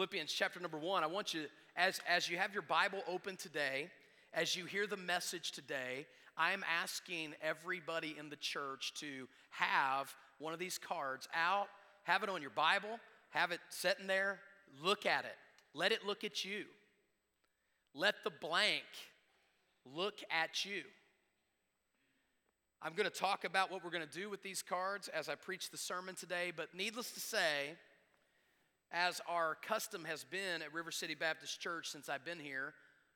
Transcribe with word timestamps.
Philippians 0.00 0.32
chapter 0.32 0.58
number 0.58 0.78
one. 0.78 1.04
I 1.04 1.06
want 1.08 1.34
you, 1.34 1.44
as, 1.76 2.00
as 2.08 2.26
you 2.26 2.38
have 2.38 2.54
your 2.54 2.62
Bible 2.62 3.02
open 3.06 3.36
today, 3.36 3.90
as 4.32 4.56
you 4.56 4.64
hear 4.64 4.86
the 4.86 4.96
message 4.96 5.52
today, 5.52 6.06
I 6.38 6.52
am 6.52 6.64
asking 6.82 7.34
everybody 7.42 8.16
in 8.18 8.30
the 8.30 8.36
church 8.36 8.94
to 9.00 9.28
have 9.50 10.10
one 10.38 10.54
of 10.54 10.58
these 10.58 10.78
cards 10.78 11.28
out, 11.34 11.66
have 12.04 12.22
it 12.22 12.30
on 12.30 12.40
your 12.40 12.50
Bible, 12.50 12.98
have 13.28 13.50
it 13.50 13.60
sitting 13.68 14.06
there, 14.06 14.38
look 14.82 15.04
at 15.04 15.26
it. 15.26 15.36
Let 15.74 15.92
it 15.92 16.06
look 16.06 16.24
at 16.24 16.46
you. 16.46 16.64
Let 17.92 18.14
the 18.24 18.30
blank 18.30 18.84
look 19.84 20.20
at 20.30 20.64
you. 20.64 20.84
I'm 22.80 22.94
going 22.94 23.06
to 23.06 23.14
talk 23.14 23.44
about 23.44 23.70
what 23.70 23.84
we're 23.84 23.90
going 23.90 24.08
to 24.08 24.18
do 24.18 24.30
with 24.30 24.42
these 24.42 24.62
cards 24.62 25.08
as 25.08 25.28
I 25.28 25.34
preach 25.34 25.68
the 25.68 25.76
sermon 25.76 26.14
today, 26.14 26.54
but 26.56 26.74
needless 26.74 27.10
to 27.10 27.20
say, 27.20 27.76
as 28.92 29.20
our 29.28 29.56
custom 29.66 30.04
has 30.04 30.24
been 30.24 30.62
at 30.62 30.72
River 30.72 30.90
City 30.90 31.14
Baptist 31.14 31.60
Church 31.60 31.88
since 31.88 32.08
I've 32.08 32.24
been 32.24 32.40
here, 32.40 32.74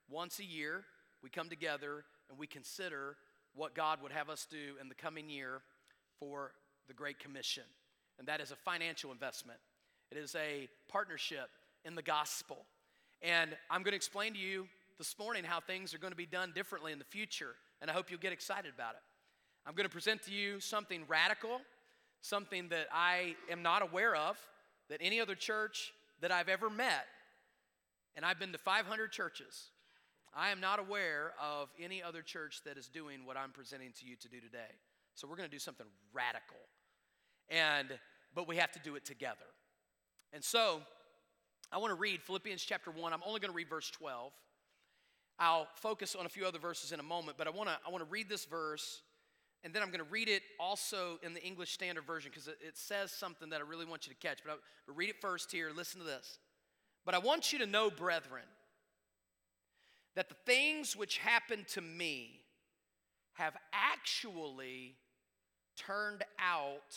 once 0.08 0.38
a 0.38 0.44
year 0.44 0.84
we 1.22 1.30
come 1.30 1.48
together 1.48 2.04
and 2.28 2.38
we 2.38 2.46
consider 2.46 3.16
what 3.54 3.74
God 3.74 4.00
would 4.02 4.12
have 4.12 4.30
us 4.30 4.46
do 4.48 4.74
in 4.80 4.88
the 4.88 4.94
coming 4.94 5.28
year 5.28 5.62
for 6.18 6.52
the 6.86 6.94
Great 6.94 7.18
Commission. 7.18 7.64
And 8.18 8.28
that 8.28 8.40
is 8.40 8.52
a 8.52 8.56
financial 8.56 9.10
investment, 9.10 9.58
it 10.10 10.18
is 10.18 10.34
a 10.36 10.68
partnership 10.88 11.50
in 11.84 11.94
the 11.94 12.02
gospel. 12.02 12.58
And 13.22 13.56
I'm 13.70 13.82
going 13.82 13.92
to 13.92 13.96
explain 13.96 14.34
to 14.34 14.38
you 14.38 14.66
this 14.98 15.18
morning 15.18 15.44
how 15.44 15.58
things 15.58 15.94
are 15.94 15.98
going 15.98 16.12
to 16.12 16.16
be 16.16 16.26
done 16.26 16.52
differently 16.54 16.92
in 16.92 16.98
the 16.98 17.04
future, 17.04 17.54
and 17.80 17.90
I 17.90 17.94
hope 17.94 18.10
you'll 18.10 18.20
get 18.20 18.32
excited 18.32 18.72
about 18.74 18.94
it. 18.94 19.00
I'm 19.66 19.74
going 19.74 19.88
to 19.88 19.92
present 19.92 20.22
to 20.24 20.30
you 20.30 20.60
something 20.60 21.02
radical, 21.08 21.60
something 22.20 22.68
that 22.68 22.86
I 22.92 23.34
am 23.50 23.62
not 23.62 23.82
aware 23.82 24.14
of, 24.14 24.36
that 24.88 24.98
any 25.00 25.20
other 25.20 25.34
church 25.34 25.92
that 26.20 26.30
I've 26.30 26.48
ever 26.48 26.70
met, 26.70 27.06
and 28.16 28.24
I've 28.24 28.38
been 28.38 28.52
to 28.52 28.58
500 28.58 29.12
churches, 29.12 29.70
I 30.36 30.50
am 30.50 30.60
not 30.60 30.78
aware 30.78 31.32
of 31.40 31.68
any 31.80 32.02
other 32.02 32.22
church 32.22 32.62
that 32.64 32.76
is 32.76 32.88
doing 32.88 33.24
what 33.24 33.36
I'm 33.36 33.50
presenting 33.50 33.92
to 34.00 34.06
you 34.06 34.16
to 34.16 34.28
do 34.28 34.40
today. 34.40 34.72
So 35.14 35.28
we're 35.28 35.36
going 35.36 35.48
to 35.48 35.54
do 35.54 35.60
something 35.60 35.86
radical. 36.12 36.56
And 37.48 37.88
but 38.34 38.48
we 38.48 38.56
have 38.56 38.72
to 38.72 38.80
do 38.80 38.96
it 38.96 39.04
together. 39.04 39.46
And 40.32 40.42
so 40.42 40.80
I 41.70 41.78
want 41.78 41.92
to 41.92 41.94
read 41.94 42.20
Philippians 42.22 42.62
chapter 42.62 42.90
1. 42.90 43.12
I'm 43.12 43.20
only 43.24 43.38
going 43.38 43.52
to 43.52 43.56
read 43.56 43.68
verse 43.68 43.90
12. 43.90 44.32
I'll 45.38 45.68
focus 45.76 46.16
on 46.16 46.26
a 46.26 46.28
few 46.28 46.46
other 46.46 46.58
verses 46.58 46.92
in 46.92 47.00
a 47.00 47.04
moment, 47.04 47.38
but 47.38 47.46
I 47.46 47.50
want 47.50 47.68
to 47.68 47.76
I 47.86 47.90
want 47.90 48.04
to 48.04 48.10
read 48.10 48.28
this 48.28 48.44
verse 48.44 49.02
and 49.64 49.72
then 49.72 49.82
I'm 49.82 49.88
going 49.88 50.04
to 50.04 50.10
read 50.10 50.28
it 50.28 50.42
also 50.60 51.18
in 51.22 51.32
the 51.32 51.42
English 51.42 51.72
Standard 51.72 52.04
Version 52.04 52.30
because 52.30 52.48
it, 52.48 52.58
says 52.74 53.10
something 53.10 53.48
that 53.48 53.60
I 53.60 53.64
really 53.64 53.86
want 53.86 54.06
you 54.06 54.12
to 54.12 54.18
catch. 54.18 54.40
But, 54.44 54.52
I, 54.52 54.56
but 54.86 54.96
read 54.96 55.08
it 55.08 55.22
first 55.22 55.50
here. 55.50 55.70
Listen 55.74 56.00
to 56.00 56.06
this. 56.06 56.38
But 57.06 57.14
I 57.14 57.18
want 57.18 57.50
you 57.50 57.58
to 57.60 57.66
know, 57.66 57.90
brethren, 57.90 58.44
that 60.16 60.28
the 60.28 60.36
things 60.44 60.94
which 60.94 61.16
happened 61.16 61.66
to 61.68 61.80
me 61.80 62.42
have 63.34 63.56
actually 63.72 64.96
turned 65.76 66.22
out 66.38 66.94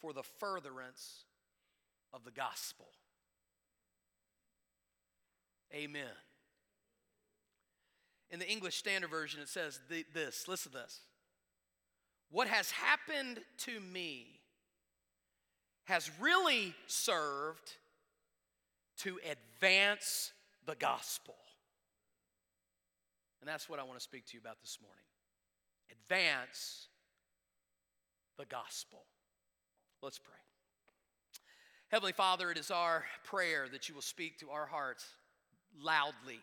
for 0.00 0.14
the 0.14 0.22
furtherance 0.22 1.24
of 2.14 2.24
the 2.24 2.30
gospel. 2.30 2.86
Amen. 5.74 6.02
In 8.30 8.38
the 8.38 8.50
English 8.50 8.76
Standard 8.76 9.10
Version, 9.10 9.42
it 9.42 9.48
says 9.48 9.80
this 10.14 10.48
listen 10.48 10.72
to 10.72 10.78
this. 10.78 11.00
What 12.32 12.48
has 12.48 12.70
happened 12.70 13.40
to 13.58 13.78
me 13.78 14.26
has 15.84 16.10
really 16.18 16.74
served 16.86 17.76
to 19.00 19.18
advance 19.30 20.32
the 20.64 20.74
gospel. 20.74 21.34
And 23.40 23.48
that's 23.48 23.68
what 23.68 23.78
I 23.78 23.82
want 23.82 23.98
to 23.98 24.02
speak 24.02 24.24
to 24.28 24.34
you 24.34 24.40
about 24.40 24.62
this 24.62 24.78
morning. 24.80 25.04
Advance 25.90 26.86
the 28.38 28.46
gospel. 28.46 29.02
Let's 30.00 30.18
pray. 30.18 30.34
Heavenly 31.88 32.12
Father, 32.12 32.50
it 32.50 32.56
is 32.56 32.70
our 32.70 33.04
prayer 33.24 33.66
that 33.70 33.90
you 33.90 33.94
will 33.94 34.00
speak 34.00 34.38
to 34.38 34.50
our 34.50 34.64
hearts 34.64 35.04
loudly 35.78 36.40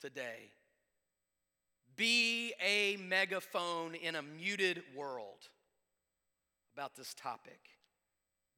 today. 0.00 0.50
Be 2.00 2.54
a 2.66 2.96
megaphone 2.96 3.94
in 3.94 4.14
a 4.14 4.22
muted 4.22 4.82
world 4.96 5.50
about 6.74 6.96
this 6.96 7.12
topic. 7.12 7.60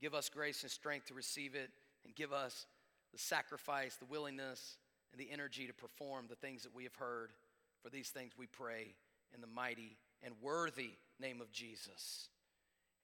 Give 0.00 0.14
us 0.14 0.28
grace 0.28 0.62
and 0.62 0.70
strength 0.70 1.06
to 1.06 1.14
receive 1.14 1.56
it, 1.56 1.70
and 2.04 2.14
give 2.14 2.32
us 2.32 2.66
the 3.10 3.18
sacrifice, 3.18 3.96
the 3.96 4.04
willingness, 4.04 4.76
and 5.10 5.20
the 5.20 5.28
energy 5.28 5.66
to 5.66 5.72
perform 5.72 6.26
the 6.28 6.36
things 6.36 6.62
that 6.62 6.72
we 6.72 6.84
have 6.84 6.94
heard. 6.94 7.30
For 7.82 7.90
these 7.90 8.10
things 8.10 8.30
we 8.38 8.46
pray 8.46 8.94
in 9.34 9.40
the 9.40 9.48
mighty 9.48 9.96
and 10.22 10.34
worthy 10.40 10.92
name 11.18 11.40
of 11.40 11.50
Jesus. 11.50 12.28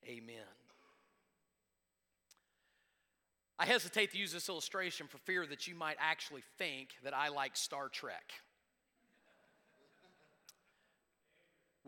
Amen. 0.06 0.36
I 3.58 3.66
hesitate 3.66 4.12
to 4.12 4.18
use 4.18 4.30
this 4.30 4.48
illustration 4.48 5.08
for 5.08 5.18
fear 5.18 5.44
that 5.46 5.66
you 5.66 5.74
might 5.74 5.96
actually 5.98 6.44
think 6.58 6.90
that 7.02 7.12
I 7.12 7.28
like 7.28 7.56
Star 7.56 7.88
Trek. 7.88 8.34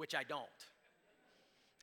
Which 0.01 0.15
I 0.15 0.23
don't. 0.25 0.49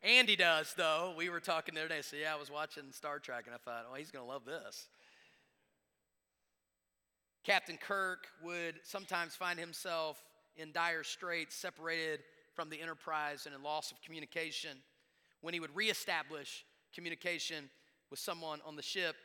Andy 0.02 0.36
does, 0.36 0.74
though. 0.76 1.14
We 1.16 1.30
were 1.30 1.40
talking 1.40 1.76
the 1.76 1.82
other 1.82 1.90
day. 1.90 2.02
So, 2.02 2.16
yeah, 2.16 2.34
I 2.34 2.40
was 2.40 2.50
watching 2.50 2.86
Star 2.92 3.20
Trek, 3.20 3.44
and 3.46 3.54
I 3.54 3.60
thought, 3.60 3.86
oh, 3.92 3.94
he's 3.94 4.10
going 4.10 4.26
to 4.26 4.32
love 4.32 4.44
this. 4.44 4.88
Captain 7.44 7.78
Kirk 7.78 8.26
would 8.44 8.76
sometimes 8.84 9.36
find 9.36 9.60
himself 9.60 10.18
in 10.56 10.72
dire 10.72 11.04
straits, 11.04 11.56
separated 11.56 12.22
from 12.56 12.72
the 12.72 12.82
Enterprise 12.82 13.46
and 13.46 13.54
in 13.54 13.62
loss 13.62 13.92
of 13.92 14.02
communication. 14.02 14.78
When 15.42 15.54
he 15.54 15.60
would 15.60 15.76
reestablish 15.76 16.66
communication 16.96 17.70
with 18.10 18.20
someone 18.20 18.62
on 18.66 18.76
the 18.76 18.82
ship 18.82 19.16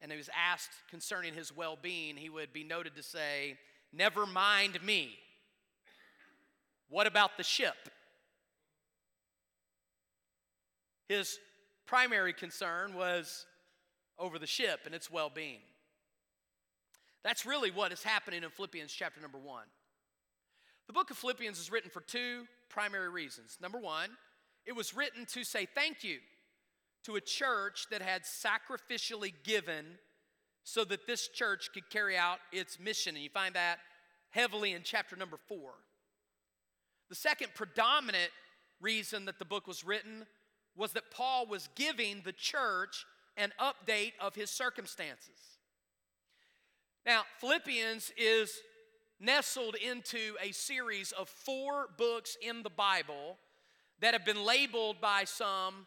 and 0.00 0.10
he 0.10 0.18
was 0.18 0.28
asked 0.36 0.72
concerning 0.90 1.32
his 1.32 1.54
well 1.54 1.78
being, 1.80 2.16
he 2.16 2.28
would 2.28 2.52
be 2.52 2.64
noted 2.64 2.96
to 2.96 3.04
say, 3.04 3.56
Never 3.92 4.26
mind 4.26 4.82
me. 4.82 5.12
What 6.88 7.06
about 7.06 7.36
the 7.36 7.44
ship? 7.44 7.76
His 11.12 11.38
primary 11.84 12.32
concern 12.32 12.94
was 12.94 13.44
over 14.18 14.38
the 14.38 14.46
ship 14.46 14.80
and 14.86 14.94
its 14.94 15.10
well 15.10 15.28
being. 15.28 15.60
That's 17.22 17.44
really 17.44 17.70
what 17.70 17.92
is 17.92 18.02
happening 18.02 18.42
in 18.42 18.48
Philippians 18.48 18.90
chapter 18.90 19.20
number 19.20 19.36
one. 19.36 19.66
The 20.86 20.94
book 20.94 21.10
of 21.10 21.18
Philippians 21.18 21.58
is 21.58 21.70
written 21.70 21.90
for 21.90 22.00
two 22.00 22.46
primary 22.70 23.10
reasons. 23.10 23.58
Number 23.60 23.78
one, 23.78 24.08
it 24.64 24.74
was 24.74 24.96
written 24.96 25.26
to 25.34 25.44
say 25.44 25.66
thank 25.66 26.02
you 26.02 26.18
to 27.04 27.16
a 27.16 27.20
church 27.20 27.88
that 27.90 28.00
had 28.00 28.22
sacrificially 28.22 29.34
given 29.44 29.84
so 30.64 30.82
that 30.82 31.06
this 31.06 31.28
church 31.28 31.68
could 31.74 31.90
carry 31.90 32.16
out 32.16 32.38
its 32.52 32.80
mission. 32.80 33.16
And 33.16 33.22
you 33.22 33.28
find 33.28 33.54
that 33.54 33.80
heavily 34.30 34.72
in 34.72 34.80
chapter 34.82 35.14
number 35.16 35.36
four. 35.46 35.72
The 37.10 37.16
second 37.16 37.48
predominant 37.54 38.30
reason 38.80 39.26
that 39.26 39.38
the 39.38 39.44
book 39.44 39.66
was 39.66 39.84
written 39.84 40.24
was 40.76 40.92
that 40.92 41.10
Paul 41.10 41.46
was 41.46 41.68
giving 41.74 42.22
the 42.24 42.32
church 42.32 43.04
an 43.36 43.52
update 43.60 44.12
of 44.20 44.34
his 44.34 44.50
circumstances. 44.50 45.58
Now, 47.04 47.22
Philippians 47.38 48.12
is 48.16 48.60
nestled 49.18 49.76
into 49.76 50.36
a 50.42 50.52
series 50.52 51.12
of 51.12 51.28
four 51.28 51.88
books 51.96 52.36
in 52.40 52.62
the 52.62 52.70
Bible 52.70 53.38
that 54.00 54.14
have 54.14 54.24
been 54.24 54.44
labeled 54.44 55.00
by 55.00 55.24
some 55.24 55.86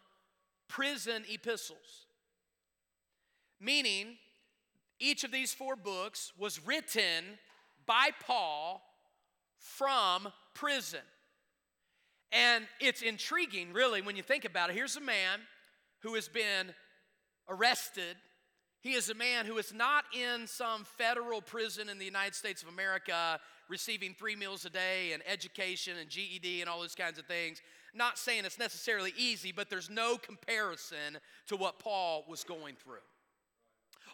prison 0.68 1.24
epistles. 1.30 2.08
Meaning, 3.60 4.18
each 5.00 5.24
of 5.24 5.32
these 5.32 5.54
four 5.54 5.76
books 5.76 6.32
was 6.38 6.66
written 6.66 7.24
by 7.86 8.10
Paul 8.26 8.82
from 9.58 10.30
prison. 10.54 11.02
And 12.32 12.66
it's 12.80 13.02
intriguing, 13.02 13.74
really, 13.74 14.02
when 14.02 14.16
you 14.16 14.24
think 14.24 14.46
about 14.46 14.70
it. 14.70 14.76
Here's 14.76 14.98
a 14.98 15.02
man 15.02 15.40
who 16.02 16.16
has 16.16 16.28
been 16.28 16.74
arrested. 17.50 18.18
He 18.82 18.94
is 18.94 19.10
a 19.10 19.16
man 19.16 19.46
who 19.46 19.58
is 19.58 19.74
not 19.74 20.04
in 20.14 20.48
some 20.48 20.84
federal 20.84 21.42
prison 21.42 21.90
in 21.90 21.98
the 21.98 22.06
United 22.06 22.36
States 22.36 22.62
of 22.62 22.70
America 22.70 23.40
receiving 23.70 24.14
three 24.14 24.36
meals 24.36 24.66
a 24.66 24.70
day 24.70 25.14
and 25.14 25.24
education 25.28 25.98
and 25.98 26.10
GED 26.10 26.62
and 26.62 26.70
all 26.70 26.82
those 26.82 26.96
kinds 26.96 27.18
of 27.18 27.26
things. 27.26 27.62
Not 27.94 28.18
saying 28.20 28.46
it's 28.46 28.60
necessarily 28.60 29.14
easy, 29.18 29.52
but 29.52 29.70
there's 29.70 29.90
no 29.90 30.18
comparison 30.18 31.18
to 31.48 31.56
what 31.56 31.80
Paul 31.80 32.26
was 32.28 32.44
going 32.44 32.76
through. 32.76 33.00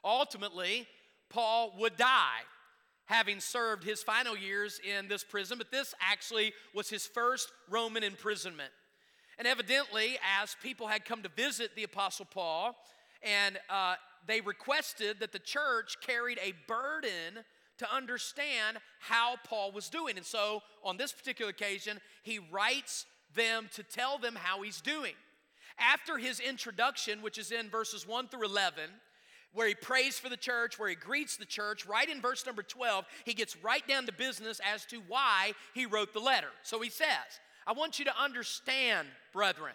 Ultimately, 0.04 0.88
Paul 1.30 1.74
would 1.80 1.98
die 1.98 2.42
having 3.06 3.40
served 3.40 3.84
his 3.84 4.02
final 4.04 4.38
years 4.38 4.80
in 4.80 5.08
this 5.08 5.24
prison, 5.24 5.58
but 5.58 5.72
this 5.72 5.94
actually 6.00 6.54
was 6.74 6.90
his 6.90 7.06
first 7.06 7.52
Roman 7.70 8.04
imprisonment. 8.04 8.72
And 9.38 9.48
evidently, 9.48 10.18
as 10.42 10.56
people 10.62 10.88
had 10.88 11.04
come 11.06 11.24
to 11.24 11.30
visit 11.30 11.72
the 11.76 11.84
Apostle 11.84 12.26
Paul, 12.26 12.76
and 13.24 13.60
uh, 13.70 13.96
they 14.28 14.42
requested 14.42 15.20
that 15.20 15.32
the 15.32 15.40
church 15.40 15.98
carried 16.02 16.40
a 16.40 16.54
burden 16.68 17.44
to 17.80 17.94
understand 17.94 18.78
how 19.00 19.36
Paul 19.44 19.72
was 19.72 19.90
doing. 19.90 20.18
And 20.18 20.26
so 20.26 20.62
on 20.84 20.98
this 20.98 21.12
particular 21.12 21.50
occasion, 21.50 22.00
he 22.24 22.40
writes 22.52 23.06
them 23.34 23.70
to 23.74 23.84
tell 23.84 24.18
them 24.18 24.36
how 24.36 24.62
he's 24.62 24.82
doing. 24.82 25.14
After 25.80 26.18
his 26.18 26.40
introduction, 26.40 27.22
which 27.22 27.38
is 27.38 27.52
in 27.52 27.70
verses 27.70 28.08
1 28.08 28.28
through 28.28 28.46
11, 28.46 28.84
where 29.54 29.68
he 29.68 29.76
prays 29.76 30.18
for 30.18 30.30
the 30.30 30.38
church, 30.38 30.80
where 30.80 30.90
he 30.90 30.96
greets 30.96 31.38
the 31.38 31.46
church, 31.46 31.86
right 31.86 32.10
in 32.10 32.22
verse 32.22 32.46
number 32.46 32.64
12, 32.64 33.06
he 33.26 33.34
gets 33.34 33.58
right 33.64 33.86
down 33.88 34.06
to 34.06 34.14
business 34.14 34.62
as 34.74 34.86
to 34.86 35.02
why 35.08 35.54
he 35.74 35.86
wrote 35.86 36.14
the 36.14 36.20
letter. 36.20 36.50
So 36.64 36.82
he 36.82 36.90
says, 36.90 37.08
I 37.68 37.74
want 37.74 38.00
you 38.00 38.06
to 38.06 38.22
understand, 38.22 39.08
brethren. 39.34 39.74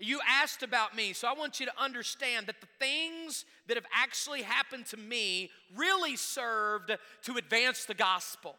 You 0.00 0.20
asked 0.28 0.62
about 0.62 0.96
me, 0.96 1.12
so 1.12 1.28
I 1.28 1.34
want 1.34 1.60
you 1.60 1.66
to 1.66 1.72
understand 1.78 2.46
that 2.46 2.60
the 2.60 2.66
things 2.78 3.44
that 3.68 3.76
have 3.76 3.86
actually 3.94 4.42
happened 4.42 4.86
to 4.86 4.96
me 4.96 5.50
really 5.76 6.16
served 6.16 6.90
to 7.22 7.36
advance 7.36 7.84
the 7.84 7.94
gospel. 7.94 8.56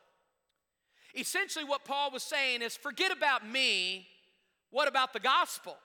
Essentially, 1.17 1.65
what 1.65 1.85
Paul 1.85 2.11
was 2.11 2.23
saying 2.23 2.61
is 2.61 2.75
forget 2.75 3.11
about 3.11 3.47
me, 3.47 4.07
what 4.71 4.87
about 4.87 5.13
the 5.13 5.19
gospel? 5.19 5.75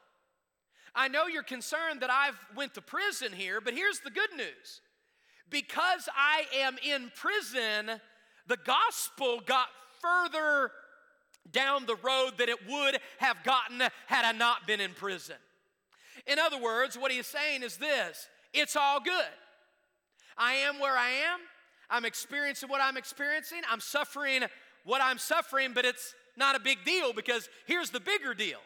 I 0.95 1.09
know 1.09 1.27
you're 1.27 1.43
concerned 1.43 2.01
that 2.01 2.11
I've 2.11 2.39
went 2.57 2.75
to 2.75 2.83
prison 2.83 3.33
here, 3.33 3.61
but 3.61 3.75
here's 3.75 4.01
the 4.01 4.11
good 4.11 4.31
news. 4.37 4.81
Because 5.49 6.09
I 6.17 6.45
am 6.59 6.77
in 6.85 7.11
prison, 7.15 8.01
the 8.47 8.59
gospel 8.65 9.41
got 9.45 9.67
further 10.01 10.71
down 11.51 11.87
the 11.87 11.97
road 11.97 12.33
that 12.39 12.49
it 12.49 12.69
would 12.69 12.99
have 13.19 13.43
gotten 13.45 13.81
had 14.07 14.25
I 14.25 14.33
not 14.33 14.67
been 14.67 14.81
in 14.81 14.93
prison. 14.93 15.37
In 16.27 16.39
other 16.39 16.61
words, 16.61 16.97
what 16.97 17.11
he's 17.11 17.27
saying 17.27 17.63
is 17.63 17.77
this 17.77 18.29
it's 18.53 18.77
all 18.77 19.01
good. 19.01 19.25
I 20.37 20.55
am 20.55 20.79
where 20.79 20.97
I 20.97 21.11
am. 21.11 21.41
I'm 21.89 22.05
experiencing 22.05 22.69
what 22.69 22.81
I'm 22.81 22.97
experiencing. 22.97 23.63
I'm 23.71 23.81
suffering 23.81 24.43
what 24.85 25.03
I'm 25.03 25.19
suffering, 25.19 25.73
but 25.75 25.85
it's 25.85 26.15
not 26.37 26.57
a 26.57 26.61
big 26.61 26.85
deal 26.85 27.13
because 27.13 27.49
here's 27.67 27.91
the 27.91 28.01
bigger 28.01 28.35
deal. 28.35 28.61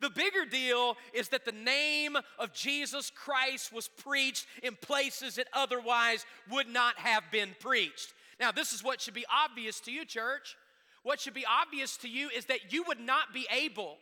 The 0.00 0.10
bigger 0.10 0.44
deal 0.44 0.96
is 1.12 1.28
that 1.28 1.44
the 1.44 1.52
name 1.52 2.16
of 2.38 2.52
Jesus 2.52 3.10
Christ 3.14 3.72
was 3.72 3.88
preached 3.88 4.46
in 4.62 4.76
places 4.76 5.36
it 5.36 5.48
otherwise 5.52 6.24
would 6.50 6.68
not 6.68 6.98
have 6.98 7.24
been 7.30 7.50
preached. 7.60 8.14
Now, 8.38 8.50
this 8.50 8.72
is 8.72 8.82
what 8.82 9.00
should 9.00 9.14
be 9.14 9.26
obvious 9.30 9.80
to 9.80 9.92
you, 9.92 10.06
church. 10.06 10.56
What 11.02 11.20
should 11.20 11.34
be 11.34 11.46
obvious 11.46 11.96
to 11.98 12.08
you 12.08 12.30
is 12.30 12.46
that 12.46 12.72
you 12.72 12.84
would 12.88 13.00
not 13.00 13.34
be 13.34 13.46
able 13.50 13.98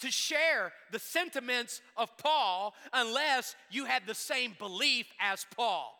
to 0.00 0.10
share 0.10 0.72
the 0.92 0.98
sentiments 0.98 1.80
of 1.96 2.16
Paul 2.16 2.74
unless 2.92 3.56
you 3.70 3.84
had 3.84 4.06
the 4.06 4.14
same 4.14 4.54
belief 4.58 5.06
as 5.20 5.46
Paul. 5.54 5.94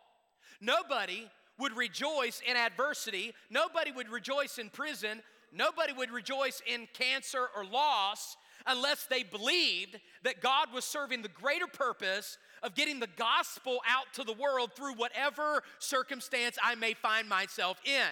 Nobody 0.60 1.28
would 1.58 1.76
rejoice 1.76 2.40
in 2.48 2.56
adversity, 2.56 3.34
nobody 3.50 3.90
would 3.90 4.08
rejoice 4.08 4.58
in 4.58 4.70
prison, 4.70 5.20
nobody 5.52 5.92
would 5.92 6.10
rejoice 6.10 6.62
in 6.66 6.86
cancer 6.92 7.48
or 7.56 7.64
loss 7.64 8.36
unless 8.68 9.06
they 9.06 9.22
believed 9.22 9.98
that 10.22 10.40
God 10.40 10.68
was 10.72 10.84
serving 10.84 11.22
the 11.22 11.28
greater 11.28 11.66
purpose 11.66 12.38
of 12.62 12.74
getting 12.74 13.00
the 13.00 13.08
gospel 13.16 13.78
out 13.88 14.12
to 14.14 14.24
the 14.24 14.32
world 14.32 14.72
through 14.74 14.94
whatever 14.94 15.62
circumstance 15.78 16.58
I 16.62 16.74
may 16.74 16.94
find 16.94 17.28
myself 17.28 17.80
in. 17.84 18.08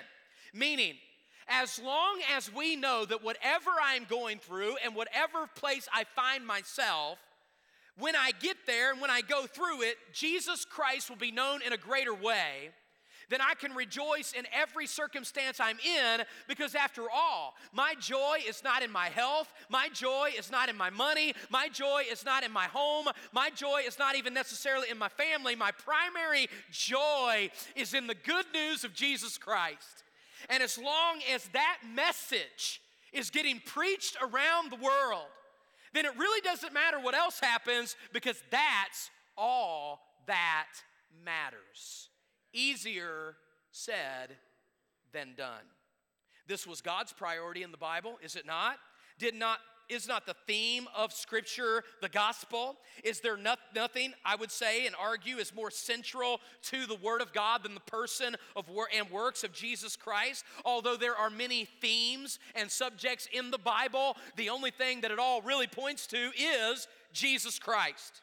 Meaning, 0.59 0.95
as 1.49 1.79
long 1.79 2.21
as 2.35 2.53
we 2.53 2.75
know 2.75 3.05
that 3.05 3.23
whatever 3.23 3.71
I'm 3.83 4.05
going 4.05 4.39
through 4.39 4.77
and 4.85 4.95
whatever 4.95 5.47
place 5.55 5.89
I 5.95 6.05
find 6.17 6.47
myself, 6.47 7.19
when 7.99 8.17
I 8.17 8.33
get 8.41 8.57
there 8.67 8.93
and 8.93 9.01
when 9.01 9.11
I 9.11 9.21
go 9.21 9.47
through 9.47 9.83
it, 9.83 9.97
Jesus 10.13 10.65
Christ 10.65 11.09
will 11.09 11.17
be 11.17 11.31
known 11.31 11.63
in 11.63 11.73
a 11.73 11.79
greater 11.79 12.15
way 12.15 12.71
then 13.29 13.41
I 13.41 13.55
can 13.55 13.75
rejoice 13.75 14.33
in 14.33 14.47
every 14.53 14.87
circumstance 14.87 15.59
I'm 15.61 15.79
in 15.79 16.25
because, 16.49 16.75
after 16.75 17.11
all, 17.11 17.55
my 17.73 17.95
joy 17.99 18.39
is 18.47 18.63
not 18.63 18.83
in 18.83 18.91
my 18.91 19.09
health, 19.09 19.53
my 19.69 19.89
joy 19.93 20.31
is 20.39 20.51
not 20.51 20.69
in 20.69 20.77
my 20.77 20.91
money, 20.91 21.35
my 21.51 21.69
joy 21.69 22.03
is 22.11 22.25
not 22.25 22.45
in 22.45 22.53
my 22.53 22.67
home, 22.67 23.07
my 23.33 23.51
joy 23.51 23.83
is 23.87 23.99
not 23.99 24.17
even 24.17 24.33
necessarily 24.33 24.91
in 24.91 24.99
my 24.99 25.09
family. 25.09 25.57
My 25.57 25.73
primary 25.73 26.49
joy 26.71 27.51
is 27.75 27.95
in 27.95 28.07
the 28.07 28.15
good 28.15 28.47
news 28.55 28.85
of 28.85 28.95
Jesus 28.95 29.39
Christ. 29.39 30.05
And 30.49 30.63
as 30.63 30.79
long 30.79 31.21
as 31.35 31.49
that 31.49 31.79
message 31.95 32.81
is 33.13 33.31
getting 33.31 33.61
preached 33.65 34.17
around 34.23 34.71
the 34.71 34.77
world, 34.77 35.27
then 35.95 36.05
it 36.05 36.17
really 36.17 36.41
doesn't 36.43 36.73
matter 36.73 37.01
what 37.01 37.15
else 37.15 37.41
happens 37.41 37.97
because 38.13 38.41
that's 38.51 39.11
all 39.37 40.01
that 40.27 40.69
matters. 41.25 42.09
Easier 42.57 43.37
said 43.71 44.37
than 45.13 45.35
done. 45.37 45.63
This 46.49 46.67
was 46.67 46.81
God's 46.81 47.13
priority 47.13 47.63
in 47.63 47.71
the 47.71 47.77
Bible, 47.77 48.19
is 48.23 48.35
it 48.37 48.47
not? 48.47 48.79
Did 49.19 49.35
not 49.35 49.59
is 49.89 50.09
not 50.09 50.27
the 50.27 50.35
theme 50.47 50.89
of 50.97 51.13
Scripture 51.13 51.85
the 52.03 52.09
gospel? 52.09 52.77
Is 53.05 53.21
there 53.21 53.37
not, 53.37 53.59
nothing, 53.75 54.15
I 54.25 54.35
would 54.35 54.51
say 54.51 54.87
and 54.87 54.97
argue, 55.01 55.37
is 55.37 55.55
more 55.55 55.71
central 55.71 56.41
to 56.63 56.87
the 56.87 56.97
Word 56.97 57.21
of 57.21 57.33
God 57.33 57.63
than 57.63 57.75
the 57.75 57.81
person 57.81 58.37
of 58.57 58.69
wor- 58.69 58.89
and 58.93 59.09
works 59.11 59.45
of 59.45 59.53
Jesus 59.53 59.97
Christ? 59.97 60.45
Although 60.65 60.97
there 60.97 61.17
are 61.17 61.31
many 61.31 61.67
themes 61.81 62.39
and 62.55 62.71
subjects 62.71 63.29
in 63.33 63.51
the 63.51 63.59
Bible, 63.59 64.17
the 64.37 64.49
only 64.49 64.71
thing 64.71 65.03
that 65.03 65.11
it 65.11 65.19
all 65.19 65.41
really 65.43 65.69
points 65.69 66.07
to 66.09 66.33
is 66.37 66.89
Jesus 67.13 67.59
Christ. 67.59 68.23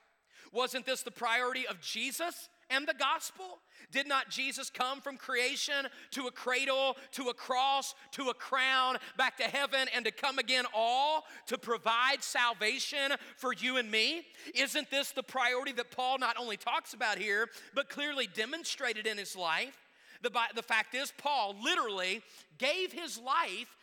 Wasn't 0.51 0.85
this 0.85 1.01
the 1.01 1.11
priority 1.11 1.65
of 1.65 1.81
Jesus 1.81 2.49
and 2.69 2.87
the 2.87 2.93
gospel? 2.93 3.59
Did 3.91 4.07
not 4.07 4.29
Jesus 4.29 4.69
come 4.69 5.01
from 5.01 5.17
creation 5.17 5.87
to 6.11 6.27
a 6.27 6.31
cradle, 6.31 6.97
to 7.13 7.29
a 7.29 7.33
cross, 7.33 7.95
to 8.11 8.29
a 8.29 8.33
crown, 8.33 8.97
back 9.17 9.37
to 9.37 9.43
heaven, 9.43 9.87
and 9.95 10.05
to 10.05 10.11
come 10.11 10.39
again 10.39 10.65
all 10.73 11.25
to 11.47 11.57
provide 11.57 12.23
salvation 12.23 13.13
for 13.37 13.53
you 13.53 13.77
and 13.77 13.89
me? 13.89 14.23
Isn't 14.55 14.89
this 14.89 15.11
the 15.11 15.23
priority 15.23 15.71
that 15.73 15.91
Paul 15.91 16.17
not 16.19 16.37
only 16.39 16.57
talks 16.57 16.93
about 16.93 17.17
here, 17.17 17.49
but 17.73 17.89
clearly 17.89 18.27
demonstrated 18.27 19.07
in 19.07 19.17
his 19.17 19.35
life? 19.35 19.77
The, 20.21 20.31
the 20.55 20.63
fact 20.63 20.95
is, 20.95 21.11
Paul 21.17 21.55
literally 21.61 22.21
gave 22.57 22.93
his 22.93 23.17
life 23.17 23.75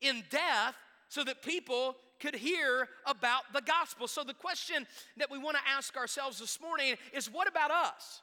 in 0.00 0.24
death 0.30 0.74
so 1.08 1.22
that 1.24 1.42
people 1.42 1.96
could 2.20 2.34
hear 2.34 2.88
about 3.04 3.42
the 3.52 3.60
gospel. 3.60 4.08
So, 4.08 4.24
the 4.24 4.34
question 4.34 4.86
that 5.18 5.30
we 5.30 5.38
want 5.38 5.56
to 5.56 5.62
ask 5.70 5.96
ourselves 5.96 6.38
this 6.38 6.60
morning 6.60 6.94
is 7.12 7.30
what 7.30 7.48
about 7.48 7.70
us? 7.70 8.22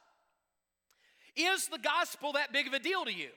Is 1.36 1.68
the 1.68 1.80
gospel 1.80 2.34
that 2.34 2.54
big 2.54 2.68
of 2.68 2.74
a 2.74 2.80
deal 2.80 3.06
to 3.06 3.14
you? 3.14 3.30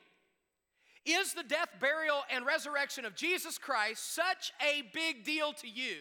Is 1.04 1.34
the 1.34 1.44
death, 1.44 1.68
burial, 1.80 2.22
and 2.30 2.44
resurrection 2.44 3.04
of 3.04 3.14
Jesus 3.14 3.58
Christ 3.58 4.14
such 4.14 4.52
a 4.60 4.82
big 4.92 5.24
deal 5.24 5.52
to 5.54 5.68
you 5.68 5.98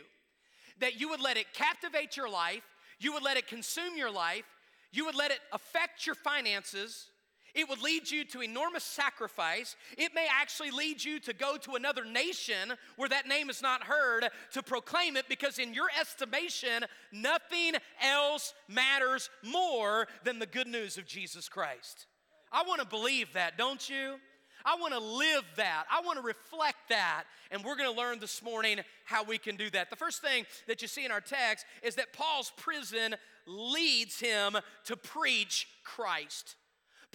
that 0.79 0.99
you 0.99 1.09
would 1.09 1.21
let 1.21 1.37
it 1.37 1.45
captivate 1.53 2.17
your 2.17 2.29
life, 2.29 2.63
you 2.99 3.13
would 3.13 3.23
let 3.23 3.37
it 3.37 3.47
consume 3.47 3.95
your 3.95 4.11
life, 4.11 4.45
you 4.91 5.05
would 5.05 5.15
let 5.15 5.31
it 5.31 5.39
affect 5.53 6.05
your 6.05 6.15
finances, 6.15 7.07
it 7.55 7.69
would 7.69 7.81
lead 7.81 8.11
you 8.11 8.25
to 8.25 8.43
enormous 8.43 8.83
sacrifice. 8.83 9.75
It 9.97 10.13
may 10.13 10.27
actually 10.29 10.71
lead 10.71 11.03
you 11.03 11.19
to 11.21 11.33
go 11.33 11.57
to 11.57 11.75
another 11.75 12.03
nation 12.03 12.73
where 12.97 13.09
that 13.09 13.27
name 13.27 13.49
is 13.49 13.61
not 13.61 13.83
heard 13.83 14.27
to 14.53 14.61
proclaim 14.61 15.17
it 15.17 15.29
because, 15.29 15.57
in 15.57 15.73
your 15.73 15.87
estimation, 15.99 16.85
nothing 17.11 17.73
else 18.01 18.53
matters 18.67 19.29
more 19.43 20.07
than 20.23 20.39
the 20.39 20.45
good 20.45 20.67
news 20.67 20.97
of 20.97 21.05
Jesus 21.07 21.49
Christ. 21.49 22.05
I 22.51 22.63
want 22.63 22.81
to 22.81 22.87
believe 22.87 23.33
that, 23.33 23.57
don't 23.57 23.89
you? 23.89 24.15
I 24.65 24.77
want 24.77 24.93
to 24.93 24.99
live 24.99 25.43
that. 25.57 25.85
I 25.91 26.01
want 26.01 26.17
to 26.17 26.23
reflect 26.23 26.89
that. 26.89 27.25
And 27.51 27.63
we're 27.63 27.75
going 27.75 27.93
to 27.93 27.97
learn 27.97 28.19
this 28.19 28.41
morning 28.41 28.79
how 29.03 29.23
we 29.23 29.37
can 29.37 29.55
do 29.55 29.69
that. 29.69 29.91
The 29.91 29.95
first 29.95 30.21
thing 30.21 30.45
that 30.67 30.81
you 30.81 30.87
see 30.87 31.05
in 31.05 31.11
our 31.11 31.21
text 31.21 31.65
is 31.83 31.95
that 31.95 32.13
Paul's 32.13 32.51
prison 32.57 33.15
leads 33.45 34.19
him 34.19 34.57
to 34.85 34.97
preach 34.97 35.67
Christ. 35.83 36.55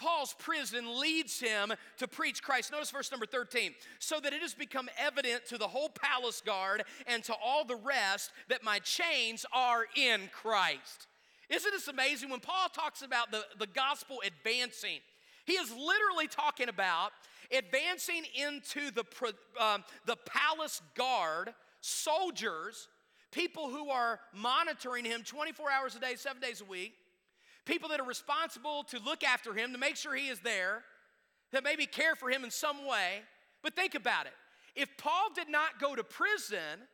Paul's 0.00 0.34
prison 0.38 0.98
leads 0.98 1.38
him 1.38 1.72
to 1.98 2.08
preach 2.08 2.42
Christ. 2.42 2.72
Notice 2.72 2.90
verse 2.90 3.10
number 3.10 3.26
13. 3.26 3.74
So 3.98 4.18
that 4.20 4.32
it 4.32 4.40
has 4.40 4.54
become 4.54 4.88
evident 4.98 5.44
to 5.46 5.58
the 5.58 5.68
whole 5.68 5.90
palace 5.90 6.40
guard 6.40 6.84
and 7.06 7.22
to 7.24 7.34
all 7.44 7.66
the 7.66 7.76
rest 7.76 8.32
that 8.48 8.64
my 8.64 8.78
chains 8.78 9.44
are 9.52 9.84
in 9.94 10.30
Christ. 10.32 11.06
Isn't 11.50 11.70
this 11.70 11.88
amazing? 11.88 12.30
When 12.30 12.40
Paul 12.40 12.68
talks 12.72 13.02
about 13.02 13.30
the, 13.30 13.44
the 13.58 13.66
gospel 13.66 14.22
advancing, 14.26 15.00
he 15.44 15.54
is 15.54 15.70
literally 15.70 16.28
talking 16.28 16.70
about 16.70 17.12
advancing 17.52 18.22
into 18.34 18.90
the, 18.92 19.04
um, 19.60 19.84
the 20.06 20.16
palace 20.24 20.80
guard, 20.94 21.52
soldiers, 21.82 22.88
people 23.32 23.68
who 23.68 23.90
are 23.90 24.20
monitoring 24.32 25.04
him 25.04 25.22
24 25.24 25.70
hours 25.70 25.94
a 25.94 26.00
day, 26.00 26.14
seven 26.16 26.40
days 26.40 26.62
a 26.62 26.64
week 26.64 26.94
people 27.70 27.88
that 27.90 28.00
are 28.00 28.06
responsible 28.06 28.82
to 28.88 28.98
look 28.98 29.22
after 29.22 29.54
him, 29.54 29.72
to 29.72 29.78
make 29.78 29.96
sure 29.96 30.14
he 30.14 30.28
is 30.28 30.40
there, 30.40 30.82
that 31.52 31.62
maybe 31.62 31.86
care 31.86 32.16
for 32.16 32.28
him 32.28 32.42
in 32.42 32.50
some 32.50 32.84
way. 32.86 33.20
But 33.62 33.76
think 33.76 33.94
about 33.94 34.26
it. 34.26 34.32
If 34.74 34.88
Paul 34.98 35.28
did 35.34 35.48
not 35.48 35.80
go 35.80 35.94
to 35.94 36.02
prison, 36.02 36.88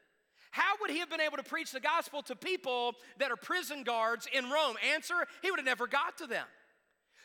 how 0.51 0.75
would 0.81 0.91
he 0.91 0.99
have 0.99 1.09
been 1.09 1.21
able 1.21 1.39
to 1.39 1.43
preach 1.43 1.73
the 1.73 1.81
gospel 1.81 2.23
to 2.23 2.37
people 2.37 2.95
that 3.19 3.31
are 3.31 3.37
prison 3.37 3.85
guards 3.85 4.29
in 4.33 4.51
Rome? 4.51 4.77
Answer, 4.95 5.27
he 5.43 5.51
would 5.51 5.59
have 5.59 5.67
never 5.67 5.87
got 5.87 6.19
to 6.19 6.27
them. 6.27 6.47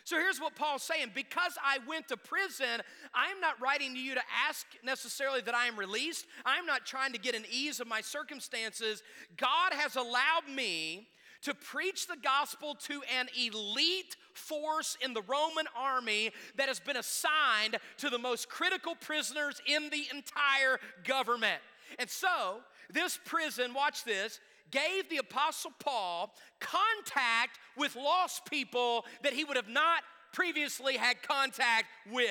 So 0.04 0.16
here's 0.16 0.40
what 0.40 0.56
Paul's 0.56 0.84
saying 0.84 1.12
because 1.14 1.58
I 1.64 1.78
went 1.88 2.08
to 2.08 2.18
prison, 2.18 2.82
I'm 3.14 3.40
not 3.40 3.62
writing 3.62 3.94
to 3.94 4.00
you 4.00 4.16
to 4.16 4.22
ask 4.48 4.66
necessarily 4.84 5.42
that 5.42 5.56
I 5.56 5.68
am 5.68 5.78
released. 5.78 6.26
I'm 6.46 6.66
not 6.66 6.86
trying 6.86 7.14
to 7.14 7.20
get 7.20 7.36
an 7.36 7.44
ease 7.52 7.80
of 7.80 7.88
my 7.88 8.02
circumstances. 8.02 9.04
God 9.38 9.74
has 9.74 9.96
allowed 9.96 10.50
me 10.54 11.08
to 11.44 11.54
preach 11.54 12.08
the 12.08 12.18
gospel 12.22 12.76
to 12.76 13.02
an 13.18 13.28
elite 13.40 14.16
force 14.34 14.98
in 15.04 15.14
the 15.14 15.22
Roman 15.24 15.66
army 15.76 16.32
that 16.56 16.68
has 16.68 16.80
been 16.80 16.98
assigned 16.98 17.78
to 17.98 18.10
the 18.10 18.18
most 18.18 18.50
critical 18.50 18.96
prisoners 18.96 19.62
in 19.66 19.90
the 19.90 20.06
entire 20.14 20.80
government. 21.04 21.62
And 22.00 22.10
so, 22.10 22.60
this 22.92 23.20
prison, 23.26 23.74
watch 23.74 24.04
this, 24.04 24.40
gave 24.72 25.10
the 25.10 25.18
Apostle 25.18 25.72
Paul 25.80 26.34
contact 26.60 27.60
with 27.78 27.96
lost 27.96 28.46
people 28.46 29.06
that 29.24 29.34
he 29.34 29.44
would 29.44 29.58
have 29.58 29.68
not 29.68 30.04
previously 30.32 30.96
had 30.96 31.22
contact 31.22 31.88
with. 32.12 32.30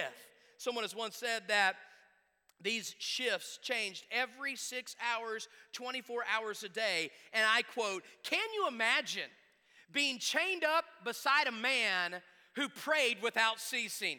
Someone 0.57 0.85
has 0.85 0.97
once 0.97 1.17
said 1.17 1.43
that 1.49 1.77
these 2.63 2.95
shifts 2.99 3.59
changed 3.63 4.05
every 4.11 4.57
six 4.57 4.97
hours, 5.15 5.49
24 5.73 6.23
hours 6.35 6.63
a 6.63 6.69
day. 6.69 7.11
And 7.33 7.45
I 7.47 7.63
quote, 7.63 8.05
Can 8.23 8.47
you 8.55 8.69
imagine 8.69 9.31
being 9.93 10.19
chained 10.19 10.65
up 10.65 10.85
beside 11.05 11.47
a 11.47 11.53
man 11.53 12.17
who 12.57 12.69
prayed 12.69 13.23
without 13.23 13.61
ceasing? 13.61 14.19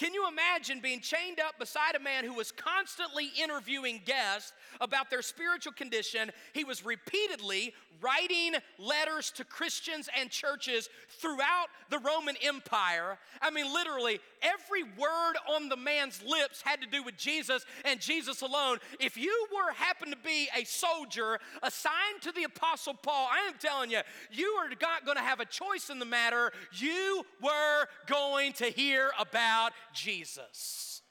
Can 0.00 0.14
you 0.14 0.26
imagine 0.26 0.80
being 0.80 1.00
chained 1.00 1.40
up 1.40 1.58
beside 1.58 1.94
a 1.94 2.00
man 2.00 2.24
who 2.24 2.32
was 2.32 2.50
constantly 2.50 3.32
interviewing 3.38 4.00
guests 4.06 4.54
about 4.80 5.10
their 5.10 5.20
spiritual 5.20 5.74
condition? 5.74 6.30
He 6.54 6.64
was 6.64 6.82
repeatedly 6.82 7.74
writing 8.00 8.54
letters 8.78 9.30
to 9.32 9.44
Christians 9.44 10.08
and 10.18 10.30
churches 10.30 10.88
throughout 11.20 11.66
the 11.90 11.98
Roman 11.98 12.36
Empire. 12.42 13.18
I 13.42 13.50
mean, 13.50 13.70
literally, 13.72 14.20
every 14.40 14.84
word 14.84 15.34
on 15.54 15.68
the 15.68 15.76
man's 15.76 16.22
lips 16.26 16.62
had 16.62 16.80
to 16.80 16.86
do 16.86 17.02
with 17.02 17.18
Jesus 17.18 17.66
and 17.84 18.00
Jesus 18.00 18.40
alone. 18.40 18.78
If 19.00 19.18
you 19.18 19.48
were 19.52 19.74
happened 19.74 20.12
to 20.12 20.18
be 20.18 20.48
a 20.56 20.64
soldier 20.64 21.38
assigned 21.62 22.22
to 22.22 22.32
the 22.32 22.44
Apostle 22.44 22.94
Paul, 22.94 23.28
I 23.30 23.46
am 23.48 23.54
telling 23.58 23.90
you, 23.90 24.00
you 24.30 24.46
are 24.62 24.70
not 24.80 25.04
going 25.04 25.18
to 25.18 25.22
have 25.22 25.40
a 25.40 25.44
choice 25.44 25.90
in 25.90 25.98
the 25.98 26.06
matter. 26.06 26.52
You 26.72 27.22
were 27.42 27.86
going 28.06 28.54
to 28.54 28.66
hear 28.66 29.10
about 29.18 29.72
Jesus. 29.92 31.02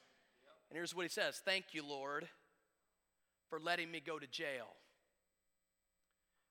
And 0.68 0.76
here's 0.76 0.94
what 0.94 1.02
he 1.02 1.08
says 1.08 1.40
Thank 1.44 1.66
you, 1.72 1.86
Lord, 1.86 2.28
for 3.48 3.58
letting 3.58 3.90
me 3.90 4.00
go 4.04 4.18
to 4.18 4.26
jail. 4.26 4.68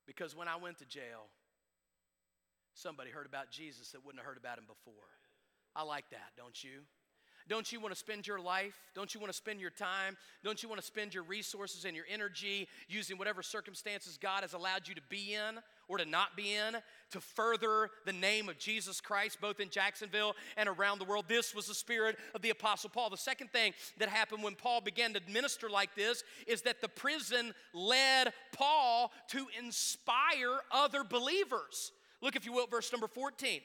Because 0.05 0.35
when 0.35 0.47
I 0.47 0.55
went 0.55 0.79
to 0.79 0.85
jail, 0.85 1.27
somebody 2.73 3.11
heard 3.11 3.27
about 3.27 3.51
Jesus 3.51 3.91
that 3.91 4.03
wouldn't 4.03 4.19
have 4.19 4.27
heard 4.27 4.37
about 4.37 4.57
him 4.57 4.65
before. 4.67 4.93
I 5.75 5.83
like 5.83 6.09
that, 6.11 6.31
don't 6.35 6.63
you? 6.63 6.81
Don't 7.49 7.71
you 7.71 7.79
want 7.79 7.91
to 7.91 7.99
spend 7.99 8.27
your 8.27 8.39
life? 8.39 8.79
Don't 8.93 9.15
you 9.15 9.19
want 9.19 9.31
to 9.33 9.37
spend 9.37 9.59
your 9.59 9.71
time? 9.71 10.15
Don't 10.43 10.61
you 10.61 10.69
want 10.69 10.79
to 10.79 10.85
spend 10.85 11.15
your 11.15 11.23
resources 11.23 11.83
and 11.83 11.95
your 11.95 12.05
energy 12.07 12.67
using 12.87 13.17
whatever 13.17 13.41
circumstances 13.41 14.19
God 14.21 14.43
has 14.43 14.53
allowed 14.53 14.87
you 14.87 14.93
to 14.93 15.01
be 15.09 15.33
in 15.33 15.57
or 15.87 15.97
to 15.97 16.05
not 16.05 16.37
be 16.37 16.53
in 16.53 16.77
to 17.09 17.19
further 17.19 17.89
the 18.05 18.13
name 18.13 18.49
of 18.49 18.59
Jesus 18.59 19.01
Christ, 19.01 19.41
both 19.41 19.59
in 19.59 19.71
Jacksonville 19.71 20.35
and 20.57 20.69
around 20.69 20.99
the 20.99 21.05
world? 21.05 21.25
This 21.27 21.55
was 21.55 21.65
the 21.65 21.73
spirit 21.73 22.17
of 22.35 22.43
the 22.43 22.51
Apostle 22.51 22.91
Paul. 22.91 23.09
The 23.09 23.17
second 23.17 23.51
thing 23.51 23.73
that 23.97 24.09
happened 24.09 24.43
when 24.43 24.53
Paul 24.53 24.81
began 24.81 25.13
to 25.13 25.21
minister 25.27 25.71
like 25.71 25.95
this 25.95 26.23
is 26.45 26.61
that 26.61 26.81
the 26.81 26.87
prison 26.87 27.55
led 27.73 28.31
Paul 28.53 29.11
to 29.29 29.47
inspire 29.57 30.59
other 30.71 31.03
believers. 31.03 31.93
Look, 32.21 32.35
if 32.35 32.45
you 32.45 32.53
will, 32.53 32.67
verse 32.67 32.91
number 32.91 33.07
14. 33.07 33.61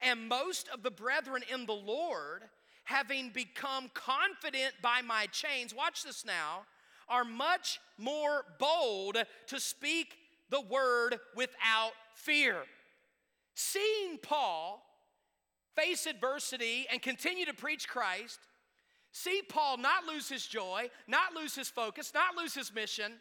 And 0.00 0.28
most 0.28 0.68
of 0.68 0.84
the 0.84 0.90
brethren 0.92 1.42
in 1.52 1.66
the 1.66 1.72
Lord 1.72 2.44
having 2.86 3.30
become 3.30 3.90
confident 3.94 4.72
by 4.80 5.02
my 5.02 5.26
chains, 5.26 5.74
watch 5.74 6.04
this 6.04 6.24
now, 6.24 6.62
are 7.08 7.24
much 7.24 7.80
more 7.98 8.44
bold 8.58 9.18
to 9.48 9.60
speak 9.60 10.14
the 10.50 10.60
word 10.60 11.18
without 11.34 11.92
fear. 12.14 12.56
Seeing 13.54 14.18
Paul 14.22 14.82
face 15.74 16.06
adversity 16.06 16.86
and 16.90 17.02
continue 17.02 17.44
to 17.46 17.54
preach 17.54 17.88
Christ, 17.88 18.38
see 19.10 19.42
Paul 19.48 19.78
not 19.78 20.06
lose 20.06 20.28
his 20.28 20.46
joy, 20.46 20.88
not 21.08 21.34
lose 21.34 21.56
his 21.56 21.68
focus, 21.68 22.12
not 22.14 22.36
lose 22.36 22.54
his 22.54 22.72
mission, 22.72 23.14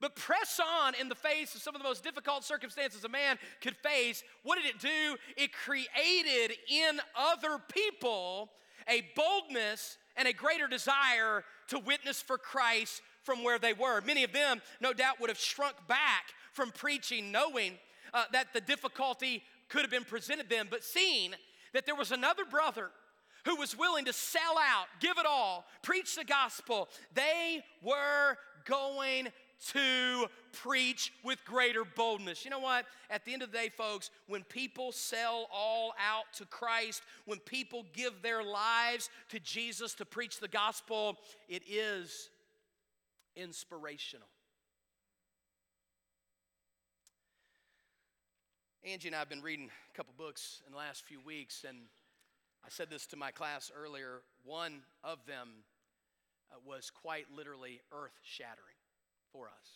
but 0.00 0.14
press 0.14 0.60
on 0.60 0.94
in 0.94 1.08
the 1.08 1.14
face 1.16 1.56
of 1.56 1.62
some 1.62 1.74
of 1.74 1.82
the 1.82 1.88
most 1.88 2.04
difficult 2.04 2.44
circumstances 2.44 3.04
a 3.04 3.08
man 3.08 3.36
could 3.60 3.76
face. 3.76 4.22
What 4.44 4.58
did 4.60 4.66
it 4.66 4.80
do? 4.80 5.16
It 5.36 5.52
created 5.52 6.56
in 6.68 7.00
other 7.16 7.58
people 7.72 8.50
a 8.88 9.04
boldness 9.16 9.96
and 10.16 10.28
a 10.28 10.32
greater 10.32 10.68
desire 10.68 11.44
to 11.68 11.78
witness 11.78 12.20
for 12.20 12.38
Christ 12.38 13.02
from 13.22 13.44
where 13.44 13.58
they 13.58 13.72
were. 13.72 14.00
Many 14.00 14.24
of 14.24 14.32
them, 14.32 14.60
no 14.80 14.92
doubt, 14.92 15.20
would 15.20 15.30
have 15.30 15.38
shrunk 15.38 15.76
back 15.88 16.24
from 16.52 16.70
preaching, 16.70 17.32
knowing 17.32 17.78
uh, 18.12 18.24
that 18.32 18.52
the 18.52 18.60
difficulty 18.60 19.42
could 19.68 19.82
have 19.82 19.90
been 19.90 20.04
presented 20.04 20.50
them, 20.50 20.68
but 20.70 20.84
seeing 20.84 21.32
that 21.72 21.86
there 21.86 21.94
was 21.94 22.12
another 22.12 22.44
brother 22.44 22.90
who 23.44 23.56
was 23.56 23.76
willing 23.76 24.04
to 24.04 24.12
sell 24.12 24.58
out, 24.58 24.86
give 25.00 25.18
it 25.18 25.26
all, 25.26 25.64
preach 25.82 26.14
the 26.14 26.24
gospel, 26.24 26.88
they 27.14 27.64
were 27.82 28.36
going 28.64 29.28
to 29.68 30.26
preach 30.52 31.12
with 31.24 31.44
greater 31.44 31.84
boldness. 31.84 32.44
You 32.44 32.50
know 32.50 32.58
what? 32.58 32.86
At 33.10 33.24
the 33.24 33.32
end 33.32 33.42
of 33.42 33.52
the 33.52 33.58
day, 33.58 33.68
folks, 33.68 34.10
when 34.26 34.42
people 34.44 34.92
sell 34.92 35.46
all 35.52 35.94
out 35.98 36.24
to 36.38 36.46
Christ, 36.46 37.02
when 37.26 37.38
people 37.38 37.84
give 37.92 38.22
their 38.22 38.42
lives 38.42 39.08
to 39.30 39.38
Jesus 39.40 39.94
to 39.94 40.04
preach 40.04 40.40
the 40.40 40.48
gospel, 40.48 41.16
it 41.48 41.62
is 41.68 42.30
inspirational. 43.36 44.28
Angie 48.84 49.08
and 49.08 49.14
I 49.14 49.20
have 49.20 49.28
been 49.28 49.42
reading 49.42 49.70
a 49.92 49.96
couple 49.96 50.12
books 50.18 50.60
in 50.66 50.72
the 50.72 50.78
last 50.78 51.04
few 51.04 51.20
weeks, 51.20 51.64
and 51.66 51.78
I 52.64 52.68
said 52.68 52.90
this 52.90 53.06
to 53.08 53.16
my 53.16 53.30
class 53.30 53.70
earlier. 53.76 54.22
One 54.44 54.80
of 55.04 55.24
them 55.24 55.48
uh, 56.50 56.56
was 56.66 56.90
quite 56.90 57.26
literally 57.32 57.80
earth 57.92 58.18
shattering 58.24 58.71
for 59.32 59.46
us. 59.46 59.68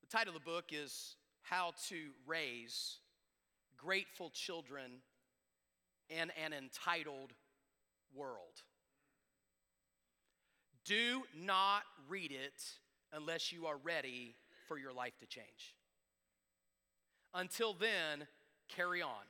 The 0.00 0.16
title 0.16 0.34
of 0.34 0.42
the 0.42 0.50
book 0.50 0.66
is 0.72 1.16
How 1.42 1.72
to 1.88 1.96
Raise 2.26 2.98
Grateful 3.76 4.30
Children 4.30 5.02
in 6.08 6.30
an 6.42 6.52
Entitled 6.52 7.32
World. 8.14 8.62
Do 10.84 11.22
not 11.36 11.82
read 12.08 12.32
it 12.32 12.62
unless 13.12 13.52
you 13.52 13.66
are 13.66 13.76
ready 13.76 14.34
for 14.66 14.78
your 14.78 14.92
life 14.92 15.18
to 15.20 15.26
change. 15.26 15.74
Until 17.34 17.74
then, 17.74 18.26
carry 18.68 19.02
on. 19.02 19.24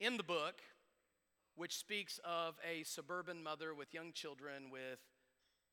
In 0.00 0.16
the 0.16 0.22
book, 0.22 0.60
which 1.56 1.76
speaks 1.76 2.20
of 2.24 2.54
a 2.68 2.84
suburban 2.84 3.42
mother 3.42 3.74
with 3.74 3.92
young 3.92 4.12
children 4.12 4.70
with 4.70 5.00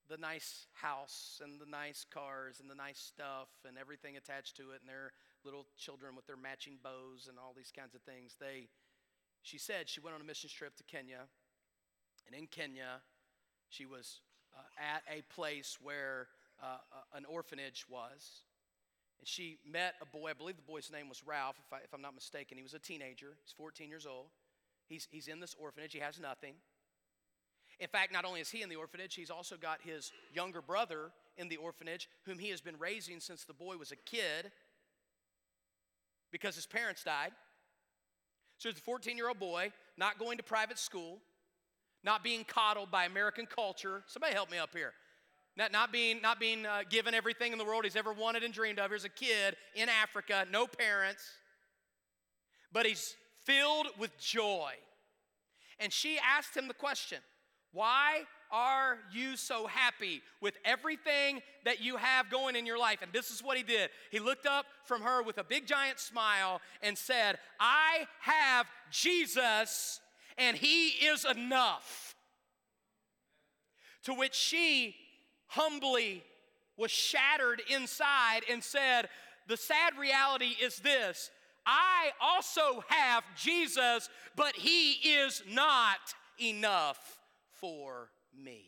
the 0.10 0.18
nice 0.18 0.68
house 0.74 1.42
and 1.44 1.60
the 1.60 1.66
nice 1.66 2.06
cars 2.14 2.60
and 2.60 2.70
the 2.70 2.76
nice 2.76 3.00
stuff 3.00 3.50
and 3.68 3.78
everything 3.78 4.18
attached 4.18 4.56
to 4.58 4.72
it 4.72 4.82
and 4.82 4.90
their 4.90 5.12
little 5.44 5.66
children 5.78 6.16
with 6.16 6.28
their 6.28 6.38
matching 6.38 6.78
bows 6.84 7.28
and 7.28 7.38
all 7.40 7.54
these 7.56 7.72
kinds 7.76 7.96
of 7.96 8.02
things. 8.02 8.36
They 8.40 8.68
she 9.42 9.58
said 9.58 9.90
she 9.90 10.00
went 10.00 10.16
on 10.16 10.22
a 10.22 10.24
mission 10.24 10.50
trip 10.50 10.76
to 10.78 10.84
kenya. 10.84 11.26
And 12.28 12.36
in 12.36 12.48
kenya 12.48 13.02
she 13.70 13.86
was 13.86 14.22
uh, 14.56 14.62
at 14.78 15.04
a 15.12 15.22
place 15.34 15.78
where 15.82 16.28
uh, 16.62 16.78
uh, 16.92 17.18
an 17.18 17.26
orphanage 17.26 17.86
was. 17.90 18.44
And 19.20 19.28
she 19.28 19.58
met 19.66 19.96
a 20.02 20.06
boy 20.06 20.30
i 20.30 20.34
believe 20.34 20.56
the 20.56 20.62
boy's 20.62 20.92
name 20.92 21.10
was 21.10 21.24
ralph 21.26 21.58
if, 21.66 21.74
I, 21.74 21.78
if 21.84 21.94
i'm 21.94 22.02
not 22.02 22.14
mistaken. 22.14 22.58
He 22.58 22.64
was 22.64 22.74
a 22.74 22.80
teenager. 22.80 23.38
He's 23.44 23.54
14 23.58 23.90
years 23.90 24.06
old. 24.06 24.28
He's, 24.88 25.08
he's 25.10 25.28
in 25.28 25.40
this 25.40 25.56
orphanage. 25.60 25.94
He 25.94 26.00
has 26.00 26.20
nothing 26.20 26.54
in 27.80 27.88
fact, 27.88 28.14
not 28.14 28.26
only 28.26 28.40
is 28.40 28.50
he 28.50 28.62
in 28.62 28.70
the 28.70 28.76
orphanage, 28.76 29.16
he's 29.16 29.30
also 29.30 29.58
got 29.58 29.80
his 29.82 30.12
younger 30.34 30.62
brother 30.62 31.12
in 31.38 31.50
the 31.50 31.58
orphanage, 31.58 32.08
whom 32.26 32.40
he 32.40 32.50
has 32.50 32.62
been 32.62 32.78
raising 32.80 33.20
since 33.20 33.44
the 33.44 33.54
boy 33.54 33.76
was 33.78 33.92
a 33.92 33.96
kid 33.96 34.52
because 36.32 36.56
his 36.56 36.66
parents 36.66 37.04
died. 37.04 37.32
So 38.58 38.70
he's 38.70 38.78
a 38.78 38.82
14 38.82 39.18
year 39.18 39.28
old 39.28 39.40
boy, 39.40 39.72
not 39.98 40.20
going 40.20 40.38
to 40.38 40.44
private 40.44 40.80
school, 40.80 41.20
not 42.04 42.24
being 42.24 42.46
coddled 42.46 42.92
by 42.92 43.06
American 43.06 43.46
culture. 43.46 44.04
Somebody 44.08 44.34
help 44.34 44.52
me 44.52 44.58
up 44.58 44.70
here. 44.74 44.94
Not, 45.58 45.72
not 45.72 45.92
being, 45.92 46.22
not 46.22 46.40
being 46.40 46.66
uh, 46.66 46.82
given 46.90 47.14
everything 47.14 47.54
in 47.54 47.58
the 47.58 47.64
world 47.64 47.86
he's 47.86 47.96
ever 47.96 48.12
wanted 48.12 48.44
and 48.44 48.54
dreamed 48.54 48.80
of. 48.80 48.90
Here's 48.90 49.06
a 49.06 49.10
kid 49.10 49.56
in 49.74 49.88
Africa, 49.88 50.46
no 50.52 50.68
parents, 50.68 51.24
but 52.74 52.86
he's 52.86 53.16
filled 53.46 53.88
with 53.98 54.18
joy. 54.18 54.74
And 55.80 55.94
she 55.94 56.20
asked 56.20 56.56
him 56.56 56.68
the 56.68 56.74
question 56.74 57.20
Why 57.76 58.22
are 58.52 59.00
you 59.12 59.36
so 59.36 59.68
happy 59.68 60.22
with 60.40 60.58
everything 60.64 61.42
that 61.66 61.82
you 61.82 61.98
have 61.98 62.30
going 62.30 62.56
in 62.56 62.66
your 62.66 62.80
life? 62.80 63.02
And 63.02 63.12
this 63.12 63.32
is 63.32 63.44
what 63.44 63.58
he 63.58 63.64
did. 63.64 63.90
He 64.12 64.20
looked 64.20 64.46
up 64.46 64.66
from 64.86 65.02
her 65.02 65.22
with 65.22 65.40
a 65.40 65.44
big 65.44 65.68
giant 65.68 66.00
smile 66.00 66.62
and 66.82 66.98
said, 66.98 67.38
I 67.60 68.08
have 68.22 68.66
Jesus, 68.92 70.00
and 70.38 70.56
he 70.56 70.88
is 70.88 71.26
enough. 71.26 72.16
To 74.06 74.14
which 74.14 74.36
she 74.36 74.96
humbly 75.48 76.24
was 76.78 76.92
shattered 76.92 77.62
inside 77.70 78.44
and 78.50 78.64
said, 78.64 79.10
The 79.50 79.58
sad 79.58 79.98
reality 80.00 80.56
is 80.64 80.78
this 80.78 81.30
I 81.66 82.12
also 82.22 82.86
have 82.88 83.26
Jesus, 83.36 84.08
but 84.38 84.56
he 84.56 84.92
is 84.94 85.44
not 85.52 86.00
enough 86.40 87.15
for 87.60 88.10
me. 88.34 88.66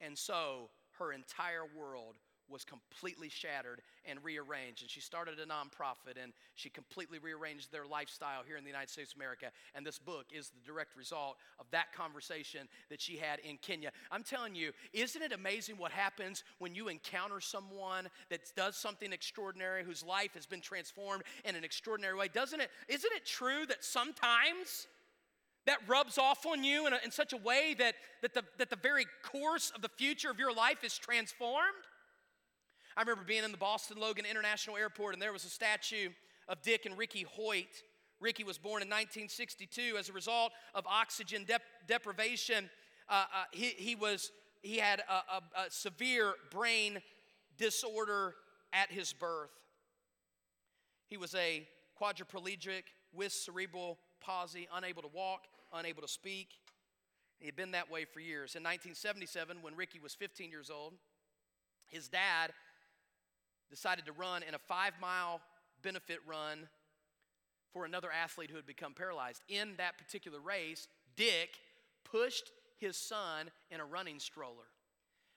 And 0.00 0.16
so 0.16 0.70
her 0.98 1.12
entire 1.12 1.64
world 1.76 2.16
was 2.50 2.64
completely 2.64 3.28
shattered 3.28 3.82
and 4.04 4.22
rearranged. 4.24 4.82
And 4.82 4.90
she 4.90 5.00
started 5.00 5.38
a 5.38 5.44
nonprofit 5.44 6.22
and 6.22 6.32
she 6.54 6.70
completely 6.70 7.18
rearranged 7.18 7.70
their 7.70 7.86
lifestyle 7.86 8.42
here 8.46 8.56
in 8.56 8.64
the 8.64 8.70
United 8.70 8.90
States 8.90 9.12
of 9.12 9.18
America. 9.18 9.50
And 9.74 9.84
this 9.84 9.98
book 9.98 10.26
is 10.32 10.50
the 10.50 10.66
direct 10.66 10.96
result 10.96 11.36
of 11.58 11.66
that 11.72 11.92
conversation 11.92 12.68
that 12.90 13.00
she 13.00 13.16
had 13.16 13.40
in 13.40 13.58
Kenya. 13.58 13.90
I'm 14.10 14.22
telling 14.22 14.54
you, 14.54 14.72
isn't 14.92 15.22
it 15.22 15.32
amazing 15.32 15.76
what 15.76 15.92
happens 15.92 16.42
when 16.58 16.74
you 16.74 16.88
encounter 16.88 17.40
someone 17.40 18.08
that 18.30 18.40
does 18.56 18.76
something 18.76 19.12
extraordinary, 19.12 19.84
whose 19.84 20.02
life 20.02 20.34
has 20.34 20.46
been 20.46 20.60
transformed 20.60 21.24
in 21.44 21.54
an 21.54 21.64
extraordinary 21.64 22.16
way? 22.16 22.28
Doesn't 22.28 22.60
it? 22.60 22.70
Isn't 22.88 23.12
it 23.14 23.26
true 23.26 23.66
that 23.66 23.84
sometimes? 23.84 24.86
That 25.68 25.78
rubs 25.86 26.18
off 26.18 26.46
on 26.46 26.64
you 26.64 26.86
in, 26.86 26.92
a, 26.92 26.98
in 27.04 27.10
such 27.10 27.32
a 27.32 27.36
way 27.36 27.74
that, 27.78 27.94
that, 28.22 28.34
the, 28.34 28.42
that 28.58 28.70
the 28.70 28.76
very 28.76 29.06
course 29.22 29.70
of 29.74 29.82
the 29.82 29.88
future 29.88 30.30
of 30.30 30.38
your 30.38 30.52
life 30.52 30.82
is 30.82 30.96
transformed? 30.98 31.84
I 32.96 33.02
remember 33.02 33.22
being 33.24 33.44
in 33.44 33.52
the 33.52 33.58
Boston 33.58 33.98
Logan 34.00 34.24
International 34.28 34.76
Airport, 34.76 35.14
and 35.14 35.22
there 35.22 35.32
was 35.32 35.44
a 35.44 35.50
statue 35.50 36.08
of 36.48 36.62
Dick 36.62 36.86
and 36.86 36.98
Ricky 36.98 37.26
Hoyt. 37.36 37.82
Ricky 38.20 38.44
was 38.44 38.58
born 38.58 38.82
in 38.82 38.88
1962 38.88 39.96
as 39.98 40.08
a 40.08 40.12
result 40.12 40.52
of 40.74 40.84
oxygen 40.86 41.44
dep- 41.46 41.62
deprivation. 41.86 42.68
Uh, 43.08 43.24
uh, 43.32 43.44
he, 43.52 43.66
he, 43.66 43.94
was, 43.94 44.32
he 44.62 44.78
had 44.78 45.00
a, 45.00 45.12
a, 45.12 45.66
a 45.66 45.70
severe 45.70 46.32
brain 46.50 47.00
disorder 47.56 48.34
at 48.72 48.90
his 48.90 49.12
birth. 49.12 49.50
He 51.08 51.16
was 51.16 51.34
a 51.34 51.68
quadriplegic 52.00 52.84
with 53.12 53.32
cerebral 53.32 53.98
palsy, 54.20 54.66
unable 54.74 55.02
to 55.02 55.08
walk, 55.08 55.42
unable 55.72 56.02
to 56.02 56.08
speak. 56.08 56.48
He 57.38 57.46
had 57.46 57.56
been 57.56 57.72
that 57.72 57.90
way 57.90 58.04
for 58.04 58.20
years. 58.20 58.54
In 58.56 58.62
1977, 58.62 59.58
when 59.62 59.76
Ricky 59.76 60.00
was 60.00 60.14
15 60.14 60.50
years 60.50 60.70
old, 60.70 60.94
his 61.90 62.08
dad 62.08 62.52
decided 63.70 64.06
to 64.06 64.12
run 64.12 64.42
in 64.42 64.54
a 64.54 64.58
five 64.58 64.94
mile 65.00 65.40
benefit 65.82 66.18
run 66.26 66.68
for 67.72 67.84
another 67.84 68.10
athlete 68.10 68.50
who 68.50 68.56
had 68.56 68.66
become 68.66 68.94
paralyzed. 68.94 69.42
In 69.48 69.74
that 69.76 69.98
particular 69.98 70.40
race, 70.40 70.88
Dick 71.16 71.50
pushed 72.04 72.50
his 72.78 72.96
son 72.96 73.50
in 73.70 73.80
a 73.80 73.84
running 73.84 74.18
stroller. 74.18 74.64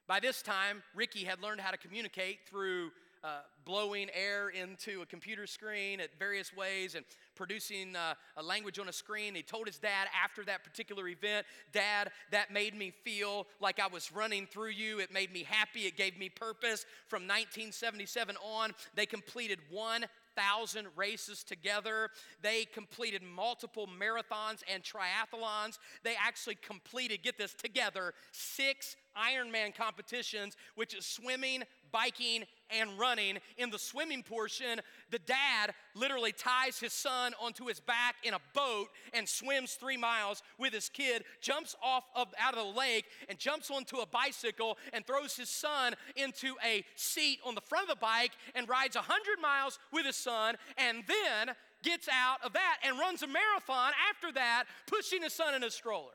By 0.08 0.20
this 0.20 0.42
time, 0.42 0.84
Ricky 0.96 1.24
had 1.24 1.42
learned 1.42 1.62
how 1.62 1.72
to 1.72 1.78
communicate 1.78 2.40
through 2.50 2.92
uh, 3.24 3.42
blowing 3.66 4.10
air 4.14 4.50
into 4.50 5.02
a 5.02 5.06
computer 5.06 5.46
screen 5.46 6.00
at 6.00 6.10
various 6.18 6.56
ways 6.56 6.96
and 6.96 7.06
producing 7.36 7.96
uh, 7.96 8.14
a 8.38 8.44
language 8.44 8.80
on 8.80 8.90
a 8.90 8.94
screen. 8.94 9.36
He 9.36 9.44
told 9.44 9.68
his 9.68 9.78
dad 9.78 10.08
after 10.24 10.44
that 10.46 10.64
particular 10.64 11.08
event, 11.08 11.46
Dad, 11.72 12.12
that 12.32 12.52
made 12.52 12.76
me 12.76 12.92
feel 13.04 13.48
like 13.60 13.80
I 13.80 13.88
was 13.88 14.12
running 14.12 14.48
through 14.48 14.70
you. 14.72 15.00
It 15.00 15.14
made 15.14 15.32
me 15.32 15.44
happy. 15.48 15.82
It 15.82 15.98
gave 15.98 16.18
me 16.18 16.30
purpose. 16.30 16.86
From 17.08 17.24
1977 17.24 18.36
on, 18.44 18.72
they 18.96 19.06
completed 19.06 19.60
one 19.70 20.06
thousand 20.36 20.88
races 20.96 21.44
together. 21.44 22.10
They 22.42 22.66
completed 22.66 23.22
multiple 23.22 23.88
marathons 23.88 24.62
and 24.72 24.84
triathlons. 24.84 25.78
They 26.04 26.16
actually 26.20 26.56
completed, 26.56 27.22
get 27.24 27.38
this, 27.38 27.54
together 27.54 28.14
six 28.32 28.96
Ironman 29.18 29.76
competitions, 29.76 30.56
which 30.76 30.94
is 30.94 31.06
swimming, 31.06 31.64
biking, 31.92 32.46
and 32.70 32.98
running. 32.98 33.38
In 33.58 33.70
the 33.70 33.80
swimming 33.80 34.24
portion, 34.24 34.82
the 35.10 35.20
dad 35.20 35.74
literally 35.96 36.32
ties 36.32 36.80
his 36.80 36.94
son 36.94 37.34
onto 37.42 37.66
his 37.66 37.80
back 37.80 38.16
in 38.24 38.34
a 38.34 38.40
boat 38.54 38.88
and 39.14 39.28
swims 39.28 39.74
three 39.74 39.98
miles 39.98 40.42
with 40.58 40.74
his 40.74 40.90
kid, 40.90 41.24
jumps 41.42 41.76
off 41.84 42.06
of 42.16 42.28
out 42.40 42.58
of 42.58 42.66
the 42.66 42.80
lake 42.80 43.06
and 43.30 43.38
jumps 43.38 43.70
onto 43.70 43.98
a 43.98 44.06
bicycle 44.06 44.78
and 44.94 45.06
throws 45.06 45.36
his 45.36 45.50
son 45.50 45.94
into 46.16 46.56
a 46.66 46.84
seat 46.96 47.40
on 47.46 47.56
the 47.56 47.62
front 47.62 47.90
of 47.90 47.90
the 47.90 48.02
bike 48.02 48.32
and 48.56 48.70
rides 48.70 48.96
100 48.96 49.42
miles 49.42 49.80
with 49.92 50.06
his 50.06 50.16
son 50.16 50.56
and 50.78 51.04
then 51.08 51.56
gets 51.84 52.08
out 52.08 52.44
of 52.44 52.54
that 52.54 52.78
and 52.84 52.98
runs 53.00 53.24
a 53.24 53.28
marathon 53.28 53.92
after 54.10 54.32
that, 54.34 54.66
pushing 54.88 55.24
his 55.24 55.34
son 55.34 55.56
in 55.56 55.64
a 55.64 55.72
stroller. 55.72 56.12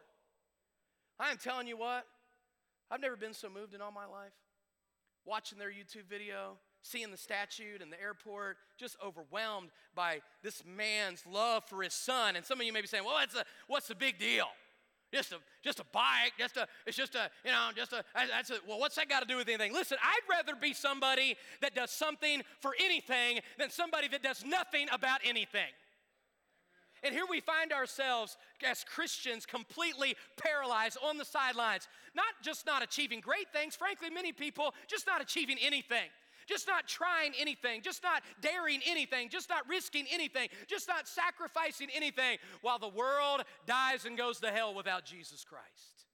I 1.18 1.30
am 1.30 1.38
telling 1.38 1.66
you 1.66 1.76
what, 1.76 2.06
I've 2.90 3.00
never 3.00 3.16
been 3.16 3.34
so 3.34 3.48
moved 3.48 3.74
in 3.74 3.80
all 3.80 3.92
my 3.92 4.06
life 4.06 4.32
watching 5.24 5.58
their 5.58 5.70
YouTube 5.70 6.08
video, 6.08 6.56
seeing 6.82 7.10
the 7.10 7.16
statue 7.16 7.78
in 7.82 7.90
the 7.90 8.00
airport, 8.00 8.56
just 8.78 8.96
overwhelmed 9.04 9.70
by 9.94 10.20
this 10.42 10.62
man's 10.64 11.24
love 11.30 11.64
for 11.68 11.82
his 11.82 11.92
son. 11.92 12.36
And 12.36 12.44
some 12.44 12.60
of 12.60 12.66
you 12.66 12.72
may 12.72 12.80
be 12.80 12.86
saying, 12.86 13.04
well, 13.04 13.16
that's 13.18 13.34
a, 13.34 13.44
what's 13.66 13.88
the 13.88 13.94
big 13.94 14.18
deal? 14.18 14.46
Just 15.12 15.32
a, 15.32 15.36
just 15.62 15.80
a 15.80 15.84
bike, 15.92 16.32
just 16.38 16.56
a, 16.56 16.66
it's 16.86 16.96
just 16.96 17.14
a, 17.14 17.30
you 17.44 17.50
know, 17.50 17.70
just 17.76 17.92
a, 17.92 18.04
that's 18.14 18.50
a, 18.50 18.58
well, 18.68 18.78
what's 18.78 18.96
that 18.96 19.08
got 19.08 19.20
to 19.20 19.26
do 19.26 19.36
with 19.36 19.48
anything? 19.48 19.72
Listen, 19.72 19.98
I'd 20.02 20.28
rather 20.28 20.58
be 20.60 20.72
somebody 20.72 21.36
that 21.62 21.74
does 21.74 21.90
something 21.90 22.42
for 22.60 22.72
anything 22.80 23.40
than 23.58 23.70
somebody 23.70 24.08
that 24.08 24.22
does 24.22 24.44
nothing 24.44 24.88
about 24.92 25.20
anything. 25.24 25.70
And 27.06 27.14
here 27.14 27.24
we 27.30 27.40
find 27.40 27.72
ourselves 27.72 28.36
as 28.68 28.82
Christians 28.82 29.46
completely 29.46 30.16
paralyzed 30.36 30.98
on 31.04 31.18
the 31.18 31.24
sidelines, 31.24 31.86
not 32.16 32.26
just 32.42 32.66
not 32.66 32.82
achieving 32.82 33.20
great 33.20 33.52
things, 33.52 33.76
frankly, 33.76 34.10
many 34.10 34.32
people 34.32 34.74
just 34.88 35.06
not 35.06 35.22
achieving 35.22 35.56
anything. 35.62 36.08
Just 36.48 36.68
not 36.68 36.86
trying 36.86 37.32
anything, 37.40 37.82
just 37.82 38.04
not 38.04 38.22
daring 38.40 38.80
anything, 38.86 39.28
just 39.28 39.48
not 39.48 39.68
risking 39.68 40.06
anything, 40.12 40.48
just 40.68 40.86
not 40.86 41.08
sacrificing 41.08 41.88
anything 41.92 42.38
while 42.60 42.78
the 42.78 42.88
world 42.88 43.42
dies 43.66 44.04
and 44.04 44.16
goes 44.16 44.38
to 44.40 44.52
hell 44.52 44.72
without 44.72 45.04
Jesus 45.04 45.44
Christ. 45.44 46.05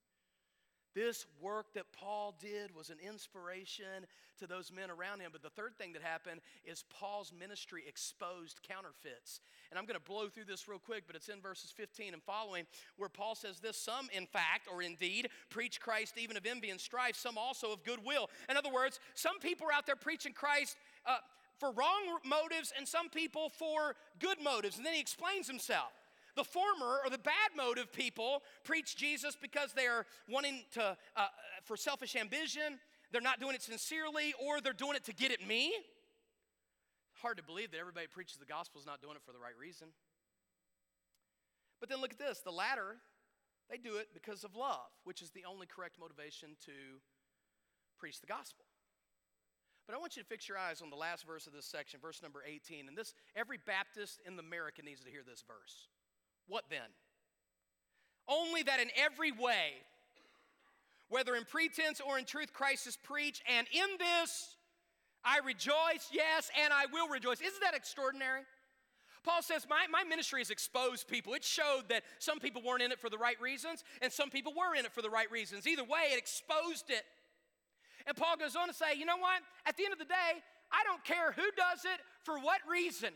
This 0.95 1.25
work 1.41 1.73
that 1.73 1.85
Paul 1.91 2.35
did 2.39 2.75
was 2.75 2.89
an 2.89 2.97
inspiration 3.05 4.05
to 4.39 4.47
those 4.47 4.71
men 4.71 4.91
around 4.91 5.21
him. 5.21 5.29
But 5.31 5.41
the 5.41 5.49
third 5.49 5.77
thing 5.77 5.93
that 5.93 6.01
happened 6.01 6.41
is 6.65 6.83
Paul's 6.89 7.31
ministry 7.37 7.83
exposed 7.87 8.59
counterfeits. 8.67 9.41
And 9.71 9.79
I'm 9.79 9.85
going 9.85 9.99
to 9.99 10.05
blow 10.05 10.29
through 10.29 10.45
this 10.45 10.67
real 10.67 10.79
quick, 10.79 11.05
but 11.07 11.15
it's 11.15 11.29
in 11.29 11.41
verses 11.41 11.71
15 11.71 12.13
and 12.13 12.21
following 12.21 12.65
where 12.97 13.09
Paul 13.09 13.35
says 13.35 13.59
this 13.59 13.77
Some, 13.77 14.07
in 14.13 14.27
fact, 14.27 14.67
or 14.71 14.81
indeed, 14.81 15.29
preach 15.49 15.79
Christ 15.79 16.15
even 16.17 16.37
of 16.37 16.45
envy 16.45 16.69
and 16.69 16.79
strife, 16.79 17.15
some 17.15 17.37
also 17.37 17.71
of 17.71 17.83
goodwill. 17.83 18.29
In 18.49 18.57
other 18.57 18.71
words, 18.71 18.99
some 19.15 19.39
people 19.39 19.67
are 19.67 19.73
out 19.73 19.85
there 19.85 19.95
preaching 19.95 20.33
Christ. 20.33 20.77
Uh, 21.05 21.17
for 21.59 21.71
wrong 21.71 22.19
motives 22.25 22.73
and 22.77 22.85
some 22.85 23.09
people 23.09 23.49
for 23.49 23.95
good 24.19 24.41
motives. 24.43 24.77
And 24.77 24.85
then 24.85 24.93
he 24.93 24.99
explains 24.99 25.47
himself. 25.47 25.91
The 26.35 26.43
former 26.43 26.99
or 27.03 27.09
the 27.09 27.19
bad 27.19 27.51
motive 27.55 27.91
people 27.91 28.41
preach 28.63 28.95
Jesus 28.95 29.37
because 29.39 29.73
they're 29.73 30.05
wanting 30.27 30.63
to, 30.73 30.97
uh, 31.15 31.27
for 31.63 31.77
selfish 31.77 32.15
ambition, 32.15 32.79
they're 33.11 33.21
not 33.21 33.39
doing 33.39 33.53
it 33.53 33.61
sincerely, 33.61 34.33
or 34.43 34.59
they're 34.59 34.73
doing 34.73 34.95
it 34.95 35.03
to 35.05 35.13
get 35.13 35.31
at 35.31 35.45
me. 35.45 35.73
Hard 37.21 37.37
to 37.37 37.43
believe 37.43 37.71
that 37.71 37.79
everybody 37.79 38.07
preaches 38.07 38.37
the 38.37 38.45
gospel 38.45 38.81
is 38.81 38.87
not 38.87 39.01
doing 39.01 39.15
it 39.15 39.21
for 39.23 39.31
the 39.31 39.39
right 39.39 39.57
reason. 39.59 39.89
But 41.79 41.89
then 41.89 42.01
look 42.01 42.13
at 42.13 42.19
this 42.19 42.39
the 42.39 42.51
latter, 42.51 42.97
they 43.69 43.77
do 43.77 43.97
it 43.97 44.09
because 44.13 44.43
of 44.43 44.55
love, 44.55 44.89
which 45.03 45.21
is 45.21 45.29
the 45.31 45.45
only 45.45 45.67
correct 45.67 45.99
motivation 45.99 46.57
to 46.65 46.71
preach 47.99 48.19
the 48.19 48.27
gospel. 48.27 48.65
But 49.85 49.95
I 49.95 49.99
want 49.99 50.15
you 50.15 50.23
to 50.23 50.27
fix 50.27 50.47
your 50.47 50.57
eyes 50.57 50.81
on 50.81 50.89
the 50.89 50.95
last 50.95 51.25
verse 51.25 51.45
of 51.45 51.53
this 51.53 51.65
section, 51.65 51.99
verse 52.01 52.21
number 52.21 52.41
18. 52.45 52.87
And 52.87 52.97
this, 52.97 53.13
every 53.35 53.59
Baptist 53.65 54.21
in 54.25 54.39
America 54.39 54.81
needs 54.81 55.03
to 55.03 55.11
hear 55.11 55.23
this 55.27 55.43
verse. 55.45 55.87
What 56.47 56.65
then? 56.69 56.79
Only 58.27 58.63
that 58.63 58.79
in 58.79 58.89
every 58.95 59.31
way, 59.31 59.73
whether 61.09 61.35
in 61.35 61.45
pretense 61.45 62.01
or 62.01 62.17
in 62.17 62.25
truth, 62.25 62.53
Christ 62.53 62.87
is 62.87 62.97
preached, 62.97 63.43
and 63.47 63.67
in 63.71 63.97
this 63.99 64.55
I 65.23 65.39
rejoice, 65.45 66.09
yes, 66.11 66.51
and 66.61 66.73
I 66.73 66.85
will 66.91 67.07
rejoice. 67.07 67.39
Isn't 67.39 67.61
that 67.61 67.75
extraordinary? 67.75 68.41
Paul 69.23 69.41
says, 69.41 69.65
my, 69.69 69.85
my 69.89 70.03
ministry 70.03 70.41
has 70.41 70.49
exposed 70.49 71.07
people. 71.07 71.33
It 71.33 71.45
showed 71.45 71.83
that 71.87 72.03
some 72.19 72.39
people 72.39 72.61
weren't 72.61 72.81
in 72.81 72.91
it 72.91 72.99
for 72.99 73.09
the 73.09 73.17
right 73.17 73.39
reasons, 73.39 73.83
and 74.01 74.11
some 74.11 74.29
people 74.29 74.51
were 74.51 74.75
in 74.75 74.85
it 74.85 74.91
for 74.91 75.01
the 75.01 75.09
right 75.09 75.31
reasons. 75.31 75.65
Either 75.65 75.83
way, 75.83 76.11
it 76.11 76.17
exposed 76.17 76.89
it. 76.89 77.03
And 78.05 78.17
Paul 78.17 78.35
goes 78.35 78.57
on 78.57 78.67
to 78.67 78.73
say, 78.73 78.97
you 78.97 79.05
know 79.05 79.17
what? 79.17 79.41
At 79.65 79.77
the 79.77 79.85
end 79.85 79.93
of 79.93 79.99
the 79.99 80.05
day, 80.05 80.43
I 80.73 80.83
don't 80.83 81.03
care 81.05 81.31
who 81.31 81.49
does 81.55 81.85
it, 81.85 82.01
for 82.23 82.37
what 82.37 82.59
reason. 82.69 83.13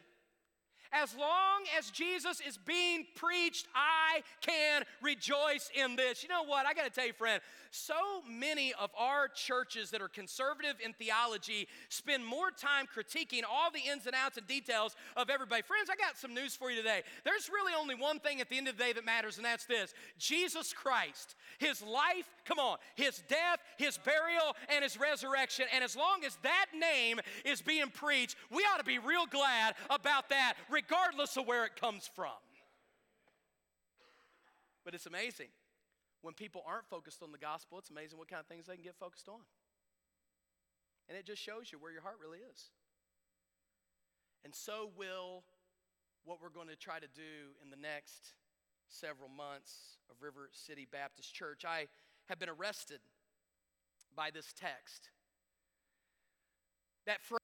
As 0.91 1.15
long 1.15 1.63
as 1.77 1.89
Jesus 1.89 2.41
is 2.47 2.57
being 2.57 3.05
preached, 3.15 3.67
I 3.75 4.21
can 4.41 4.83
rejoice 5.01 5.69
in 5.75 5.95
this. 5.95 6.23
You 6.23 6.29
know 6.29 6.43
what? 6.43 6.65
I 6.65 6.73
got 6.73 6.85
to 6.85 6.89
tell 6.89 7.07
you, 7.07 7.13
friend, 7.13 7.41
so 7.71 8.21
many 8.29 8.73
of 8.79 8.89
our 8.97 9.27
churches 9.27 9.91
that 9.91 10.01
are 10.01 10.07
conservative 10.07 10.75
in 10.83 10.93
theology 10.93 11.67
spend 11.89 12.25
more 12.25 12.51
time 12.51 12.85
critiquing 12.85 13.41
all 13.49 13.71
the 13.71 13.81
ins 13.91 14.05
and 14.05 14.15
outs 14.15 14.37
and 14.37 14.47
details 14.47 14.95
of 15.15 15.29
everybody. 15.29 15.61
Friends, 15.61 15.89
I 15.91 15.95
got 15.95 16.17
some 16.17 16.33
news 16.33 16.55
for 16.55 16.71
you 16.71 16.77
today. 16.77 17.01
There's 17.23 17.49
really 17.49 17.73
only 17.77 17.95
one 17.95 18.19
thing 18.19 18.41
at 18.41 18.49
the 18.49 18.57
end 18.57 18.67
of 18.67 18.77
the 18.77 18.83
day 18.83 18.93
that 18.93 19.05
matters, 19.05 19.37
and 19.37 19.45
that's 19.45 19.65
this 19.65 19.93
Jesus 20.17 20.73
Christ, 20.73 21.35
his 21.59 21.81
life, 21.81 22.27
come 22.47 22.59
on, 22.59 22.77
his 22.95 23.21
death, 23.27 23.59
his 23.77 23.97
burial, 23.97 24.55
and 24.69 24.83
his 24.83 24.97
resurrection. 24.99 25.65
And 25.73 25.83
as 25.83 25.95
long 25.95 26.23
as 26.25 26.37
that 26.43 26.67
name 26.79 27.19
is 27.45 27.61
being 27.61 27.89
preached, 27.89 28.35
we 28.49 28.63
ought 28.63 28.77
to 28.77 28.83
be 28.83 28.99
real 28.99 29.25
glad 29.25 29.75
about 29.89 30.29
that, 30.29 30.53
regardless 30.69 31.37
of 31.37 31.45
where 31.45 31.65
it 31.65 31.79
comes 31.79 32.09
from. 32.15 32.31
But 34.85 34.95
it's 34.95 35.05
amazing. 35.05 35.49
When 36.21 36.33
people 36.33 36.63
aren't 36.65 36.87
focused 36.87 37.21
on 37.21 37.31
the 37.31 37.37
gospel, 37.37 37.77
it's 37.77 37.89
amazing 37.89 38.17
what 38.17 38.29
kind 38.29 38.39
of 38.39 38.47
things 38.47 38.65
they 38.65 38.75
can 38.75 38.83
get 38.83 38.95
focused 38.95 39.27
on. 39.27 39.39
And 41.09 41.17
it 41.17 41.25
just 41.25 41.41
shows 41.41 41.71
you 41.71 41.77
where 41.77 41.91
your 41.91 42.01
heart 42.01 42.17
really 42.21 42.39
is. 42.39 42.71
And 44.43 44.55
so 44.55 44.91
will 44.97 45.43
what 46.23 46.39
we're 46.41 46.49
going 46.49 46.67
to 46.67 46.75
try 46.75 46.99
to 46.99 47.07
do 47.07 47.55
in 47.63 47.69
the 47.69 47.77
next 47.77 48.33
several 48.87 49.29
months 49.29 49.97
of 50.09 50.21
River 50.21 50.49
City 50.51 50.87
Baptist 50.89 51.33
Church. 51.33 51.63
I 51.65 51.87
have 52.29 52.39
been 52.39 52.49
arrested 52.49 52.99
by 54.15 54.29
this 54.31 54.53
text 54.53 55.09
that 57.05 57.21
phrase 57.21 57.39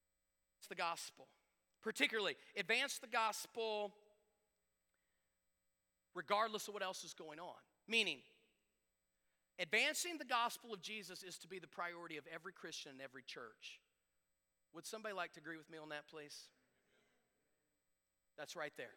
the 0.69 0.75
gospel, 0.75 1.27
particularly 1.81 2.35
advance 2.57 2.99
the 2.99 3.07
gospel 3.07 3.93
regardless 6.13 6.67
of 6.67 6.73
what 6.73 6.83
else 6.83 7.03
is 7.03 7.13
going 7.13 7.39
on. 7.39 7.55
Meaning, 7.87 8.19
advancing 9.59 10.17
the 10.17 10.25
gospel 10.25 10.73
of 10.73 10.81
Jesus 10.81 11.23
is 11.23 11.37
to 11.39 11.47
be 11.47 11.59
the 11.59 11.67
priority 11.67 12.17
of 12.17 12.25
every 12.33 12.53
Christian 12.53 12.93
in 12.95 13.01
every 13.01 13.23
church. 13.23 13.79
Would 14.73 14.85
somebody 14.85 15.15
like 15.15 15.33
to 15.33 15.39
agree 15.39 15.57
with 15.57 15.69
me 15.69 15.77
on 15.77 15.89
that, 15.89 16.07
please? 16.09 16.47
That's 18.37 18.55
right 18.55 18.73
there. 18.77 18.95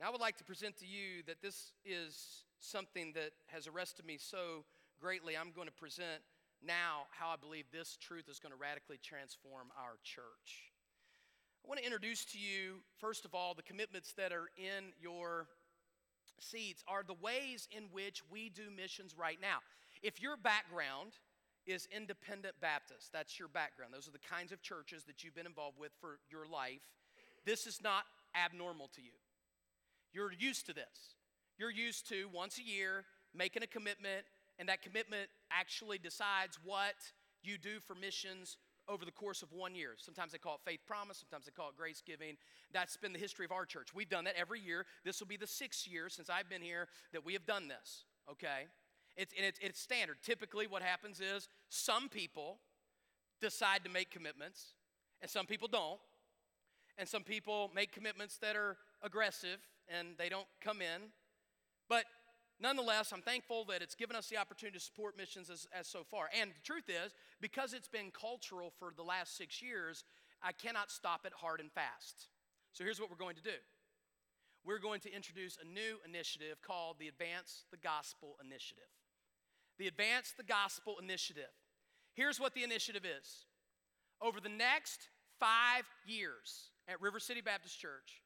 Now, 0.00 0.08
I 0.08 0.10
would 0.10 0.20
like 0.20 0.36
to 0.38 0.44
present 0.44 0.76
to 0.78 0.86
you 0.86 1.22
that 1.26 1.42
this 1.42 1.72
is 1.84 2.44
something 2.58 3.12
that 3.14 3.32
has 3.46 3.66
arrested 3.66 4.04
me 4.04 4.18
so 4.18 4.64
greatly. 5.00 5.36
I'm 5.36 5.52
going 5.52 5.68
to 5.68 5.72
present 5.72 6.22
now 6.64 7.06
how 7.10 7.28
I 7.28 7.36
believe 7.36 7.64
this 7.72 7.96
truth 8.00 8.28
is 8.28 8.38
going 8.38 8.52
to 8.52 8.58
radically 8.58 8.98
transform 9.02 9.68
our 9.76 9.98
church. 10.02 10.72
I 11.64 11.68
want 11.68 11.78
to 11.78 11.86
introduce 11.86 12.24
to 12.26 12.38
you, 12.38 12.82
first 12.98 13.24
of 13.24 13.34
all, 13.34 13.54
the 13.54 13.62
commitments 13.62 14.12
that 14.16 14.32
are 14.32 14.50
in 14.56 14.92
your 15.00 15.46
seats 16.40 16.82
are 16.88 17.04
the 17.06 17.14
ways 17.14 17.68
in 17.70 17.84
which 17.92 18.22
we 18.30 18.48
do 18.48 18.70
missions 18.74 19.14
right 19.16 19.38
now. 19.40 19.58
If 20.02 20.20
your 20.20 20.36
background 20.36 21.12
is 21.64 21.86
independent 21.94 22.54
Baptist, 22.60 23.12
that's 23.12 23.38
your 23.38 23.48
background, 23.48 23.94
those 23.94 24.08
are 24.08 24.12
the 24.12 24.18
kinds 24.18 24.50
of 24.50 24.62
churches 24.62 25.04
that 25.04 25.22
you've 25.22 25.36
been 25.36 25.46
involved 25.46 25.78
with 25.78 25.92
for 26.00 26.18
your 26.28 26.46
life, 26.46 26.82
this 27.44 27.68
is 27.68 27.80
not 27.82 28.04
abnormal 28.34 28.88
to 28.96 29.02
you. 29.02 29.12
You're 30.12 30.32
used 30.32 30.66
to 30.66 30.72
this. 30.72 31.16
You're 31.58 31.70
used 31.70 32.08
to 32.08 32.28
once 32.32 32.58
a 32.58 32.62
year 32.62 33.04
making 33.34 33.62
a 33.62 33.66
commitment, 33.66 34.24
and 34.58 34.68
that 34.68 34.82
commitment 34.82 35.28
actually 35.50 35.98
decides 35.98 36.58
what 36.64 36.94
you 37.42 37.58
do 37.58 37.80
for 37.86 37.94
missions 37.94 38.56
over 38.88 39.04
the 39.04 39.12
course 39.12 39.42
of 39.42 39.52
one 39.52 39.74
year. 39.74 39.94
Sometimes 39.96 40.32
they 40.32 40.38
call 40.38 40.56
it 40.56 40.60
faith 40.64 40.80
promise, 40.86 41.18
sometimes 41.18 41.46
they 41.46 41.52
call 41.52 41.70
it 41.70 41.76
grace 41.76 42.02
giving. 42.04 42.36
That's 42.72 42.96
been 42.96 43.12
the 43.12 43.18
history 43.18 43.44
of 43.44 43.52
our 43.52 43.64
church. 43.64 43.94
We've 43.94 44.08
done 44.08 44.24
that 44.24 44.34
every 44.36 44.60
year. 44.60 44.86
This 45.04 45.20
will 45.20 45.28
be 45.28 45.36
the 45.36 45.46
sixth 45.46 45.86
year 45.86 46.08
since 46.08 46.28
I've 46.28 46.48
been 46.48 46.62
here 46.62 46.88
that 47.12 47.24
we 47.24 47.32
have 47.32 47.46
done 47.46 47.68
this, 47.68 48.04
okay? 48.30 48.66
It's, 49.16 49.32
it's, 49.36 49.58
it's 49.62 49.80
standard. 49.80 50.16
Typically, 50.22 50.66
what 50.66 50.82
happens 50.82 51.20
is 51.20 51.48
some 51.68 52.08
people 52.08 52.58
decide 53.40 53.84
to 53.84 53.90
make 53.90 54.10
commitments, 54.10 54.74
and 55.20 55.30
some 55.30 55.46
people 55.46 55.68
don't. 55.68 56.00
And 56.98 57.08
some 57.08 57.22
people 57.22 57.70
make 57.74 57.90
commitments 57.90 58.36
that 58.38 58.54
are 58.54 58.76
aggressive 59.02 59.58
and 59.88 60.08
they 60.18 60.28
don't 60.28 60.46
come 60.60 60.80
in. 60.80 61.10
But 61.88 62.04
nonetheless, 62.60 63.12
I'm 63.12 63.22
thankful 63.22 63.64
that 63.66 63.82
it's 63.82 63.94
given 63.94 64.16
us 64.16 64.28
the 64.28 64.36
opportunity 64.36 64.78
to 64.78 64.84
support 64.84 65.16
missions 65.16 65.50
as, 65.50 65.66
as 65.78 65.88
so 65.88 66.04
far. 66.04 66.28
And 66.38 66.50
the 66.50 66.62
truth 66.64 66.88
is, 66.88 67.12
because 67.40 67.72
it's 67.72 67.88
been 67.88 68.10
cultural 68.10 68.72
for 68.78 68.92
the 68.96 69.02
last 69.02 69.36
six 69.36 69.60
years, 69.62 70.04
I 70.42 70.52
cannot 70.52 70.90
stop 70.90 71.26
it 71.26 71.32
hard 71.36 71.60
and 71.60 71.70
fast. 71.70 72.28
So 72.72 72.84
here's 72.84 73.00
what 73.00 73.10
we're 73.10 73.16
going 73.16 73.36
to 73.36 73.42
do 73.42 73.58
we're 74.64 74.78
going 74.78 75.00
to 75.00 75.12
introduce 75.12 75.58
a 75.60 75.66
new 75.66 75.98
initiative 76.06 76.62
called 76.62 76.96
the 76.98 77.08
Advance 77.08 77.64
the 77.70 77.76
Gospel 77.76 78.36
Initiative. 78.44 78.84
The 79.78 79.88
Advance 79.88 80.34
the 80.36 80.44
Gospel 80.44 80.96
Initiative. 81.02 81.50
Here's 82.14 82.38
what 82.38 82.54
the 82.54 82.62
initiative 82.62 83.02
is 83.04 83.46
over 84.20 84.40
the 84.40 84.48
next 84.48 85.08
five 85.40 85.84
years 86.06 86.70
at 86.86 87.00
River 87.00 87.18
City 87.18 87.40
Baptist 87.40 87.78
Church, 87.80 88.22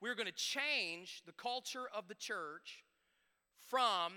we're 0.00 0.14
going 0.14 0.26
to 0.26 0.32
change 0.32 1.22
the 1.26 1.32
culture 1.32 1.84
of 1.94 2.08
the 2.08 2.14
church 2.14 2.84
from 3.68 4.12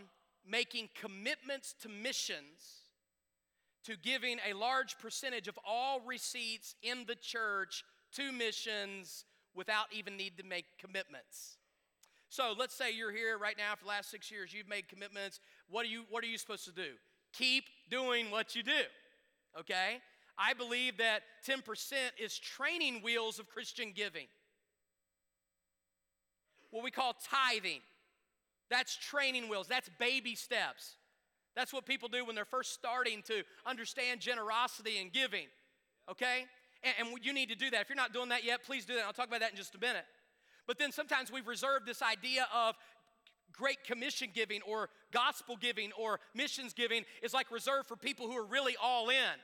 making 0.48 0.90
commitments 1.00 1.76
to 1.82 1.90
missions 1.90 2.84
to 3.86 3.98
giving 3.98 4.38
a 4.50 4.54
large 4.54 4.98
percentage 4.98 5.48
of 5.48 5.60
all 5.66 6.00
receipts 6.06 6.76
in 6.82 7.06
the 7.06 7.16
church 7.16 7.84
to 8.14 8.32
missions 8.32 9.26
without 9.56 9.88
even 9.92 10.16
need 10.18 10.38
to 10.38 10.44
make 10.44 10.66
commitments. 10.80 11.58
So 12.30 12.54
let's 12.58 12.74
say 12.74 12.92
you're 12.92 13.12
here 13.12 13.38
right 13.38 13.58
now 13.58 13.76
for 13.76 13.84
the 13.84 13.90
last 13.90 14.10
six 14.10 14.32
years, 14.32 14.54
you've 14.54 14.70
made 14.70 14.88
commitments. 14.88 15.40
What 15.70 15.86
are 15.86 15.90
you, 15.90 16.04
what 16.10 16.24
are 16.24 16.28
you 16.28 16.38
supposed 16.38 16.66
to 16.66 16.72
do? 16.72 16.94
Keep 17.34 17.66
doing 17.90 18.32
what 18.32 18.56
you 18.56 18.64
do, 18.64 18.82
okay? 19.60 19.98
I 20.38 20.54
believe 20.54 20.98
that 20.98 21.22
10% 21.48 21.60
is 22.20 22.40
training 22.40 23.02
wheels 23.04 23.38
of 23.38 23.50
Christian 23.50 23.92
giving. 23.94 24.28
What 26.74 26.84
we 26.84 26.90
call 26.90 27.16
tithing. 27.30 27.82
That's 28.72 28.98
training 28.98 29.48
wheels, 29.48 29.68
that's 29.68 29.90
baby 30.00 30.34
steps. 30.34 30.96
That's 31.56 31.72
what 31.72 31.86
people 31.86 32.10
do 32.10 32.26
when 32.26 32.36
they're 32.36 32.46
first 32.46 32.74
starting 32.74 33.22
to 33.28 33.44
understand 33.64 34.22
generosity 34.22 34.98
and 35.00 35.14
giving. 35.14 35.46
Okay? 36.10 36.46
And, 36.84 36.96
and, 37.00 37.20
you 37.24 37.32
need 37.32 37.50
to 37.50 37.56
do 37.56 37.70
that. 37.70 37.82
If 37.82 37.90
you're 37.90 37.96
not 37.96 38.12
doing 38.12 38.30
that 38.30 38.44
yet, 38.44 38.64
please 38.64 38.86
do 38.86 38.96
that. 38.96 39.04
I'll 39.06 39.14
talk 39.14 39.28
about 39.28 39.42
that 39.42 39.52
in 39.52 39.56
just 39.56 39.76
a 39.76 39.78
minute. 39.78 40.06
But 40.66 40.80
then 40.80 40.92
sometimes 40.92 41.32
we've 41.32 41.46
reserved 41.46 41.86
this 41.86 42.02
idea 42.02 42.48
of 42.52 42.74
Great 43.52 43.84
Commission 43.84 44.30
giving 44.34 44.64
or 44.64 44.90
gospel 45.12 45.56
giving 45.56 45.92
or 45.92 46.20
missions 46.34 46.74
giving 46.74 47.04
is 47.22 47.36
like 47.36 47.52
reserved 47.52 47.88
for 47.88 47.96
people 47.96 48.26
who 48.26 48.36
are 48.36 48.46
really 48.46 48.76
all 48.82 49.10
in. 49.10 49.38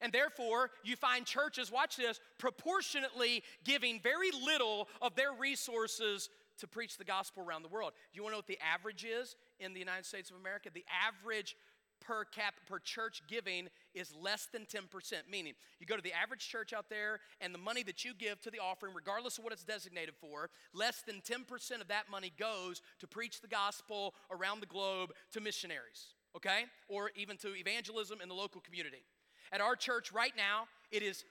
And 0.00 0.12
therefore, 0.12 0.70
you 0.84 0.96
find 0.96 1.26
churches, 1.26 1.72
watch 1.72 1.96
this, 1.96 2.20
proportionately 2.38 3.42
giving 3.64 4.00
very 4.00 4.30
little 4.44 4.88
of 5.02 5.14
their 5.14 5.32
resources 5.32 6.30
to 6.58 6.66
preach 6.66 6.96
the 6.96 7.04
gospel 7.04 7.44
around 7.44 7.62
the 7.62 7.68
world. 7.68 7.92
Do 8.12 8.16
you 8.16 8.22
want 8.22 8.32
to 8.32 8.36
know 8.36 8.38
what 8.38 8.46
the 8.46 8.58
average 8.60 9.04
is 9.04 9.36
in 9.60 9.72
the 9.72 9.80
United 9.80 10.06
States 10.06 10.30
of 10.30 10.36
America? 10.36 10.70
The 10.72 10.84
average 11.06 11.56
per 12.00 12.24
cap 12.24 12.54
per 12.66 12.78
church 12.78 13.22
giving 13.28 13.68
is 13.94 14.14
less 14.20 14.48
than 14.52 14.62
10%, 14.66 14.88
meaning 15.30 15.54
you 15.80 15.86
go 15.86 15.96
to 15.96 16.02
the 16.02 16.12
average 16.12 16.48
church 16.48 16.72
out 16.72 16.88
there 16.88 17.20
and 17.40 17.52
the 17.52 17.58
money 17.58 17.82
that 17.82 18.04
you 18.04 18.14
give 18.14 18.40
to 18.42 18.50
the 18.50 18.58
offering, 18.58 18.94
regardless 18.94 19.38
of 19.38 19.44
what 19.44 19.52
it's 19.52 19.64
designated 19.64 20.14
for, 20.20 20.50
less 20.72 21.02
than 21.02 21.16
10% 21.16 21.80
of 21.80 21.88
that 21.88 22.04
money 22.10 22.32
goes 22.38 22.82
to 23.00 23.06
preach 23.06 23.40
the 23.40 23.48
gospel 23.48 24.14
around 24.30 24.60
the 24.60 24.66
globe 24.66 25.10
to 25.32 25.40
missionaries, 25.40 26.14
okay? 26.36 26.64
Or 26.88 27.10
even 27.16 27.36
to 27.38 27.54
evangelism 27.54 28.20
in 28.20 28.28
the 28.28 28.34
local 28.34 28.60
community. 28.60 29.04
At 29.52 29.60
our 29.60 29.76
church 29.76 30.12
right 30.12 30.32
now, 30.36 30.66
it 30.90 31.02
is 31.02 31.24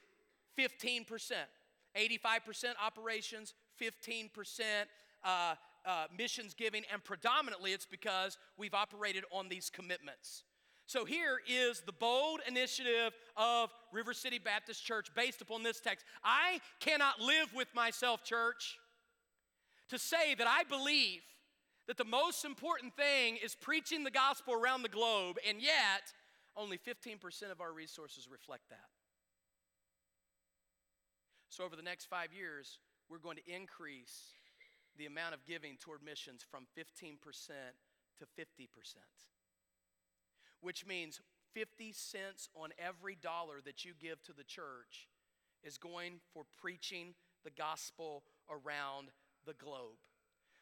15%. 0.58 1.06
85% 1.96 2.74
operations, 2.84 3.54
15% 3.80 4.60
uh, 5.24 5.54
uh, 5.84 6.06
missions 6.16 6.54
giving, 6.54 6.82
and 6.92 7.02
predominantly 7.02 7.72
it's 7.72 7.86
because 7.86 8.38
we've 8.56 8.74
operated 8.74 9.24
on 9.32 9.48
these 9.48 9.70
commitments. 9.70 10.44
So 10.86 11.04
here 11.04 11.40
is 11.46 11.82
the 11.84 11.92
bold 11.92 12.40
initiative 12.48 13.12
of 13.36 13.70
River 13.92 14.14
City 14.14 14.38
Baptist 14.38 14.84
Church 14.84 15.08
based 15.14 15.42
upon 15.42 15.62
this 15.62 15.80
text. 15.80 16.06
I 16.24 16.60
cannot 16.80 17.20
live 17.20 17.52
with 17.54 17.68
myself, 17.74 18.24
church, 18.24 18.78
to 19.90 19.98
say 19.98 20.34
that 20.34 20.46
I 20.46 20.64
believe 20.64 21.20
that 21.88 21.96
the 21.96 22.04
most 22.04 22.44
important 22.44 22.94
thing 22.96 23.38
is 23.42 23.54
preaching 23.54 24.04
the 24.04 24.10
gospel 24.10 24.54
around 24.54 24.82
the 24.82 24.88
globe, 24.88 25.36
and 25.46 25.60
yet 25.60 26.12
only 26.58 26.76
15% 26.76 27.50
of 27.52 27.60
our 27.60 27.72
resources 27.72 28.28
reflect 28.30 28.68
that. 28.70 28.90
So, 31.48 31.64
over 31.64 31.76
the 31.76 31.82
next 31.82 32.06
five 32.06 32.32
years, 32.32 32.80
we're 33.08 33.18
going 33.18 33.36
to 33.36 33.54
increase 33.54 34.34
the 34.98 35.06
amount 35.06 35.34
of 35.34 35.44
giving 35.46 35.76
toward 35.78 36.02
missions 36.02 36.44
from 36.50 36.66
15% 36.76 37.16
to 38.18 38.24
50%, 38.24 38.68
which 40.60 40.84
means 40.84 41.20
50 41.54 41.92
cents 41.92 42.48
on 42.54 42.70
every 42.78 43.16
dollar 43.16 43.60
that 43.64 43.84
you 43.84 43.92
give 43.98 44.22
to 44.24 44.32
the 44.32 44.44
church 44.44 45.08
is 45.62 45.78
going 45.78 46.20
for 46.34 46.44
preaching 46.60 47.14
the 47.44 47.50
gospel 47.50 48.24
around 48.50 49.08
the 49.46 49.54
globe. 49.54 49.98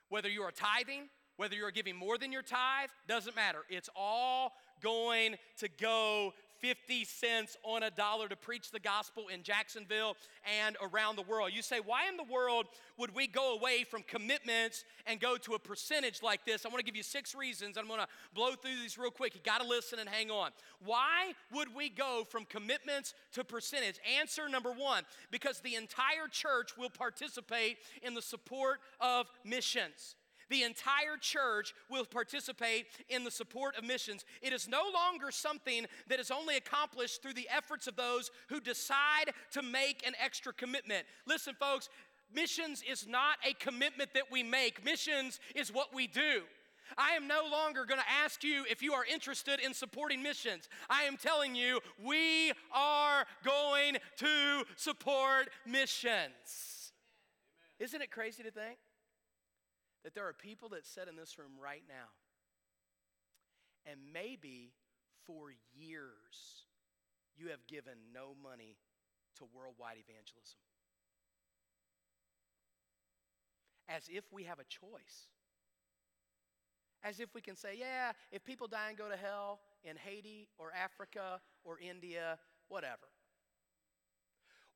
Whether 0.09 0.29
you 0.29 0.43
are 0.43 0.53
tithing, 0.53 1.09
whether 1.37 1.55
you're 1.55 1.71
giving 1.71 1.97
more 1.97 2.19
than 2.19 2.33
your 2.33 2.43
tithe, 2.43 2.91
doesn't 3.09 3.37
matter. 3.37 3.61
It's 3.69 3.91
all 3.95 4.53
going 4.83 5.37
to 5.59 5.69
go 5.81 6.33
50 6.61 7.05
cents 7.05 7.57
on 7.63 7.83
a 7.83 7.91
dollar 7.91 8.29
to 8.29 8.37
preach 8.37 8.71
the 8.71 8.81
gospel 8.81 9.29
in 9.29 9.43
Jacksonville 9.43 10.17
and 10.65 10.77
around 10.83 11.17
the 11.17 11.23
world. 11.23 11.51
You 11.53 11.63
say, 11.63 11.81
why 11.85 12.09
in 12.09 12.17
the 12.17 12.25
world 12.25 12.67
would 12.99 13.15
we 13.15 13.27
go 13.27 13.55
away 13.57 13.85
from 13.85 14.03
commitments 14.03 14.85
and 15.07 15.21
go 15.21 15.37
to 15.37 15.55
a 15.55 15.59
percentage 15.59 16.23
like 16.23 16.45
this? 16.45 16.65
I 16.65 16.69
want 16.69 16.79
to 16.79 16.85
give 16.85 16.97
you 16.97 17.03
six 17.03 17.35
reasons. 17.35 17.77
I'm 17.77 17.87
going 17.87 18.01
to 18.01 18.09
blow 18.35 18.53
through 18.53 18.77
these 18.83 18.99
real 18.99 19.11
quick. 19.11 19.35
You 19.35 19.41
got 19.45 19.61
to 19.61 19.67
listen 19.69 19.99
and 19.99 20.09
hang 20.09 20.31
on. 20.31 20.51
Why 20.85 21.35
would 21.53 21.75
we 21.75 21.89
go 21.89 22.25
from 22.29 22.45
commitments 22.47 23.15
to 23.33 23.45
percentage? 23.45 23.99
Answer 24.19 24.49
number 24.49 24.73
one 24.73 25.05
because 25.31 25.61
the 25.61 25.75
entire 25.75 26.29
church 26.31 26.77
will 26.79 26.91
participate 26.91 27.79
in 28.03 28.15
the 28.15 28.23
support 28.23 28.79
of 29.01 29.27
missions. 29.45 30.17
The 30.49 30.63
entire 30.63 31.17
church 31.21 31.75
will 31.91 32.05
participate 32.05 32.87
in 33.09 33.25
the 33.25 33.31
support 33.31 33.77
of 33.77 33.85
missions. 33.85 34.25
It 34.43 34.53
is 34.53 34.69
no 34.69 34.83
longer 34.95 35.31
something 35.31 35.87
that 36.09 36.21
is 36.21 36.31
only 36.31 36.57
accomplished 36.57 37.23
through 37.23 37.35
the 37.35 37.49
efforts 37.55 37.87
of 37.87 37.97
those 37.97 38.31
who 38.49 38.61
decide 38.61 39.33
to 39.53 39.63
make 39.63 40.07
an 40.07 40.15
extra 40.23 40.53
commitment. 40.53 41.07
Listen, 41.27 41.55
folks, 41.59 41.89
missions 42.33 42.83
is 42.89 43.07
not 43.07 43.39
a 43.49 43.55
commitment 43.55 44.11
that 44.15 44.31
we 44.31 44.43
make, 44.43 44.85
missions 44.85 45.41
is 45.55 45.73
what 45.73 45.95
we 45.95 46.07
do. 46.07 46.43
I 46.97 47.13
am 47.13 47.27
no 47.27 47.49
longer 47.51 47.85
going 47.85 48.01
to 48.01 48.25
ask 48.25 48.45
you 48.45 48.65
if 48.71 48.81
you 48.83 48.93
are 48.93 49.05
interested 49.05 49.61
in 49.61 49.75
supporting 49.75 50.23
missions. 50.23 50.69
I 50.89 51.03
am 51.03 51.17
telling 51.17 51.55
you, 51.55 51.81
we 52.03 52.53
are 52.73 53.25
going 53.45 53.97
to 54.19 54.65
support 54.77 55.49
missions. 55.67 56.93
Isn't 57.79 58.03
it 58.03 58.11
crazy 58.11 58.43
to 58.45 58.51
think? 58.51 58.79
That 60.07 60.15
there 60.15 60.29
are 60.29 60.33
people 60.33 60.69
that 60.69 60.87
sit 60.87 61.09
in 61.09 61.17
this 61.17 61.37
room 61.37 61.51
right 61.61 61.83
now, 61.89 62.15
and 63.91 63.99
maybe 64.15 64.71
for 65.27 65.51
years 65.75 66.63
you 67.37 67.49
have 67.49 67.67
given 67.67 67.95
no 68.15 68.37
money 68.41 68.77
to 69.37 69.45
worldwide 69.53 69.97
evangelism. 69.99 70.61
As 73.89 74.05
if 74.09 74.33
we 74.33 74.45
have 74.45 74.61
a 74.61 74.65
choice. 74.65 75.27
As 77.03 77.19
if 77.19 77.35
we 77.35 77.41
can 77.41 77.57
say, 77.57 77.77
yeah, 77.77 78.13
if 78.31 78.45
people 78.45 78.69
die 78.69 78.91
and 78.91 78.97
go 78.97 79.09
to 79.09 79.17
hell 79.17 79.59
in 79.83 79.97
Haiti 79.97 80.47
or 80.57 80.71
Africa 80.73 81.41
or 81.65 81.81
India, 81.81 82.39
whatever. 82.69 83.11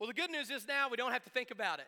Well, 0.00 0.08
the 0.08 0.14
good 0.14 0.32
news 0.32 0.50
is 0.50 0.66
now 0.66 0.88
we 0.88 0.96
don't 0.96 1.12
have 1.12 1.22
to 1.22 1.30
think 1.30 1.52
about 1.52 1.78
it 1.78 1.86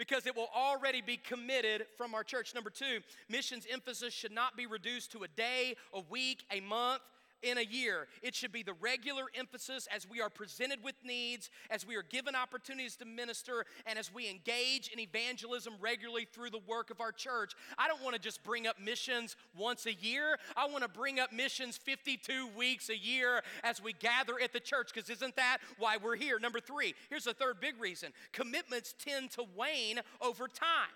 because 0.00 0.26
it 0.26 0.34
will 0.34 0.48
already 0.56 1.02
be 1.02 1.18
committed 1.18 1.84
from 1.98 2.14
our 2.14 2.24
church. 2.24 2.54
Number 2.54 2.70
two, 2.70 3.00
missions 3.28 3.66
emphasis 3.70 4.14
should 4.14 4.32
not 4.32 4.56
be 4.56 4.64
reduced 4.64 5.12
to 5.12 5.24
a 5.24 5.28
day, 5.28 5.76
a 5.92 6.00
week, 6.00 6.44
a 6.50 6.60
month 6.60 7.02
in 7.42 7.58
a 7.58 7.62
year. 7.62 8.06
It 8.22 8.34
should 8.34 8.52
be 8.52 8.62
the 8.62 8.74
regular 8.74 9.24
emphasis 9.34 9.88
as 9.94 10.08
we 10.08 10.20
are 10.20 10.30
presented 10.30 10.82
with 10.82 10.94
needs, 11.04 11.50
as 11.70 11.86
we 11.86 11.96
are 11.96 12.02
given 12.02 12.34
opportunities 12.34 12.96
to 12.96 13.04
minister, 13.04 13.64
and 13.86 13.98
as 13.98 14.12
we 14.12 14.28
engage 14.28 14.88
in 14.88 14.98
evangelism 14.98 15.74
regularly 15.80 16.26
through 16.30 16.50
the 16.50 16.60
work 16.66 16.90
of 16.90 17.00
our 17.00 17.12
church. 17.12 17.52
I 17.78 17.88
don't 17.88 18.02
want 18.02 18.14
to 18.14 18.20
just 18.20 18.42
bring 18.44 18.66
up 18.66 18.80
missions 18.80 19.36
once 19.56 19.86
a 19.86 19.94
year. 19.94 20.38
I 20.56 20.66
want 20.66 20.82
to 20.82 20.88
bring 20.88 21.18
up 21.18 21.32
missions 21.32 21.76
52 21.76 22.48
weeks 22.56 22.90
a 22.90 22.96
year 22.96 23.42
as 23.64 23.82
we 23.82 23.92
gather 23.92 24.40
at 24.42 24.52
the 24.52 24.60
church, 24.60 24.90
because 24.94 25.10
isn't 25.10 25.36
that 25.36 25.58
why 25.78 25.96
we're 25.96 26.16
here? 26.16 26.38
Number 26.38 26.60
three, 26.60 26.94
here's 27.08 27.24
the 27.24 27.34
third 27.34 27.60
big 27.60 27.80
reason 27.80 28.12
commitments 28.32 28.94
tend 28.98 29.30
to 29.32 29.44
wane 29.56 30.00
over 30.20 30.46
time 30.46 30.90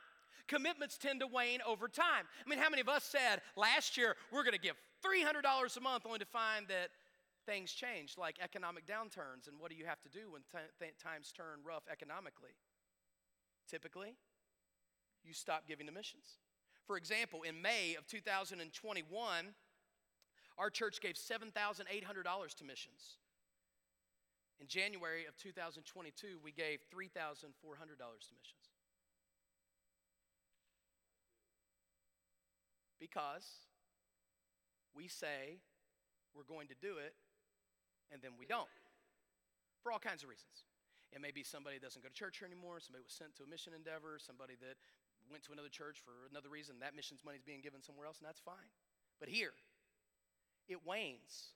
commitments 0.46 0.98
tend 0.98 1.20
to 1.20 1.26
wane 1.26 1.60
over 1.66 1.88
time. 1.88 2.24
I 2.44 2.48
mean, 2.48 2.58
how 2.58 2.68
many 2.68 2.82
of 2.82 2.88
us 2.88 3.04
said 3.04 3.40
last 3.56 3.96
year 3.96 4.14
we're 4.30 4.42
going 4.42 4.52
to 4.52 4.60
give 4.60 4.76
$300 5.04 5.76
a 5.76 5.80
month 5.80 6.04
only 6.06 6.18
to 6.18 6.24
find 6.24 6.66
that 6.68 6.88
things 7.46 7.72
change, 7.72 8.16
like 8.16 8.38
economic 8.42 8.86
downturns. 8.86 9.48
And 9.48 9.60
what 9.60 9.70
do 9.70 9.76
you 9.76 9.84
have 9.84 10.00
to 10.02 10.08
do 10.08 10.32
when 10.32 10.42
t- 10.50 10.86
times 11.02 11.32
turn 11.32 11.60
rough 11.64 11.84
economically? 11.90 12.56
Typically, 13.68 14.16
you 15.24 15.34
stop 15.34 15.66
giving 15.68 15.86
to 15.86 15.92
missions. 15.92 16.38
For 16.86 16.96
example, 16.96 17.42
in 17.42 17.60
May 17.60 17.96
of 17.98 18.06
2021, 18.06 19.54
our 20.58 20.70
church 20.70 21.00
gave 21.00 21.14
$7,800 21.14 22.54
to 22.54 22.64
missions. 22.64 23.18
In 24.60 24.66
January 24.68 25.26
of 25.26 25.36
2022, 25.36 26.38
we 26.42 26.52
gave 26.52 26.80
$3,400 26.94 27.10
to 27.40 27.52
missions. 27.52 28.70
Because 33.00 33.46
we 34.94 35.08
say 35.08 35.60
we're 36.34 36.48
going 36.48 36.68
to 36.68 36.78
do 36.78 36.98
it, 36.98 37.14
and 38.10 38.22
then 38.22 38.32
we 38.38 38.46
don't. 38.46 38.70
For 39.82 39.92
all 39.92 39.98
kinds 39.98 40.22
of 40.22 40.30
reasons. 40.30 40.64
It 41.12 41.22
may 41.22 41.30
be 41.30 41.46
somebody 41.46 41.78
that 41.78 41.86
doesn't 41.86 42.02
go 42.02 42.10
to 42.10 42.14
church 42.14 42.42
anymore, 42.42 42.82
somebody 42.82 43.04
was 43.06 43.14
sent 43.14 43.38
to 43.38 43.46
a 43.46 43.48
mission 43.50 43.70
endeavor, 43.70 44.18
somebody 44.18 44.58
that 44.58 44.74
went 45.30 45.46
to 45.46 45.52
another 45.52 45.70
church 45.70 46.02
for 46.02 46.26
another 46.26 46.50
reason. 46.50 46.82
That 46.82 46.96
mission's 46.96 47.22
money 47.22 47.38
is 47.38 47.46
being 47.46 47.62
given 47.62 47.82
somewhere 47.82 48.06
else, 48.06 48.18
and 48.18 48.26
that's 48.26 48.42
fine. 48.42 48.74
But 49.20 49.28
here, 49.30 49.54
it 50.66 50.82
wanes 50.82 51.54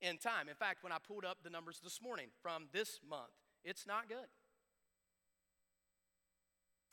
in 0.00 0.18
time. 0.18 0.48
In 0.48 0.54
fact, 0.54 0.86
when 0.86 0.92
I 0.92 0.98
pulled 1.02 1.24
up 1.24 1.42
the 1.42 1.50
numbers 1.50 1.80
this 1.82 1.98
morning 2.00 2.30
from 2.40 2.70
this 2.72 3.00
month, 3.02 3.34
it's 3.64 3.86
not 3.86 4.08
good. 4.08 4.30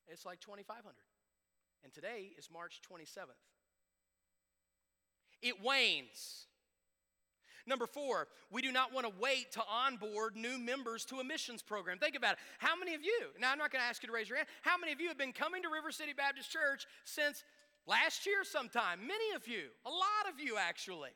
It's 0.07 0.25
like 0.25 0.39
2,500. 0.39 0.81
And 1.83 1.93
today 1.93 2.33
is 2.37 2.49
March 2.49 2.81
27th 2.81 3.37
it 5.41 5.63
wanes. 5.63 6.45
Number 7.67 7.87
four, 7.87 8.27
we 8.51 8.61
do 8.61 8.71
not 8.71 8.93
want 8.93 9.07
to 9.07 9.13
wait 9.19 9.51
to 9.53 9.61
onboard 9.67 10.35
new 10.35 10.59
members 10.59 11.03
to 11.05 11.19
a 11.19 11.23
missions 11.23 11.63
program. 11.63 11.97
Think 11.97 12.15
about 12.15 12.33
it. 12.33 12.39
How 12.59 12.75
many 12.77 12.93
of 12.93 13.03
you, 13.03 13.29
now 13.39 13.51
I'm 13.51 13.57
not 13.57 13.71
going 13.71 13.81
to 13.81 13.87
ask 13.87 14.03
you 14.03 14.07
to 14.07 14.13
raise 14.13 14.29
your 14.29 14.37
hand, 14.37 14.47
how 14.61 14.77
many 14.77 14.91
of 14.91 15.01
you 15.01 15.07
have 15.07 15.17
been 15.17 15.33
coming 15.33 15.63
to 15.63 15.69
River 15.69 15.91
City 15.91 16.13
Baptist 16.15 16.51
Church 16.51 16.85
since 17.05 17.43
last 17.87 18.27
year 18.27 18.43
sometime? 18.43 18.99
Many 18.99 19.35
of 19.35 19.47
you, 19.47 19.69
a 19.85 19.89
lot 19.89 20.31
of 20.31 20.39
you 20.39 20.57
actually. 20.57 21.09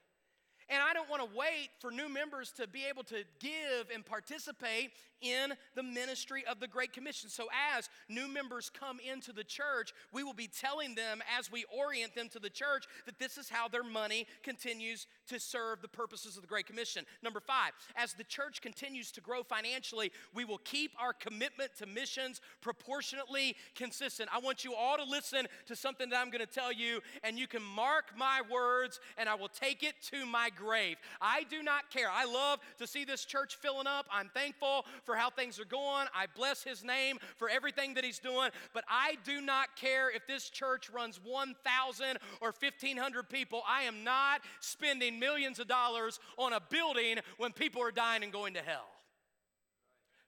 And 0.69 0.81
I 0.83 0.93
don't 0.93 1.09
want 1.09 1.21
to 1.21 1.37
wait 1.37 1.69
for 1.79 1.91
new 1.91 2.09
members 2.09 2.51
to 2.53 2.67
be 2.67 2.83
able 2.89 3.03
to 3.05 3.23
give 3.39 3.89
and 3.93 4.05
participate 4.05 4.91
in 5.21 5.53
the 5.75 5.83
ministry 5.83 6.43
of 6.49 6.59
the 6.59 6.67
Great 6.67 6.93
Commission. 6.93 7.29
So, 7.29 7.47
as 7.75 7.89
new 8.07 8.27
members 8.27 8.69
come 8.69 8.99
into 8.99 9.33
the 9.33 9.43
church, 9.43 9.93
we 10.13 10.23
will 10.23 10.33
be 10.33 10.47
telling 10.47 10.95
them 10.95 11.21
as 11.37 11.51
we 11.51 11.65
orient 11.75 12.15
them 12.15 12.29
to 12.29 12.39
the 12.39 12.49
church 12.49 12.85
that 13.05 13.19
this 13.19 13.37
is 13.37 13.49
how 13.49 13.67
their 13.67 13.83
money 13.83 14.27
continues 14.43 15.07
to 15.27 15.39
serve 15.39 15.81
the 15.81 15.87
purposes 15.87 16.35
of 16.35 16.41
the 16.41 16.47
Great 16.47 16.67
Commission. 16.67 17.05
Number 17.23 17.39
five, 17.39 17.71
as 17.95 18.13
the 18.13 18.23
church 18.23 18.61
continues 18.61 19.11
to 19.11 19.21
grow 19.21 19.43
financially, 19.43 20.11
we 20.33 20.45
will 20.45 20.59
keep 20.59 20.91
our 20.99 21.13
commitment 21.13 21.71
to 21.77 21.85
missions 21.85 22.41
proportionately 22.61 23.55
consistent. 23.75 24.29
I 24.33 24.39
want 24.39 24.63
you 24.63 24.75
all 24.75 24.97
to 24.97 25.03
listen 25.03 25.47
to 25.65 25.75
something 25.75 26.09
that 26.09 26.19
I'm 26.19 26.29
going 26.29 26.45
to 26.45 26.51
tell 26.51 26.71
you, 26.71 27.01
and 27.23 27.37
you 27.37 27.47
can 27.47 27.63
mark 27.63 28.17
my 28.17 28.41
words, 28.51 28.99
and 29.17 29.27
I 29.27 29.35
will 29.35 29.49
take 29.49 29.83
it 29.83 29.95
to 30.11 30.25
my 30.25 30.49
grave. 30.59 30.97
I 31.21 31.43
do 31.49 31.63
not 31.63 31.89
care. 31.89 32.09
I 32.11 32.25
love 32.25 32.59
to 32.77 32.85
see 32.85 33.05
this 33.05 33.25
church 33.25 33.55
filling 33.55 33.87
up. 33.87 34.05
I'm 34.11 34.29
thankful 34.33 34.85
for 35.03 35.15
how 35.15 35.29
things 35.29 35.59
are 35.59 35.65
going. 35.65 36.07
I 36.13 36.25
bless 36.35 36.63
his 36.63 36.83
name 36.83 37.17
for 37.37 37.49
everything 37.49 37.95
that 37.95 38.03
he's 38.03 38.19
doing. 38.19 38.49
But 38.73 38.83
I 38.87 39.17
do 39.23 39.41
not 39.41 39.75
care 39.75 40.11
if 40.11 40.27
this 40.27 40.49
church 40.49 40.89
runs 40.89 41.19
1,000 41.23 42.17
or 42.41 42.53
1,500 42.59 43.29
people. 43.29 43.63
I 43.67 43.83
am 43.83 44.03
not 44.03 44.41
spending 44.59 45.19
millions 45.19 45.59
of 45.59 45.67
dollars 45.67 46.19
on 46.37 46.53
a 46.53 46.59
building 46.69 47.17
when 47.37 47.53
people 47.53 47.81
are 47.81 47.91
dying 47.91 48.23
and 48.23 48.31
going 48.31 48.53
to 48.55 48.61
hell. 48.61 48.87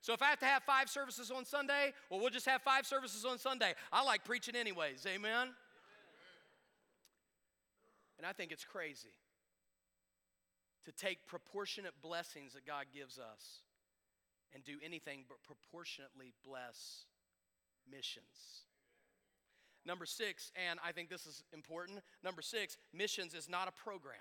So 0.00 0.12
if 0.12 0.20
I 0.20 0.26
have 0.26 0.40
to 0.40 0.46
have 0.46 0.64
five 0.64 0.88
services 0.88 1.30
on 1.30 1.44
Sunday, 1.44 1.92
well, 2.10 2.18
we'll 2.18 2.30
just 2.30 2.46
have 2.46 2.62
five 2.62 2.86
services 2.86 3.24
on 3.24 3.38
Sunday. 3.38 3.74
I 3.92 4.02
like 4.02 4.24
preaching 4.24 4.56
anyways. 4.56 5.06
Amen? 5.06 5.48
And 8.18 8.26
I 8.26 8.32
think 8.32 8.50
it's 8.50 8.64
crazy 8.64 9.08
to 10.84 10.92
take 10.92 11.26
proportionate 11.26 11.94
blessings 12.02 12.54
that 12.54 12.66
God 12.66 12.86
gives 12.94 13.18
us 13.18 13.62
and 14.54 14.64
do 14.64 14.76
anything 14.84 15.24
but 15.28 15.38
proportionately 15.42 16.32
bless 16.44 17.06
missions. 17.90 18.66
Number 19.84 20.06
six, 20.06 20.52
and 20.68 20.78
I 20.84 20.92
think 20.92 21.08
this 21.08 21.26
is 21.26 21.42
important 21.52 22.00
number 22.22 22.42
six, 22.42 22.76
missions 22.92 23.34
is 23.34 23.48
not 23.48 23.68
a 23.68 23.72
program. 23.72 24.14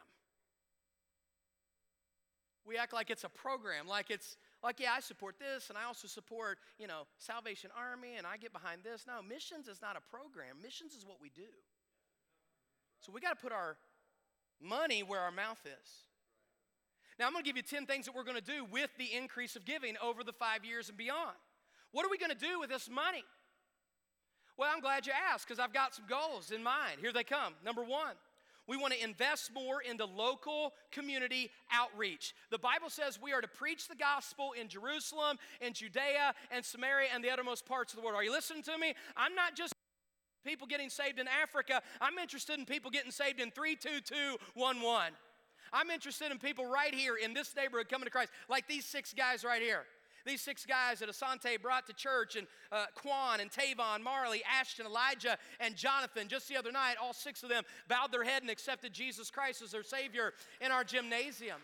We 2.66 2.78
act 2.78 2.94
like 2.94 3.10
it's 3.10 3.24
a 3.24 3.30
program, 3.30 3.88
like 3.88 4.10
it's 4.10 4.38
like, 4.64 4.80
yeah, 4.80 4.94
I 4.96 5.00
support 5.00 5.36
this 5.40 5.70
and 5.70 5.78
I 5.78 5.86
also 5.86 6.08
support, 6.08 6.60
you 6.78 6.88
know, 6.88 7.04
Salvation 7.18 7.72
Army 7.78 8.16
and 8.18 8.26
I 8.26 8.38
get 8.38 8.54
behind 8.54 8.84
this. 8.84 9.06
No, 9.08 9.22
missions 9.28 9.68
is 9.68 9.82
not 9.82 9.98
a 9.98 10.02
program, 10.16 10.58
missions 10.62 10.94
is 10.94 11.06
what 11.06 11.18
we 11.22 11.30
do. 11.30 11.50
So 13.00 13.12
we 13.12 13.20
got 13.20 13.38
to 13.38 13.42
put 13.42 13.52
our 13.52 13.78
money 14.62 15.02
where 15.02 15.20
our 15.20 15.32
mouth 15.32 15.60
is. 15.66 16.06
Now, 17.22 17.28
I'm 17.28 17.34
going 17.34 17.44
to 17.44 17.48
give 17.48 17.56
you 17.56 17.62
10 17.62 17.86
things 17.86 18.08
that 18.08 18.16
we're 18.16 18.24
going 18.24 18.36
to 18.36 18.42
do 18.42 18.66
with 18.66 18.90
the 18.98 19.14
increase 19.16 19.56
of 19.56 19.64
giving 19.64 19.94
over 20.02 20.24
the 20.24 20.34
five 20.34 20.66
years 20.66 20.90
and 20.90 20.98
beyond. 20.98 21.38
What 21.92 22.04
are 22.04 22.10
we 22.10 22.18
going 22.18 22.32
to 22.32 22.36
do 22.36 22.60
with 22.60 22.72
this 22.72 22.90
money? 22.90 23.24
Well, 24.58 24.72
I'm 24.74 24.82
glad 24.82 25.06
you 25.06 25.14
asked 25.32 25.48
because 25.48 25.60
I've 25.60 25.72
got 25.72 25.94
some 25.94 26.06
goals 26.10 26.50
in 26.50 26.64
mind. 26.64 26.98
Here 27.00 27.14
they 27.14 27.24
come. 27.24 27.54
Number 27.64 27.84
one, 27.84 28.16
we 28.68 28.76
want 28.76 28.94
to 28.94 29.04
invest 29.04 29.52
more 29.54 29.84
into 29.84 30.04
local 30.06 30.74
community 30.92 31.52
outreach. 31.72 32.34
The 32.50 32.58
Bible 32.58 32.90
says 32.90 33.20
we 33.22 33.34
are 33.34 33.42
to 33.42 33.48
preach 33.48 33.88
the 33.88 33.96
gospel 33.96 34.54
in 34.60 34.68
Jerusalem, 34.68 35.38
in 35.62 35.74
Judea, 35.74 36.34
and 36.50 36.66
Samaria, 36.66 37.10
and 37.14 37.24
the 37.24 37.30
uttermost 37.30 37.68
parts 37.68 37.94
of 37.94 38.00
the 38.00 38.04
world. 38.04 38.18
Are 38.18 38.24
you 38.24 38.32
listening 38.32 38.64
to 38.64 38.76
me? 38.80 38.96
I'm 39.16 39.36
not 39.36 39.56
just 39.56 39.74
people 40.44 40.66
getting 40.66 40.90
saved 40.90 41.20
in 41.20 41.28
Africa, 41.28 41.84
I'm 42.02 42.18
interested 42.18 42.58
in 42.58 42.66
people 42.66 42.90
getting 42.90 43.12
saved 43.12 43.40
in 43.40 43.52
32211. 43.52 45.14
I'm 45.74 45.90
interested 45.90 46.32
in 46.32 46.38
people 46.38 46.66
right 46.66 46.94
here 46.94 47.16
in 47.16 47.34
this 47.34 47.56
neighborhood 47.56 47.90
coming 47.90 48.06
to 48.06 48.12
Christ, 48.12 48.32
like 48.50 48.68
these 48.68 48.86
six 48.86 49.14
guys 49.14 49.44
right 49.44 49.62
here. 49.62 49.86
These 50.26 50.42
six 50.42 50.66
guys 50.66 51.00
that 51.00 51.10
Asante 51.10 51.60
brought 51.60 51.88
to 51.88 51.94
church, 51.94 52.36
and 52.36 52.46
uh, 52.72 52.86
Quan 52.96 53.40
and 53.40 53.50
Tavon, 53.50 54.04
Marley, 54.04 54.44
Ashton, 54.60 54.86
Elijah, 54.86 55.38
and 55.60 55.76
Jonathan, 55.76 56.28
just 56.28 56.48
the 56.48 56.58
other 56.58 56.72
night, 56.72 56.96
all 57.02 57.14
six 57.14 57.42
of 57.42 57.50
them 57.50 57.64
bowed 57.88 58.12
their 58.12 58.24
head 58.24 58.44
and 58.44 58.52
accepted 58.52 58.94
Jesus 58.94 59.32
Christ 59.32 59.62
as 59.62 59.72
their 59.72 59.84
Savior 59.84 60.34
in 60.64 60.72
our 60.72 60.84
gymnasium. 60.84 61.58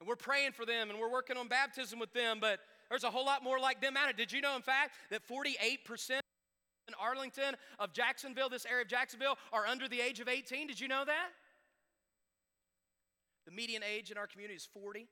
And 0.00 0.08
we're 0.08 0.16
praying 0.16 0.52
for 0.52 0.64
them 0.64 0.90
and 0.90 0.98
we're 0.98 1.10
working 1.10 1.36
on 1.36 1.48
baptism 1.48 1.98
with 1.98 2.12
them, 2.12 2.38
but 2.40 2.60
there's 2.88 3.04
a 3.04 3.10
whole 3.10 3.26
lot 3.26 3.42
more 3.42 3.58
like 3.60 3.80
them 3.80 3.96
out. 3.96 4.16
Did 4.16 4.32
you 4.32 4.40
know, 4.40 4.56
in 4.56 4.62
fact, 4.62 4.94
that 5.10 5.22
48% 5.28 6.20
in 6.88 6.94
Arlington 7.00 7.54
of 7.78 7.92
Jacksonville, 7.92 8.48
this 8.48 8.66
area 8.66 8.82
of 8.82 8.88
Jacksonville, 8.88 9.36
are 9.52 9.66
under 9.66 9.86
the 9.88 10.00
age 10.00 10.20
of 10.20 10.28
18? 10.28 10.66
Did 10.66 10.80
you 10.80 10.88
know 10.88 11.04
that? 11.04 11.28
The 13.46 13.52
median 13.52 13.82
age 13.82 14.10
in 14.10 14.18
our 14.18 14.26
community 14.26 14.56
is 14.56 14.68
40. 14.72 15.06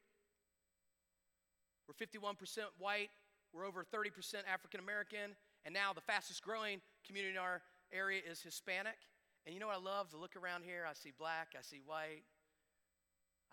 We're 1.87 1.95
51% 1.95 2.35
white. 2.79 3.11
We're 3.53 3.65
over 3.65 3.85
30% 3.85 4.11
African 4.53 4.81
American. 4.81 5.37
And 5.65 5.73
now 5.73 5.93
the 5.93 6.01
fastest 6.01 6.43
growing 6.43 6.81
community 7.07 7.35
in 7.35 7.39
our 7.39 7.63
area 7.93 8.21
is 8.29 8.41
Hispanic. 8.41 8.97
And 9.47 9.55
you 9.55 9.61
know 9.61 9.69
what 9.69 9.77
I 9.77 9.81
love? 9.81 10.11
To 10.11 10.17
look 10.17 10.35
around 10.37 10.65
here, 10.65 10.85
I 10.89 10.93
see 10.95 11.13
black, 11.17 11.55
I 11.57 11.63
see 11.63 11.81
white, 11.85 12.25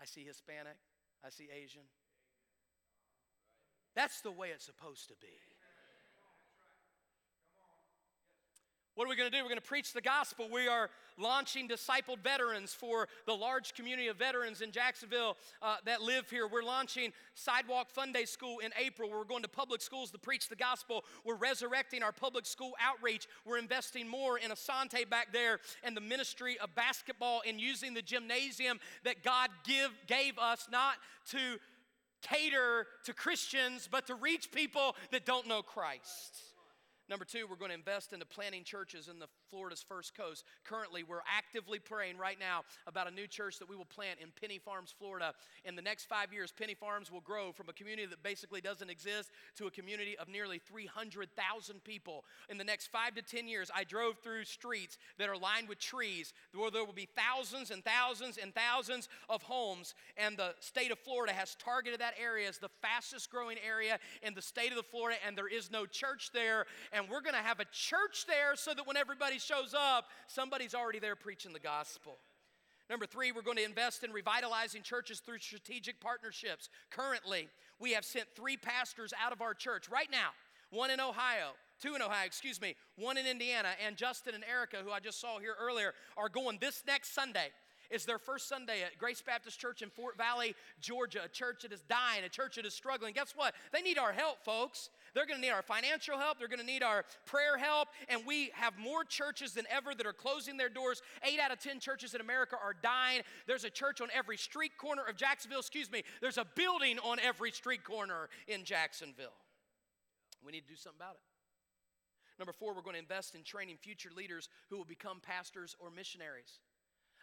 I 0.02 0.06
see 0.06 0.24
Hispanic, 0.24 0.78
I 1.24 1.30
see 1.30 1.50
Asian. 1.54 1.84
That's 3.96 4.22
the 4.22 4.32
way 4.32 4.50
it's 4.50 4.66
supposed 4.66 5.08
to 5.10 5.16
be. 5.22 5.38
What 8.96 9.08
are 9.08 9.10
we 9.10 9.16
going 9.16 9.32
to 9.32 9.36
do? 9.36 9.42
We're 9.42 9.50
going 9.50 9.60
to 9.60 9.68
preach 9.68 9.92
the 9.92 10.02
gospel. 10.02 10.48
We 10.52 10.68
are 10.68 10.88
launching 11.18 11.68
discipled 11.68 12.20
veterans 12.24 12.76
for 12.76 13.08
the 13.26 13.34
large 13.34 13.74
community 13.74 14.08
of 14.08 14.18
veterans 14.18 14.62
in 14.62 14.72
Jacksonville 14.72 15.36
uh, 15.64 15.78
that 15.86 16.04
live 16.04 16.30
here. 16.30 16.48
We're 16.48 16.62
launching 16.62 17.12
Sidewalk 17.34 17.88
Sunday 17.96 18.26
School 18.26 18.60
in 18.60 18.72
April. 18.80 19.10
We're 19.10 19.24
going 19.24 19.42
to 19.42 19.50
public 19.50 19.82
schools 19.82 20.12
to 20.12 20.20
preach 20.20 20.48
the 20.48 20.56
gospel. 20.56 21.04
We're 21.26 21.38
resurrecting 21.38 22.04
our 22.04 22.12
public 22.12 22.46
school 22.46 22.74
outreach. 22.80 23.28
We're 23.46 23.58
investing 23.58 24.08
more 24.08 24.38
in 24.38 24.52
Asante 24.52 25.10
back 25.10 25.34
there 25.34 25.60
and 25.84 25.98
the 25.98 26.02
ministry 26.02 26.60
of 26.60 26.76
basketball 26.76 27.42
and 27.48 27.60
using 27.60 27.96
the 27.96 28.04
gymnasium 28.04 28.80
that 29.06 29.24
God 29.24 29.50
give, 29.66 29.90
gave 30.06 30.38
us 30.38 30.68
not 30.72 30.98
to 31.32 31.40
cater 32.22 32.86
to 33.06 33.14
Christians, 33.14 33.90
but 33.92 34.06
to 34.06 34.14
reach 34.14 34.52
people 34.52 34.96
that 35.12 35.26
don't 35.26 35.48
know 35.48 35.64
Christ. 35.64 36.53
Number 37.10 37.26
two, 37.26 37.46
we're 37.50 37.58
going 37.58 37.70
to 37.70 37.76
invest 37.76 38.14
into 38.14 38.26
planting 38.26 38.64
churches 38.64 39.08
in 39.08 39.20
the 39.20 39.28
Florida's 39.54 39.86
first 39.88 40.18
coast. 40.18 40.46
Currently, 40.64 41.04
we're 41.04 41.22
actively 41.32 41.78
praying 41.78 42.18
right 42.18 42.40
now 42.40 42.64
about 42.88 43.08
a 43.08 43.12
new 43.12 43.28
church 43.28 43.60
that 43.60 43.70
we 43.70 43.76
will 43.76 43.86
plant 43.86 44.18
in 44.20 44.30
Penny 44.42 44.58
Farms, 44.58 44.92
Florida. 44.98 45.36
In 45.64 45.76
the 45.76 45.82
next 45.84 46.06
five 46.06 46.34
years, 46.34 46.52
Penny 46.52 46.74
Farms 46.74 47.12
will 47.12 47.22
grow 47.22 47.52
from 47.52 47.70
a 47.70 47.74
community 47.74 48.08
that 48.08 48.24
basically 48.24 48.62
doesn't 48.62 48.90
exist 48.90 49.30
to 49.58 49.68
a 49.68 49.72
community 49.72 50.18
of 50.18 50.28
nearly 50.28 50.58
300,000 50.58 51.84
people. 51.84 52.24
In 52.50 52.58
the 52.58 52.64
next 52.64 52.88
five 52.88 53.14
to 53.14 53.22
10 53.22 53.48
years, 53.48 53.70
I 53.76 53.84
drove 53.84 54.18
through 54.24 54.46
streets 54.46 54.98
that 55.20 55.30
are 55.30 55.38
lined 55.38 55.70
with 55.70 55.78
trees 55.78 56.34
where 56.56 56.72
there 56.72 56.84
will 56.84 56.92
be 56.92 57.08
thousands 57.16 57.70
and 57.70 57.84
thousands 57.84 58.40
and 58.42 58.56
thousands 58.56 59.08
of 59.30 59.44
homes. 59.44 59.94
And 60.18 60.36
the 60.36 60.56
state 60.62 60.92
of 60.92 60.98
Florida 60.98 61.32
has 61.32 61.54
targeted 61.56 62.00
that 62.00 62.16
area 62.20 62.50
as 62.50 62.58
the 62.58 62.72
fastest 62.82 63.30
growing 63.30 63.58
area 63.64 64.00
in 64.24 64.34
the 64.34 64.42
state 64.42 64.72
of 64.72 64.78
the 64.78 64.84
Florida, 64.84 65.20
and 65.28 65.38
there 65.38 65.48
is 65.48 65.70
no 65.70 65.86
church 65.86 66.32
there 66.34 66.66
and 66.92 67.08
we're 67.10 67.22
going 67.22 67.36
to 67.36 67.40
have 67.40 67.60
a 67.60 67.66
church 67.72 68.26
there 68.28 68.56
so 68.56 68.74
that 68.74 68.88
when 68.88 68.98
everybody 68.98 69.40
shows 69.44 69.74
up, 69.74 70.06
somebody's 70.28 70.74
already 70.74 71.00
there 71.00 71.16
preaching 71.16 71.54
the 71.54 71.60
gospel. 71.60 72.18
Number 72.90 73.06
three, 73.06 73.32
we're 73.32 73.42
going 73.42 73.58
to 73.58 73.64
invest 73.64 74.04
in 74.04 74.12
revitalizing 74.12 74.82
churches 74.82 75.20
through 75.20 75.40
strategic 75.40 76.00
partnerships. 76.00 76.70
Currently, 76.92 77.48
we 77.80 77.94
have 77.94 78.06
sent 78.06 78.28
three 78.36 78.58
pastors 78.58 79.14
out 79.24 79.32
of 79.32 79.42
our 79.42 79.54
church 79.54 79.90
right 79.90 80.10
now 80.12 80.30
one 80.70 80.90
in 80.90 81.00
Ohio, 81.00 81.52
two 81.80 81.94
in 81.94 82.02
Ohio, 82.02 82.26
excuse 82.26 82.60
me, 82.60 82.76
one 82.98 83.18
in 83.18 83.28
Indiana, 83.28 83.70
and 83.86 83.96
Justin 83.96 84.34
and 84.34 84.44
Erica, 84.44 84.78
who 84.84 84.92
I 84.92 85.00
just 85.00 85.22
saw 85.22 85.38
here 85.38 85.56
earlier, 85.60 85.94
are 86.18 86.30
going 86.30 86.58
this 86.60 86.84
next 86.88 87.14
Sunday 87.14 87.50
is 87.94 88.06
their 88.06 88.18
first 88.18 88.50
Sunday 88.50 88.82
at 88.82 88.98
Grace 88.98 89.22
Baptist 89.22 89.60
Church 89.60 89.84
in 89.84 89.90
Fort 89.90 90.18
Valley, 90.18 90.56
Georgia, 90.82 91.22
a 91.26 91.30
church 91.30 91.62
that 91.62 91.72
is 91.72 91.82
dying, 91.82 92.24
a 92.26 92.30
church 92.30 92.56
that 92.56 92.66
is 92.66 92.74
struggling. 92.74 93.14
Guess 93.14 93.34
what? 93.36 93.54
They 93.72 93.82
need 93.82 94.00
our 94.00 94.12
help, 94.12 94.44
folks. 94.44 94.90
They're 95.14 95.26
going 95.26 95.40
to 95.40 95.46
need 95.46 95.52
our 95.52 95.62
financial 95.62 96.18
help, 96.18 96.40
they're 96.40 96.48
going 96.48 96.60
to 96.60 96.66
need 96.66 96.84
our 96.84 97.06
prayer 97.26 97.58
help, 97.58 97.90
and 98.10 98.22
we 98.26 98.52
have 98.54 98.78
more 98.78 99.04
churches 99.04 99.54
than 99.54 99.66
ever 99.70 99.94
that 99.96 100.06
are 100.06 100.14
closing 100.14 100.58
their 100.58 100.70
doors. 100.70 101.02
Eight 101.24 101.40
out 101.40 101.52
of 101.52 101.60
10 101.60 101.80
churches 101.80 102.14
in 102.16 102.22
America 102.22 102.56
are 102.62 102.74
dying. 102.82 103.22
There's 103.48 103.64
a 103.64 103.70
church 103.70 104.02
on 104.02 104.10
every 104.14 104.38
street 104.38 104.78
corner 104.78 105.04
of 105.08 105.16
Jacksonville, 105.16 105.60
excuse 105.60 105.92
me, 105.92 106.04
there's 106.22 106.38
a 106.38 106.46
building 106.56 107.00
on 107.00 107.20
every 107.20 107.52
street 107.52 107.84
corner 107.84 108.30
in 108.48 108.64
Jacksonville. 108.64 109.38
We 110.44 110.52
need 110.52 110.62
to 110.62 110.70
do 110.70 110.76
something 110.76 111.00
about 111.00 111.16
it. 111.16 111.22
Number 112.40 112.54
four, 112.54 112.74
we're 112.74 112.82
going 112.82 112.96
to 112.96 113.00
invest 113.00 113.36
in 113.36 113.44
training 113.44 113.78
future 113.78 114.10
leaders 114.16 114.50
who 114.70 114.78
will 114.78 114.86
become 114.86 115.20
pastors 115.22 115.76
or 115.80 115.92
missionaries. 115.92 116.60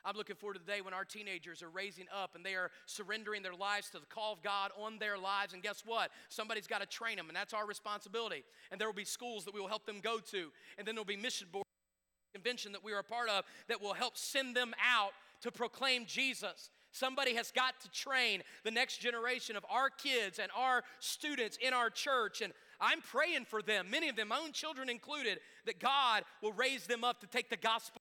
I'm 0.04 0.16
looking 0.16 0.36
forward 0.36 0.54
to 0.54 0.60
the 0.60 0.70
day 0.70 0.80
when 0.80 0.94
our 0.94 1.04
teenagers 1.04 1.62
are 1.62 1.68
raising 1.68 2.06
up 2.14 2.34
and 2.34 2.44
they 2.44 2.54
are 2.54 2.70
surrendering 2.86 3.42
their 3.42 3.54
lives 3.54 3.90
to 3.90 3.98
the 3.98 4.06
call 4.06 4.32
of 4.32 4.42
God 4.42 4.70
on 4.78 4.98
their 4.98 5.18
lives. 5.18 5.52
And 5.52 5.62
guess 5.62 5.82
what? 5.86 6.10
Somebody's 6.28 6.66
got 6.66 6.80
to 6.80 6.86
train 6.86 7.16
them, 7.16 7.28
and 7.28 7.36
that's 7.36 7.54
our 7.54 7.66
responsibility. 7.66 8.44
And 8.70 8.80
there 8.80 8.88
will 8.88 8.94
be 8.94 9.04
schools 9.04 9.44
that 9.44 9.54
we 9.54 9.60
will 9.60 9.68
help 9.68 9.86
them 9.86 10.00
go 10.02 10.18
to, 10.18 10.50
and 10.78 10.86
then 10.86 10.94
there'll 10.94 11.04
be 11.04 11.16
mission 11.16 11.48
board 11.52 11.64
convention 12.32 12.72
that 12.72 12.84
we 12.84 12.92
are 12.92 13.00
a 13.00 13.04
part 13.04 13.28
of 13.28 13.44
that 13.68 13.82
will 13.82 13.94
help 13.94 14.16
send 14.16 14.54
them 14.54 14.72
out 14.80 15.10
to 15.40 15.50
proclaim 15.50 16.06
Jesus. 16.06 16.70
Somebody 16.92 17.34
has 17.34 17.50
got 17.50 17.80
to 17.80 17.90
train 17.90 18.42
the 18.64 18.70
next 18.70 18.98
generation 18.98 19.56
of 19.56 19.64
our 19.70 19.90
kids 19.90 20.38
and 20.38 20.50
our 20.56 20.82
students 20.98 21.58
in 21.60 21.72
our 21.72 21.90
church. 21.90 22.40
And 22.40 22.52
I'm 22.80 23.00
praying 23.00 23.46
for 23.46 23.62
them, 23.62 23.90
many 23.90 24.08
of 24.08 24.16
them, 24.16 24.28
my 24.28 24.38
own 24.38 24.52
children 24.52 24.88
included, 24.88 25.40
that 25.66 25.80
God 25.80 26.24
will 26.42 26.52
raise 26.52 26.86
them 26.86 27.04
up 27.04 27.20
to 27.20 27.26
take 27.26 27.50
the 27.50 27.56
gospel 27.56 28.00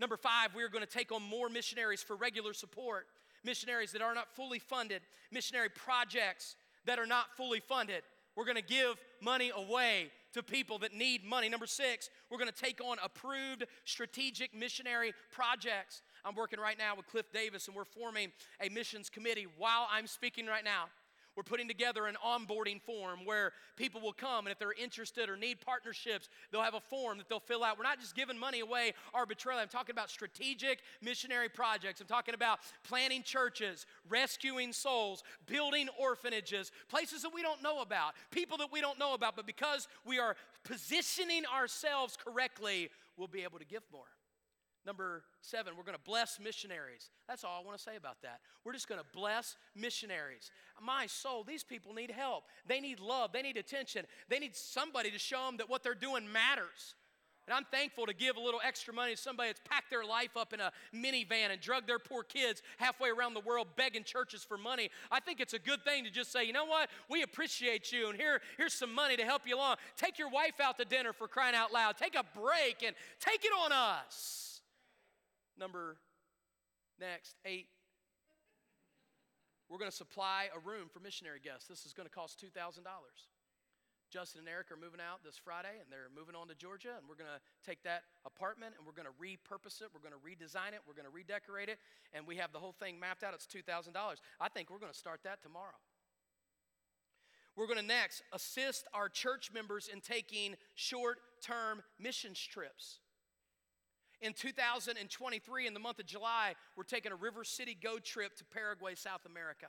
Number 0.00 0.16
five, 0.16 0.54
we 0.54 0.62
are 0.62 0.70
going 0.70 0.84
to 0.84 0.90
take 0.90 1.12
on 1.12 1.22
more 1.22 1.50
missionaries 1.50 2.02
for 2.02 2.16
regular 2.16 2.54
support, 2.54 3.06
missionaries 3.44 3.92
that 3.92 4.00
are 4.00 4.14
not 4.14 4.34
fully 4.34 4.58
funded, 4.58 5.02
missionary 5.30 5.68
projects 5.68 6.56
that 6.86 6.98
are 6.98 7.06
not 7.06 7.36
fully 7.36 7.60
funded. 7.60 8.02
We're 8.34 8.46
going 8.46 8.56
to 8.56 8.62
give 8.62 8.94
money 9.20 9.52
away 9.54 10.10
to 10.32 10.42
people 10.42 10.78
that 10.78 10.94
need 10.94 11.22
money. 11.22 11.50
Number 11.50 11.66
six, 11.66 12.08
we're 12.30 12.38
going 12.38 12.50
to 12.50 12.62
take 12.62 12.80
on 12.82 12.96
approved 13.04 13.66
strategic 13.84 14.54
missionary 14.54 15.12
projects. 15.30 16.00
I'm 16.24 16.34
working 16.34 16.60
right 16.60 16.78
now 16.78 16.96
with 16.96 17.06
Cliff 17.06 17.30
Davis, 17.30 17.66
and 17.66 17.76
we're 17.76 17.84
forming 17.84 18.32
a 18.62 18.70
missions 18.70 19.10
committee 19.10 19.48
while 19.58 19.86
I'm 19.92 20.06
speaking 20.06 20.46
right 20.46 20.64
now. 20.64 20.84
We're 21.40 21.44
putting 21.44 21.68
together 21.68 22.04
an 22.04 22.16
onboarding 22.22 22.82
form 22.82 23.20
where 23.24 23.52
people 23.74 24.02
will 24.02 24.12
come, 24.12 24.44
and 24.44 24.52
if 24.52 24.58
they're 24.58 24.74
interested 24.74 25.30
or 25.30 25.38
need 25.38 25.58
partnerships, 25.62 26.28
they'll 26.52 26.60
have 26.60 26.74
a 26.74 26.80
form 26.80 27.16
that 27.16 27.30
they'll 27.30 27.40
fill 27.40 27.64
out. 27.64 27.78
We're 27.78 27.84
not 27.84 27.98
just 27.98 28.14
giving 28.14 28.38
money 28.38 28.60
away 28.60 28.92
arbitrarily. 29.14 29.62
I'm 29.62 29.68
talking 29.70 29.94
about 29.94 30.10
strategic 30.10 30.80
missionary 31.00 31.48
projects. 31.48 31.98
I'm 32.02 32.06
talking 32.06 32.34
about 32.34 32.58
planting 32.84 33.22
churches, 33.22 33.86
rescuing 34.06 34.74
souls, 34.74 35.22
building 35.46 35.88
orphanages, 35.98 36.72
places 36.90 37.22
that 37.22 37.32
we 37.32 37.40
don't 37.40 37.62
know 37.62 37.80
about, 37.80 38.12
people 38.30 38.58
that 38.58 38.70
we 38.70 38.82
don't 38.82 38.98
know 38.98 39.14
about, 39.14 39.34
but 39.34 39.46
because 39.46 39.88
we 40.04 40.18
are 40.18 40.36
positioning 40.62 41.44
ourselves 41.46 42.18
correctly, 42.22 42.90
we'll 43.16 43.28
be 43.28 43.44
able 43.44 43.58
to 43.58 43.64
give 43.64 43.84
more. 43.90 44.04
Number 44.86 45.24
seven, 45.42 45.74
we're 45.76 45.84
going 45.84 45.96
to 45.96 46.04
bless 46.04 46.40
missionaries. 46.40 47.10
That's 47.28 47.44
all 47.44 47.60
I 47.62 47.64
want 47.64 47.76
to 47.76 47.82
say 47.82 47.96
about 47.96 48.22
that. 48.22 48.40
We're 48.64 48.72
just 48.72 48.88
going 48.88 49.00
to 49.00 49.06
bless 49.12 49.56
missionaries. 49.76 50.50
My 50.82 51.06
soul, 51.06 51.44
these 51.44 51.62
people 51.62 51.92
need 51.92 52.10
help. 52.10 52.44
They 52.66 52.80
need 52.80 52.98
love. 52.98 53.32
They 53.32 53.42
need 53.42 53.58
attention. 53.58 54.06
They 54.28 54.38
need 54.38 54.56
somebody 54.56 55.10
to 55.10 55.18
show 55.18 55.44
them 55.46 55.58
that 55.58 55.68
what 55.68 55.82
they're 55.82 55.94
doing 55.94 56.32
matters. 56.32 56.94
And 57.46 57.56
I'm 57.56 57.64
thankful 57.72 58.06
to 58.06 58.14
give 58.14 58.36
a 58.36 58.40
little 58.40 58.60
extra 58.64 58.94
money 58.94 59.14
to 59.14 59.20
somebody 59.20 59.48
that's 59.48 59.60
packed 59.68 59.90
their 59.90 60.04
life 60.04 60.36
up 60.36 60.52
in 60.52 60.60
a 60.60 60.70
minivan 60.94 61.50
and 61.50 61.60
drug 61.60 61.86
their 61.86 61.98
poor 61.98 62.22
kids 62.22 62.62
halfway 62.76 63.10
around 63.10 63.34
the 63.34 63.40
world 63.40 63.66
begging 63.76 64.04
churches 64.04 64.44
for 64.44 64.56
money. 64.56 64.88
I 65.10 65.20
think 65.20 65.40
it's 65.40 65.52
a 65.52 65.58
good 65.58 65.84
thing 65.84 66.04
to 66.04 66.10
just 66.10 66.30
say, 66.30 66.44
you 66.44 66.52
know 66.52 66.66
what? 66.66 66.90
We 67.08 67.22
appreciate 67.22 67.92
you, 67.92 68.08
and 68.08 68.16
here, 68.16 68.40
here's 68.56 68.74
some 68.74 68.94
money 68.94 69.16
to 69.16 69.24
help 69.24 69.42
you 69.46 69.56
along. 69.56 69.76
Take 69.96 70.18
your 70.18 70.30
wife 70.30 70.60
out 70.62 70.78
to 70.78 70.84
dinner 70.84 71.12
for 71.12 71.26
crying 71.26 71.56
out 71.56 71.72
loud. 71.72 71.96
Take 71.96 72.14
a 72.14 72.24
break 72.38 72.84
and 72.86 72.94
take 73.18 73.44
it 73.44 73.52
on 73.52 73.72
us. 73.72 74.49
Number 75.60 75.98
next, 76.98 77.36
eight. 77.44 77.68
We're 79.68 79.78
going 79.78 79.90
to 79.90 79.96
supply 79.96 80.48
a 80.56 80.58
room 80.58 80.88
for 80.88 80.98
missionary 81.00 81.38
guests. 81.38 81.68
This 81.68 81.84
is 81.84 81.92
going 81.92 82.08
to 82.08 82.14
cost 82.14 82.42
$2,000. 82.42 82.80
Justin 84.10 84.40
and 84.40 84.48
Eric 84.48 84.72
are 84.72 84.80
moving 84.80 84.98
out 84.98 85.22
this 85.22 85.36
Friday 85.36 85.78
and 85.78 85.86
they're 85.86 86.10
moving 86.10 86.34
on 86.34 86.48
to 86.48 86.56
Georgia 86.56 86.98
and 86.98 87.06
we're 87.06 87.14
going 87.14 87.30
to 87.30 87.38
take 87.62 87.84
that 87.84 88.02
apartment 88.26 88.74
and 88.74 88.82
we're 88.82 88.96
going 88.96 89.06
to 89.06 89.14
repurpose 89.22 89.78
it, 89.84 89.92
we're 89.94 90.02
going 90.02 90.16
to 90.16 90.18
redesign 90.18 90.74
it, 90.74 90.82
we're 90.88 90.98
going 90.98 91.06
to 91.06 91.14
redecorate 91.14 91.68
it 91.68 91.78
and 92.12 92.26
we 92.26 92.34
have 92.34 92.50
the 92.50 92.58
whole 92.58 92.74
thing 92.74 92.98
mapped 92.98 93.22
out. 93.22 93.34
It's 93.34 93.46
$2,000. 93.46 93.94
I 94.40 94.48
think 94.48 94.70
we're 94.70 94.82
going 94.82 94.90
to 94.90 94.98
start 94.98 95.20
that 95.22 95.42
tomorrow. 95.44 95.78
We're 97.54 97.68
going 97.68 97.78
to 97.78 97.86
next 97.86 98.24
assist 98.32 98.88
our 98.92 99.08
church 99.08 99.52
members 99.54 99.86
in 99.92 100.00
taking 100.00 100.56
short-term 100.74 101.82
missions 102.00 102.40
trips. 102.40 102.98
In 104.22 104.34
2023 104.34 105.66
in 105.66 105.72
the 105.72 105.80
month 105.80 105.98
of 105.98 106.06
July, 106.06 106.54
we're 106.76 106.82
taking 106.82 107.10
a 107.10 107.16
River 107.16 107.42
City 107.42 107.76
Go 107.80 107.98
trip 107.98 108.36
to 108.36 108.44
Paraguay, 108.44 108.94
South 108.94 109.24
America. 109.24 109.68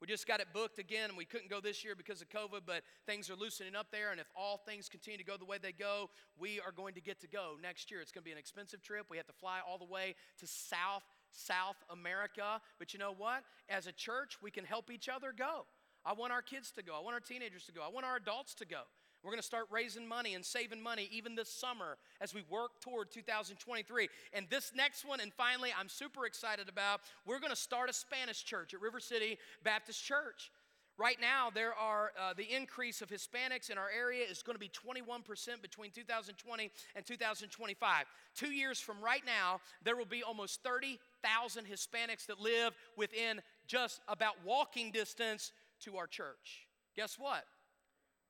We 0.00 0.06
just 0.06 0.26
got 0.26 0.40
it 0.40 0.46
booked 0.54 0.78
again, 0.78 1.10
and 1.10 1.18
we 1.18 1.24
couldn't 1.24 1.50
go 1.50 1.60
this 1.60 1.84
year 1.84 1.94
because 1.94 2.22
of 2.22 2.28
COVID, 2.30 2.60
but 2.64 2.84
things 3.04 3.28
are 3.28 3.34
loosening 3.34 3.74
up 3.74 3.88
there. 3.90 4.12
And 4.12 4.20
if 4.20 4.28
all 4.34 4.56
things 4.56 4.88
continue 4.88 5.18
to 5.18 5.24
go 5.24 5.36
the 5.36 5.44
way 5.44 5.58
they 5.60 5.72
go, 5.72 6.08
we 6.38 6.60
are 6.60 6.72
going 6.72 6.94
to 6.94 7.00
get 7.00 7.20
to 7.20 7.28
go 7.28 7.56
next 7.60 7.90
year. 7.90 8.00
It's 8.00 8.12
going 8.12 8.22
to 8.22 8.26
be 8.26 8.32
an 8.32 8.38
expensive 8.38 8.80
trip. 8.80 9.06
We 9.10 9.18
have 9.18 9.26
to 9.26 9.32
fly 9.34 9.58
all 9.68 9.76
the 9.76 9.84
way 9.84 10.14
to 10.38 10.46
South 10.46 11.02
South 11.32 11.76
America. 11.90 12.60
But 12.78 12.92
you 12.92 12.98
know 12.98 13.12
what? 13.12 13.42
As 13.68 13.86
a 13.86 13.92
church, 13.92 14.38
we 14.42 14.50
can 14.50 14.64
help 14.64 14.90
each 14.90 15.08
other 15.08 15.32
go. 15.36 15.66
I 16.04 16.12
want 16.12 16.32
our 16.32 16.42
kids 16.42 16.70
to 16.72 16.82
go. 16.82 16.96
I 16.96 17.00
want 17.00 17.14
our 17.14 17.20
teenagers 17.20 17.66
to 17.66 17.72
go. 17.72 17.82
I 17.82 17.88
want 17.88 18.06
our 18.06 18.16
adults 18.16 18.54
to 18.54 18.66
go. 18.66 18.82
We're 19.22 19.30
going 19.30 19.40
to 19.40 19.46
start 19.46 19.66
raising 19.70 20.08
money 20.08 20.34
and 20.34 20.44
saving 20.44 20.80
money 20.82 21.08
even 21.12 21.34
this 21.34 21.52
summer 21.52 21.98
as 22.20 22.34
we 22.34 22.42
work 22.48 22.80
toward 22.80 23.10
2023. 23.10 24.08
And 24.32 24.46
this 24.48 24.72
next 24.74 25.04
one, 25.04 25.20
and 25.20 25.32
finally, 25.34 25.70
I'm 25.78 25.88
super 25.88 26.24
excited 26.24 26.68
about, 26.68 27.00
we're 27.26 27.38
going 27.38 27.50
to 27.50 27.56
start 27.56 27.90
a 27.90 27.92
Spanish 27.92 28.44
church 28.44 28.72
at 28.72 28.80
River 28.80 28.98
City 28.98 29.38
Baptist 29.62 30.02
Church. 30.02 30.50
Right 30.96 31.18
now, 31.20 31.48
there 31.54 31.74
are 31.74 32.12
uh, 32.20 32.34
the 32.34 32.44
increase 32.44 33.00
of 33.00 33.08
Hispanics 33.08 33.70
in 33.70 33.78
our 33.78 33.88
area 33.90 34.22
is 34.22 34.42
going 34.42 34.54
to 34.54 34.60
be 34.60 34.68
21% 34.68 35.62
between 35.62 35.90
2020 35.90 36.70
and 36.94 37.06
2025. 37.06 38.04
Two 38.34 38.50
years 38.50 38.80
from 38.80 39.00
right 39.02 39.22
now, 39.24 39.60
there 39.82 39.96
will 39.96 40.04
be 40.04 40.22
almost 40.22 40.62
30,000 40.62 41.64
Hispanics 41.64 42.26
that 42.26 42.38
live 42.38 42.74
within 42.96 43.40
just 43.66 44.00
about 44.08 44.34
walking 44.44 44.90
distance 44.90 45.52
to 45.84 45.96
our 45.96 46.06
church. 46.06 46.66
Guess 46.96 47.18
what? 47.18 47.44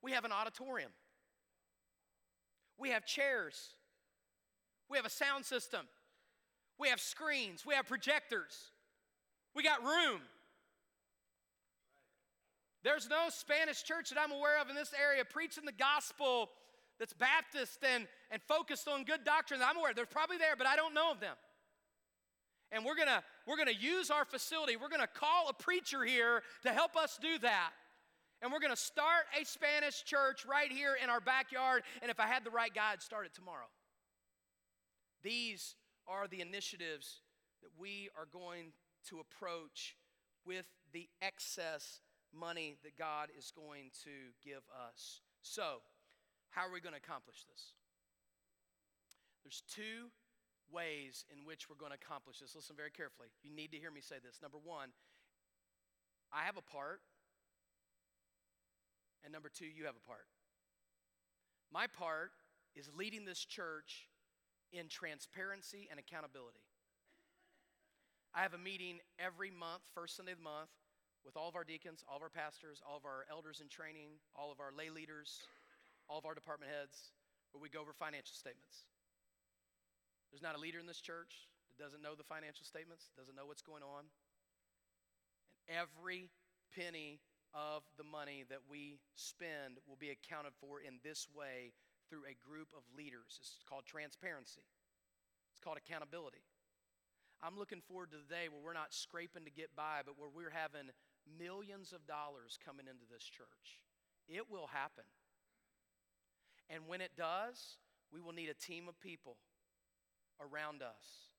We 0.03 0.13
have 0.13 0.25
an 0.25 0.33
auditorium. 0.33 0.91
We 2.79 2.91
have 2.91 3.05
chairs. 3.05 3.75
We 4.89 4.97
have 4.97 5.07
a 5.07 5.11
sound 5.11 5.45
system. 5.45 5.87
We 6.79 6.89
have 6.89 7.01
screens. 7.01 7.65
We 7.67 7.75
have 7.75 7.87
projectors. 7.87 8.71
We 9.55 9.63
got 9.63 9.83
room. 9.83 10.21
There's 12.83 13.09
no 13.09 13.29
Spanish 13.29 13.83
church 13.83 14.09
that 14.11 14.19
I'm 14.19 14.33
aware 14.33 14.61
of 14.61 14.71
in 14.71 14.75
this 14.75 14.93
area 14.99 15.25
preaching 15.25 15.67
the 15.67 15.73
gospel 15.73 16.49
that's 16.99 17.13
Baptist 17.13 17.79
and, 17.83 18.07
and 18.31 18.41
focused 18.43 18.89
on 18.89 19.05
good 19.05 19.25
doctrine. 19.25 19.61
I'm 19.63 19.77
aware. 19.77 19.93
They're 19.93 20.07
probably 20.07 20.39
there, 20.39 20.57
but 20.57 20.67
I 20.67 20.77
don't 20.77 20.95
know 20.95 21.11
of 21.11 21.21
them. 21.21 21.37
And 22.73 22.85
we're 22.85 22.95
gonna 22.95 23.23
we're 23.47 23.57
gonna 23.57 23.73
use 23.73 24.11
our 24.11 24.25
facility. 24.25 24.77
We're 24.77 24.89
gonna 24.89 25.09
call 25.09 25.49
a 25.49 25.53
preacher 25.53 26.05
here 26.05 26.43
to 26.63 26.71
help 26.71 26.97
us 26.97 27.19
do 27.21 27.39
that. 27.39 27.71
And 28.43 28.51
we're 28.51 28.61
going 28.61 28.73
to 28.73 28.81
start 28.81 29.25
a 29.39 29.45
Spanish 29.45 30.03
church 30.05 30.47
right 30.47 30.73
here 30.73 30.97
in 31.03 31.11
our 31.11 31.21
backyard. 31.21 31.83
And 32.01 32.11
if 32.11 32.19
I 32.19 32.27
had 32.27 32.45
the 32.45 32.51
right 32.51 32.73
guy, 32.75 32.93
I'd 32.93 33.03
start 33.03 33.27
it 33.27 33.35
tomorrow. 33.35 33.69
These 35.23 35.77
are 36.09 36.27
the 36.27 36.41
initiatives 36.41 37.21
that 37.63 37.71
we 37.79 38.09
are 38.17 38.27
going 38.33 38.73
to 39.09 39.21
approach 39.21 39.97
with 40.47 40.65
the 40.93 41.09
excess 41.21 42.01
money 42.33 42.77
that 42.83 42.97
God 42.97 43.29
is 43.37 43.53
going 43.55 43.91
to 44.05 44.33
give 44.43 44.63
us. 44.89 45.21
So, 45.43 45.83
how 46.51 46.67
are 46.67 46.73
we 46.73 46.81
going 46.81 46.95
to 46.95 47.03
accomplish 47.03 47.45
this? 47.45 47.75
There's 49.45 49.63
two 49.69 50.09
ways 50.73 51.25
in 51.31 51.45
which 51.45 51.69
we're 51.69 51.77
going 51.77 51.93
to 51.93 51.99
accomplish 52.01 52.39
this. 52.41 52.55
Listen 52.55 52.77
very 52.77 52.91
carefully. 52.91 53.29
You 53.43 53.55
need 53.55 53.73
to 53.73 53.79
hear 53.79 53.91
me 53.91 54.01
say 54.01 54.17
this. 54.23 54.41
Number 54.43 54.59
one, 54.63 54.91
I 56.33 56.45
have 56.45 56.57
a 56.57 56.63
part 56.63 57.01
and 59.25 59.33
number 59.33 59.49
two, 59.49 59.67
you 59.67 59.85
have 59.87 59.97
a 59.97 60.07
part. 60.07 60.27
My 61.73 61.87
part 61.87 62.33
is 62.75 62.91
leading 62.97 63.25
this 63.25 63.45
church 63.45 64.09
in 64.73 64.89
transparency 64.89 65.89
and 65.91 65.99
accountability. 65.99 66.63
I 68.35 68.43
have 68.43 68.55
a 68.55 68.59
meeting 68.59 68.99
every 69.19 69.51
month, 69.51 69.83
first 69.95 70.17
Sunday 70.17 70.33
of 70.33 70.39
the 70.39 70.47
month, 70.47 70.71
with 71.25 71.37
all 71.37 71.49
of 71.49 71.57
our 71.57 71.65
deacons, 71.65 72.05
all 72.07 72.17
of 72.17 72.23
our 72.23 72.31
pastors, 72.31 72.81
all 72.87 72.97
of 72.97 73.05
our 73.05 73.27
elders 73.31 73.61
in 73.61 73.69
training, 73.69 74.23
all 74.35 74.51
of 74.51 74.61
our 74.63 74.71
lay 74.71 74.89
leaders, 74.89 75.43
all 76.09 76.19
of 76.19 76.25
our 76.25 76.35
department 76.35 76.71
heads, 76.71 77.11
where 77.53 77.61
we 77.61 77.69
go 77.69 77.83
over 77.83 77.93
financial 77.93 78.35
statements. 78.35 78.87
There's 80.31 80.43
not 80.43 80.55
a 80.55 80.63
leader 80.63 80.79
in 80.79 80.87
this 80.87 81.03
church 81.03 81.51
that 81.69 81.83
doesn't 81.83 82.01
know 82.01 82.15
the 82.15 82.27
financial 82.27 82.65
statements, 82.65 83.11
doesn't 83.19 83.35
know 83.35 83.51
what's 83.51 83.67
going 83.67 83.83
on. 83.83 84.07
And 85.67 85.75
every 85.75 86.31
penny 86.71 87.19
of 87.55 87.83
the 87.99 88.05
money 88.05 88.45
that 88.49 88.63
we 88.71 89.01
spend 89.15 89.79
will 89.89 89.99
be 89.99 90.11
accounted 90.11 90.53
for 90.61 90.81
in 90.81 91.01
this 91.03 91.27
way 91.35 91.73
through 92.09 92.27
a 92.27 92.39
group 92.39 92.69
of 92.77 92.83
leaders. 92.97 93.39
It's 93.41 93.65
called 93.69 93.87
transparency, 93.87 94.67
it's 95.55 95.63
called 95.63 95.79
accountability. 95.79 96.43
I'm 97.43 97.57
looking 97.57 97.81
forward 97.81 98.13
to 98.13 98.21
the 98.21 98.29
day 98.29 98.53
where 98.53 98.61
we're 98.61 98.77
not 98.77 98.93
scraping 98.93 99.49
to 99.49 99.51
get 99.51 99.75
by, 99.75 100.05
but 100.05 100.21
where 100.21 100.29
we're 100.29 100.53
having 100.53 100.93
millions 101.25 101.93
of 101.97 102.05
dollars 102.05 102.59
coming 102.61 102.85
into 102.85 103.09
this 103.09 103.25
church. 103.25 103.81
It 104.29 104.45
will 104.51 104.69
happen. 104.69 105.09
And 106.69 106.87
when 106.87 107.01
it 107.01 107.17
does, 107.17 107.79
we 108.13 108.21
will 108.21 108.37
need 108.37 108.51
a 108.51 108.55
team 108.55 108.89
of 108.89 109.01
people 109.01 109.37
around 110.37 110.83
us 110.83 111.33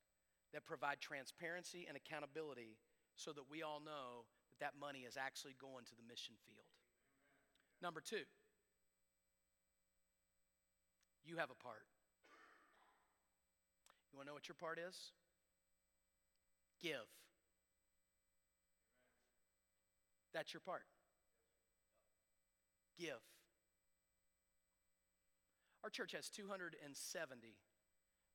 that 0.53 0.66
provide 0.66 0.99
transparency 0.99 1.86
and 1.88 1.95
accountability 1.95 2.78
so 3.16 3.32
that 3.32 3.45
we 3.49 3.62
all 3.62 3.80
know 3.80 4.26
that 4.62 4.74
money 4.80 4.99
is 4.99 5.18
actually 5.18 5.55
going 5.59 5.84
to 5.86 5.95
the 5.97 6.05
mission 6.07 6.36
field. 6.45 6.70
Number 7.82 7.99
two, 7.99 8.24
you 11.26 11.38
have 11.38 11.49
a 11.49 11.57
part. 11.62 11.89
You 14.12 14.18
want 14.18 14.28
to 14.28 14.30
know 14.30 14.36
what 14.36 14.47
your 14.47 14.55
part 14.55 14.78
is? 14.78 15.12
Give. 16.82 17.09
That's 20.34 20.53
your 20.53 20.62
part. 20.62 20.84
Give. 22.97 23.20
Our 25.84 25.89
church 25.89 26.12
has 26.14 26.30
270 26.30 26.78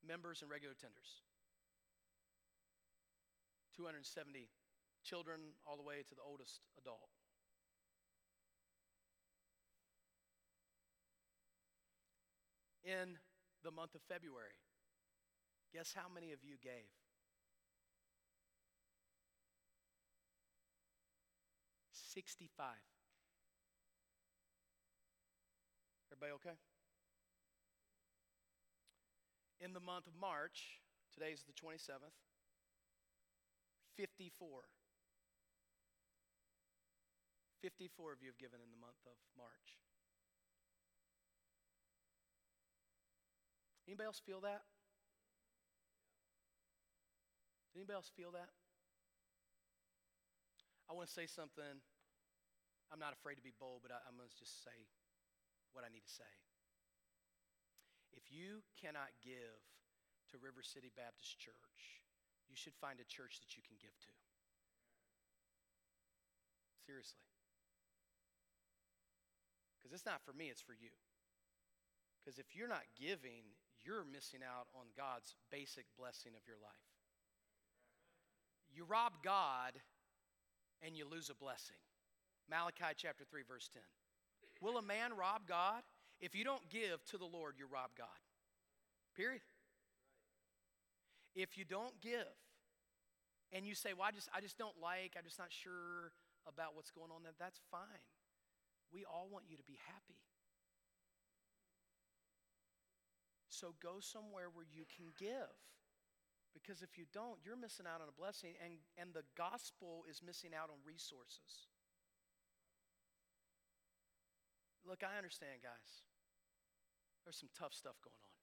members 0.06 0.42
and 0.42 0.50
regular 0.50 0.74
tenders. 0.74 1.22
270 3.76 4.48
children 5.06 5.54
all 5.64 5.76
the 5.76 5.86
way 5.86 6.02
to 6.02 6.14
the 6.14 6.22
oldest 6.26 6.60
adult. 6.76 7.14
In 12.82 13.18
the 13.62 13.70
month 13.70 13.94
of 13.94 14.02
February, 14.02 14.58
guess 15.72 15.94
how 15.94 16.08
many 16.12 16.32
of 16.32 16.42
you 16.42 16.56
gave? 16.62 16.90
65. 21.92 22.66
Everybody 26.10 26.32
okay? 26.32 26.56
In 29.60 29.72
the 29.72 29.80
month 29.80 30.06
of 30.06 30.14
March, 30.18 30.80
today's 31.12 31.44
the 31.46 31.52
27th, 31.52 32.16
54. 33.96 34.62
54 37.62 38.12
of 38.12 38.20
you 38.20 38.28
have 38.28 38.38
given 38.38 38.60
in 38.60 38.70
the 38.70 38.80
month 38.80 39.00
of 39.06 39.16
March. 39.36 39.80
Anybody 43.86 44.06
else 44.06 44.18
feel 44.18 44.42
that? 44.42 44.66
Anybody 47.76 47.94
else 47.94 48.10
feel 48.16 48.32
that? 48.32 48.50
I 50.90 50.94
want 50.94 51.06
to 51.06 51.14
say 51.14 51.26
something. 51.26 51.82
I'm 52.90 53.02
not 53.02 53.14
afraid 53.14 53.36
to 53.36 53.46
be 53.46 53.54
bold, 53.58 53.82
but 53.82 53.90
I, 53.90 53.98
am 54.06 54.18
going 54.18 54.30
to 54.30 54.38
just 54.38 54.62
say 54.62 54.86
what 55.74 55.82
I 55.82 55.90
need 55.90 56.06
to 56.06 56.14
say. 56.14 56.32
If 58.14 58.30
you 58.30 58.62
cannot 58.78 59.12
give 59.22 59.60
to 60.32 60.38
River 60.38 60.62
City 60.62 60.90
Baptist 60.94 61.38
Church, 61.38 62.02
you 62.48 62.56
should 62.56 62.74
find 62.78 62.98
a 63.02 63.06
church 63.06 63.42
that 63.42 63.54
you 63.58 63.62
can 63.62 63.76
give 63.78 63.94
to. 64.06 64.12
Seriously. 66.86 67.26
Because 69.86 70.02
it's 70.02 70.10
not 70.10 70.18
for 70.26 70.32
me, 70.32 70.50
it's 70.50 70.60
for 70.60 70.74
you. 70.74 70.90
Because 72.18 72.42
if 72.42 72.58
you're 72.58 72.66
not 72.66 72.82
giving, 72.98 73.54
you're 73.86 74.02
missing 74.02 74.40
out 74.42 74.66
on 74.74 74.90
God's 74.98 75.38
basic 75.46 75.86
blessing 75.94 76.34
of 76.34 76.42
your 76.42 76.58
life. 76.58 76.90
You 78.74 78.82
rob 78.82 79.22
God 79.22 79.78
and 80.82 80.96
you 80.96 81.06
lose 81.06 81.30
a 81.30 81.38
blessing. 81.38 81.78
Malachi 82.50 82.98
chapter 82.98 83.22
3, 83.22 83.42
verse 83.46 83.70
10. 83.72 83.80
Will 84.60 84.76
a 84.76 84.82
man 84.82 85.14
rob 85.14 85.46
God? 85.46 85.86
If 86.18 86.34
you 86.34 86.42
don't 86.42 86.68
give 86.68 87.04
to 87.14 87.16
the 87.16 87.30
Lord, 87.30 87.54
you 87.56 87.66
rob 87.70 87.90
God. 87.96 88.18
Period. 89.14 89.46
If 91.36 91.56
you 91.56 91.64
don't 91.64 91.94
give, 92.00 92.34
and 93.52 93.64
you 93.64 93.76
say, 93.76 93.90
Well, 93.94 94.08
I 94.08 94.10
just, 94.10 94.28
I 94.34 94.40
just 94.40 94.58
don't 94.58 94.74
like, 94.82 95.14
I'm 95.16 95.22
just 95.22 95.38
not 95.38 95.52
sure 95.52 96.10
about 96.48 96.74
what's 96.74 96.90
going 96.90 97.12
on, 97.14 97.22
that's 97.38 97.60
fine. 97.70 98.02
We 98.92 99.04
all 99.04 99.28
want 99.30 99.44
you 99.48 99.56
to 99.56 99.66
be 99.66 99.78
happy. 99.86 100.20
So 103.48 103.72
go 103.80 104.04
somewhere 104.04 104.52
where 104.52 104.68
you 104.68 104.84
can 104.84 105.16
give. 105.16 105.56
Because 106.52 106.80
if 106.80 106.96
you 106.96 107.04
don't, 107.12 107.36
you're 107.44 107.56
missing 107.56 107.84
out 107.84 108.00
on 108.00 108.08
a 108.08 108.16
blessing, 108.16 108.56
and, 108.64 108.80
and 108.96 109.12
the 109.12 109.24
gospel 109.36 110.08
is 110.08 110.24
missing 110.24 110.56
out 110.56 110.72
on 110.72 110.80
resources. 110.84 111.68
Look, 114.84 115.04
I 115.04 115.20
understand, 115.20 115.60
guys. 115.60 116.04
There's 117.24 117.36
some 117.36 117.52
tough 117.52 117.76
stuff 117.76 118.00
going 118.00 118.16
on. 118.16 118.36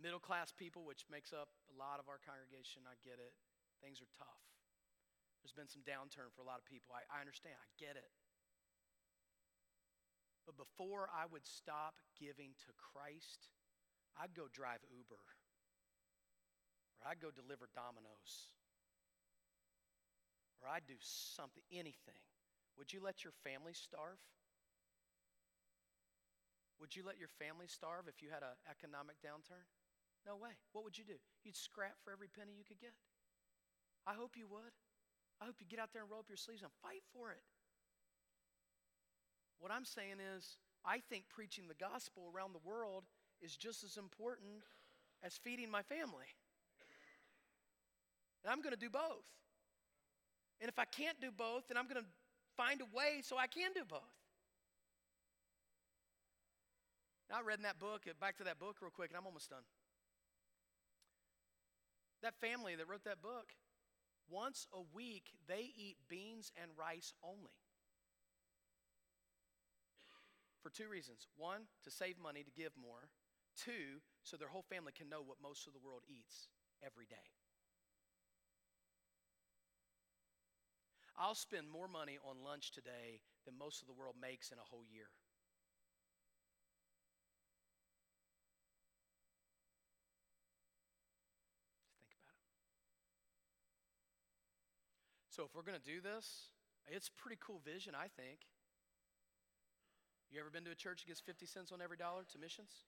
Middle 0.00 0.22
class 0.22 0.48
people, 0.52 0.88
which 0.88 1.04
makes 1.12 1.36
up 1.36 1.52
a 1.68 1.76
lot 1.76 2.00
of 2.00 2.08
our 2.08 2.16
congregation, 2.24 2.88
I 2.88 2.96
get 3.04 3.20
it. 3.20 3.36
Things 3.84 4.00
are 4.00 4.08
tough. 4.16 4.40
There's 5.44 5.56
been 5.56 5.68
some 5.68 5.84
downturn 5.84 6.32
for 6.32 6.40
a 6.40 6.48
lot 6.48 6.56
of 6.56 6.64
people. 6.64 6.96
I, 6.96 7.04
I 7.08 7.20
understand, 7.20 7.56
I 7.56 7.68
get 7.76 8.00
it. 8.00 8.08
But 10.46 10.56
before 10.56 11.08
I 11.12 11.26
would 11.30 11.46
stop 11.46 11.94
giving 12.18 12.56
to 12.66 12.72
Christ, 12.76 13.50
I'd 14.18 14.34
go 14.34 14.48
drive 14.52 14.80
Uber 14.90 15.20
or 17.00 17.08
I'd 17.08 17.20
go 17.20 17.32
deliver 17.32 17.68
Domino's, 17.72 18.52
or 20.60 20.68
I'd 20.68 20.84
do 20.84 21.00
something, 21.00 21.64
anything. 21.72 22.20
Would 22.76 22.92
you 22.92 23.00
let 23.00 23.24
your 23.24 23.32
family 23.40 23.72
starve? 23.72 24.20
Would 26.80 26.96
you 26.96 27.04
let 27.04 27.20
your 27.20 27.32
family 27.40 27.68
starve 27.68 28.08
if 28.08 28.20
you 28.24 28.28
had 28.28 28.44
an 28.44 28.56
economic 28.68 29.16
downturn? 29.20 29.64
No 30.24 30.36
way. 30.36 30.56
What 30.72 30.84
would 30.84 30.96
you 30.96 31.04
do? 31.04 31.16
You'd 31.44 31.56
scrap 31.56 31.96
for 32.04 32.12
every 32.12 32.28
penny 32.28 32.52
you 32.56 32.64
could 32.64 32.80
get. 32.80 32.92
I 34.04 34.12
hope 34.12 34.36
you 34.36 34.48
would. 34.48 34.72
I 35.40 35.48
hope 35.48 35.56
you 35.60 35.68
get 35.68 35.80
out 35.80 35.92
there 35.92 36.04
and 36.04 36.10
roll 36.10 36.20
up 36.20 36.28
your 36.28 36.40
sleeves 36.40 36.60
and 36.60 36.72
fight 36.84 37.04
for 37.12 37.32
it. 37.32 37.44
What 39.60 39.70
I'm 39.70 39.84
saying 39.84 40.16
is, 40.36 40.56
I 40.84 41.00
think 41.10 41.24
preaching 41.28 41.64
the 41.68 41.74
gospel 41.74 42.32
around 42.34 42.54
the 42.54 42.68
world 42.68 43.04
is 43.42 43.56
just 43.56 43.84
as 43.84 43.96
important 43.96 44.64
as 45.22 45.36
feeding 45.36 45.70
my 45.70 45.82
family. 45.82 46.28
And 48.42 48.50
I'm 48.50 48.62
going 48.62 48.72
to 48.74 48.80
do 48.80 48.88
both. 48.88 49.28
And 50.60 50.68
if 50.68 50.78
I 50.78 50.86
can't 50.86 51.20
do 51.20 51.30
both, 51.30 51.68
then 51.68 51.76
I'm 51.76 51.86
going 51.86 52.00
to 52.00 52.08
find 52.56 52.80
a 52.80 52.96
way 52.96 53.20
so 53.22 53.36
I 53.36 53.46
can 53.46 53.72
do 53.74 53.82
both. 53.88 54.00
Now, 57.28 57.36
I 57.38 57.42
read 57.42 57.58
in 57.58 57.62
that 57.62 57.78
book, 57.78 58.02
uh, 58.08 58.12
back 58.20 58.38
to 58.38 58.44
that 58.44 58.58
book 58.58 58.76
real 58.80 58.90
quick, 58.90 59.10
and 59.10 59.16
I'm 59.16 59.26
almost 59.26 59.50
done. 59.50 59.62
That 62.22 62.34
family 62.40 62.74
that 62.74 62.88
wrote 62.88 63.04
that 63.04 63.22
book, 63.22 63.52
once 64.28 64.66
a 64.72 64.80
week, 64.94 65.30
they 65.46 65.70
eat 65.76 65.96
beans 66.08 66.50
and 66.60 66.70
rice 66.76 67.12
only. 67.22 67.59
For 70.62 70.70
two 70.70 70.88
reasons. 70.88 71.26
One, 71.36 71.62
to 71.84 71.90
save 71.90 72.18
money, 72.18 72.42
to 72.42 72.50
give 72.50 72.72
more. 72.76 73.08
Two, 73.56 74.00
so 74.22 74.36
their 74.36 74.48
whole 74.48 74.64
family 74.68 74.92
can 74.92 75.08
know 75.08 75.22
what 75.22 75.40
most 75.42 75.66
of 75.66 75.72
the 75.72 75.80
world 75.80 76.02
eats 76.08 76.48
every 76.84 77.06
day. 77.06 77.32
I'll 81.16 81.34
spend 81.34 81.68
more 81.68 81.88
money 81.88 82.18
on 82.24 82.44
lunch 82.44 82.72
today 82.72 83.20
than 83.44 83.58
most 83.58 83.82
of 83.82 83.88
the 83.88 83.92
world 83.92 84.16
makes 84.20 84.52
in 84.52 84.58
a 84.58 84.64
whole 84.64 84.84
year. 84.88 85.08
Just 91.76 91.92
think 92.00 92.12
about 92.16 92.36
it. 92.40 92.48
So, 95.28 95.44
if 95.44 95.54
we're 95.54 95.62
going 95.62 95.78
to 95.78 95.84
do 95.84 96.00
this, 96.00 96.48
it's 96.86 97.08
a 97.08 97.12
pretty 97.20 97.36
cool 97.40 97.60
vision, 97.64 97.94
I 97.94 98.08
think. 98.08 98.40
You 100.30 100.38
ever 100.38 100.50
been 100.50 100.62
to 100.64 100.70
a 100.70 100.78
church 100.78 101.02
that 101.02 101.10
gives 101.10 101.18
50 101.18 101.44
cents 101.46 101.74
on 101.74 101.82
every 101.82 101.98
dollar 101.98 102.22
to 102.22 102.38
missions? 102.38 102.86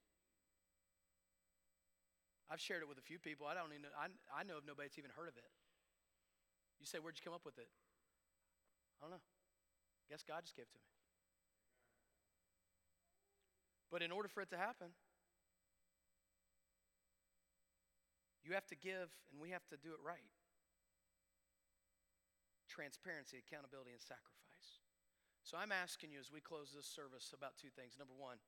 I've 2.46 2.62
shared 2.62 2.82
it 2.82 2.88
with 2.88 2.98
a 2.98 3.06
few 3.06 3.18
people. 3.18 3.50
I 3.50 3.54
don't 3.58 3.74
even 3.74 3.90
know, 3.90 3.94
I, 3.98 4.06
I 4.30 4.46
know 4.46 4.62
of 4.62 4.66
nobody 4.66 4.86
that's 4.86 4.98
even 4.98 5.10
heard 5.10 5.26
of 5.26 5.34
it. 5.34 5.50
You 6.78 6.86
say, 6.86 7.02
Where'd 7.02 7.18
you 7.18 7.24
come 7.26 7.34
up 7.34 7.42
with 7.42 7.58
it? 7.58 7.66
I 8.98 9.06
don't 9.06 9.18
know. 9.18 9.24
Guess 10.10 10.22
God 10.22 10.46
just 10.46 10.54
gave 10.54 10.70
it 10.70 10.74
to 10.74 10.78
me. 10.78 10.86
But 13.90 14.02
in 14.02 14.12
order 14.12 14.28
for 14.28 14.40
it 14.40 14.50
to 14.50 14.56
happen, 14.56 14.94
you 18.44 18.54
have 18.54 18.66
to 18.68 18.76
give 18.76 19.10
and 19.32 19.40
we 19.40 19.50
have 19.50 19.66
to 19.72 19.76
do 19.76 19.90
it 19.90 20.00
right. 20.04 20.30
Transparency, 22.68 23.40
accountability, 23.40 23.92
and 23.92 24.00
sacrifice. 24.00 24.51
So 25.42 25.58
I'm 25.58 25.74
asking 25.74 26.14
you 26.14 26.22
as 26.22 26.30
we 26.30 26.40
close 26.40 26.70
this 26.70 26.86
service 26.86 27.34
about 27.34 27.58
two 27.58 27.70
things. 27.74 27.98
Number 27.98 28.14
one, 28.14 28.38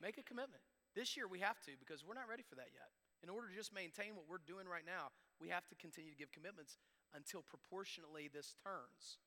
make 0.00 0.20
a 0.20 0.22
commitment. 0.22 0.60
This 0.92 1.16
year 1.16 1.26
we 1.26 1.40
have 1.40 1.58
to 1.64 1.72
because 1.80 2.04
we're 2.04 2.14
not 2.18 2.28
ready 2.28 2.44
for 2.44 2.54
that 2.60 2.70
yet. 2.76 2.92
In 3.24 3.32
order 3.32 3.48
to 3.48 3.56
just 3.56 3.72
maintain 3.72 4.12
what 4.14 4.28
we're 4.28 4.44
doing 4.44 4.68
right 4.68 4.84
now, 4.84 5.08
we 5.40 5.48
have 5.48 5.66
to 5.72 5.74
continue 5.80 6.12
to 6.12 6.16
give 6.16 6.30
commitments 6.30 6.76
until 7.16 7.40
proportionately 7.40 8.28
this 8.28 8.54
turns. 8.62 9.18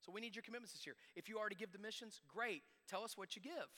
So 0.00 0.14
we 0.14 0.22
need 0.22 0.34
your 0.34 0.46
commitments 0.46 0.72
this 0.72 0.86
year. 0.86 0.96
If 1.14 1.28
you 1.28 1.38
already 1.38 1.58
give 1.58 1.72
the 1.74 1.82
missions, 1.82 2.22
great. 2.30 2.62
Tell 2.88 3.02
us 3.02 3.18
what 3.18 3.34
you 3.34 3.42
give. 3.42 3.70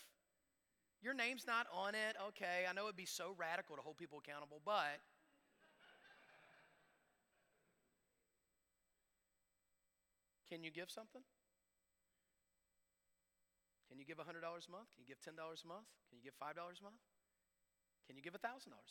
Your 1.00 1.12
name's 1.12 1.46
not 1.46 1.66
on 1.72 1.94
it. 1.94 2.16
Okay, 2.28 2.64
I 2.68 2.72
know 2.72 2.84
it'd 2.84 2.96
be 2.96 3.04
so 3.04 3.34
radical 3.36 3.76
to 3.76 3.82
hold 3.82 3.96
people 3.96 4.20
accountable, 4.20 4.60
but 4.64 5.00
can 10.48 10.62
you 10.62 10.70
give 10.70 10.90
something? 10.90 11.22
Can 13.94 14.02
you 14.02 14.10
give 14.10 14.18
$100 14.18 14.42
a 14.42 14.70
month? 14.74 14.90
Can 14.90 15.06
you 15.06 15.06
give 15.06 15.22
$10 15.22 15.38
a 15.38 15.68
month? 15.70 15.86
Can 16.10 16.18
you 16.18 16.26
give 16.26 16.34
$5 16.34 16.50
a 16.50 16.82
month? 16.82 16.98
Can 18.10 18.18
you 18.18 18.22
give 18.26 18.34
$1,000 18.34 18.42
a 18.42 18.74
month? 18.74 18.90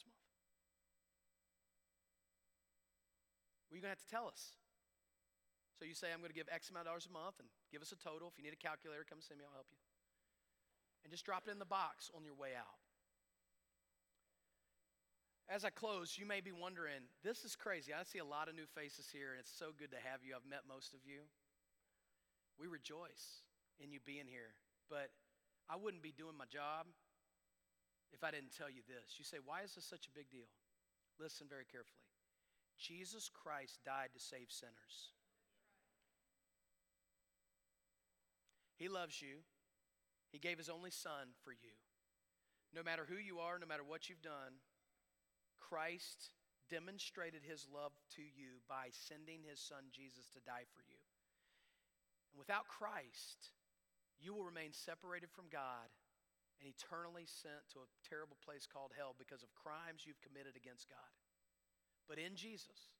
Well, 3.68 3.76
you're 3.76 3.84
going 3.84 3.92
to 3.92 4.00
have 4.00 4.08
to 4.08 4.08
tell 4.08 4.32
us. 4.32 4.56
So 5.76 5.84
you 5.84 5.92
say, 5.92 6.16
I'm 6.16 6.24
going 6.24 6.32
to 6.32 6.40
give 6.40 6.48
X 6.48 6.72
amount 6.72 6.88
of 6.88 6.96
dollars 6.96 7.04
a 7.04 7.12
month 7.12 7.44
and 7.44 7.52
give 7.68 7.84
us 7.84 7.92
a 7.92 8.00
total. 8.00 8.32
If 8.32 8.40
you 8.40 8.48
need 8.48 8.56
a 8.56 8.64
calculator, 8.64 9.04
come 9.04 9.20
see 9.20 9.36
me, 9.36 9.44
I'll 9.44 9.52
help 9.52 9.68
you. 9.76 9.82
And 11.04 11.12
just 11.12 11.28
drop 11.28 11.52
it 11.52 11.52
in 11.52 11.60
the 11.60 11.68
box 11.68 12.08
on 12.16 12.24
your 12.24 12.40
way 12.40 12.56
out. 12.56 12.80
As 15.52 15.68
I 15.68 15.70
close, 15.70 16.16
you 16.16 16.24
may 16.24 16.40
be 16.40 16.56
wondering, 16.56 17.12
this 17.28 17.44
is 17.44 17.60
crazy. 17.60 17.92
I 17.92 18.08
see 18.08 18.24
a 18.24 18.32
lot 18.32 18.48
of 18.48 18.56
new 18.56 18.72
faces 18.72 19.12
here, 19.12 19.36
and 19.36 19.40
it's 19.44 19.52
so 19.52 19.76
good 19.76 19.92
to 19.92 20.00
have 20.00 20.24
you. 20.24 20.32
I've 20.32 20.48
met 20.48 20.64
most 20.64 20.96
of 20.96 21.04
you. 21.04 21.28
We 22.56 22.72
rejoice 22.72 23.44
in 23.84 23.92
you 23.92 24.00
being 24.08 24.32
here, 24.32 24.56
but 24.90 25.10
I 25.70 25.76
wouldn't 25.76 26.04
be 26.04 26.14
doing 26.16 26.38
my 26.38 26.46
job 26.46 26.88
if 28.14 28.24
I 28.24 28.32
didn't 28.32 28.56
tell 28.56 28.70
you 28.70 28.82
this. 28.88 29.18
You 29.18 29.26
say, 29.26 29.38
why 29.44 29.62
is 29.62 29.76
this 29.76 29.86
such 29.86 30.08
a 30.08 30.18
big 30.18 30.30
deal? 30.30 30.50
Listen 31.20 31.48
very 31.50 31.66
carefully. 31.66 32.04
Jesus 32.78 33.30
Christ 33.30 33.80
died 33.86 34.10
to 34.14 34.20
save 34.20 34.50
sinners. 34.50 35.14
He 38.78 38.90
loves 38.90 39.22
you. 39.22 39.46
He 40.32 40.40
gave 40.40 40.58
his 40.58 40.70
only 40.70 40.92
son 40.92 41.38
for 41.44 41.52
you. 41.52 41.78
No 42.74 42.82
matter 42.82 43.06
who 43.08 43.18
you 43.22 43.40
are, 43.40 43.60
no 43.60 43.68
matter 43.68 43.84
what 43.86 44.10
you've 44.10 44.22
done, 44.22 44.60
Christ 45.60 46.32
demonstrated 46.70 47.42
his 47.46 47.68
love 47.70 47.94
to 48.16 48.22
you 48.22 48.66
by 48.68 48.90
sending 48.90 49.46
his 49.46 49.60
son 49.60 49.94
Jesus 49.94 50.26
to 50.34 50.42
die 50.42 50.66
for 50.74 50.82
you. 50.90 50.98
And 52.34 52.40
without 52.40 52.68
Christ, 52.68 53.54
you 54.20 54.34
will 54.34 54.44
remain 54.44 54.72
separated 54.72 55.30
from 55.32 55.52
God 55.52 55.90
and 56.60 56.70
eternally 56.70 57.26
sent 57.26 57.66
to 57.74 57.84
a 57.84 57.92
terrible 58.08 58.38
place 58.44 58.68
called 58.68 58.92
hell 58.96 59.16
because 59.18 59.44
of 59.44 59.54
crimes 59.54 60.06
you've 60.06 60.22
committed 60.22 60.56
against 60.56 60.90
God. 60.90 61.12
But 62.08 62.20
in 62.20 62.36
Jesus, 62.36 62.94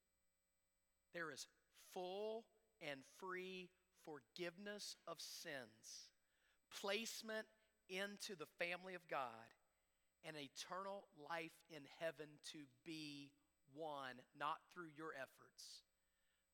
there 1.14 1.32
is 1.32 1.48
full 1.94 2.46
and 2.82 3.00
free 3.20 3.70
forgiveness 4.04 4.96
of 5.08 5.22
sins, 5.22 6.12
placement 6.82 7.48
into 7.90 8.36
the 8.36 8.50
family 8.60 8.96
of 8.96 9.08
God, 9.08 9.48
and 10.26 10.36
eternal 10.36 11.08
life 11.30 11.56
in 11.70 11.84
heaven 12.00 12.28
to 12.52 12.60
be 12.86 13.32
one, 13.76 14.20
not 14.40 14.60
through 14.74 14.92
your 14.96 15.12
efforts, 15.16 15.84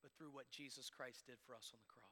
but 0.01 0.12
through 0.18 0.34
what 0.34 0.49
Jesus 0.49 0.89
Christ 0.89 1.26
did 1.28 1.38
for 1.45 1.55
us 1.55 1.72
on 1.74 1.80
the 1.82 1.93
cross. 1.93 2.09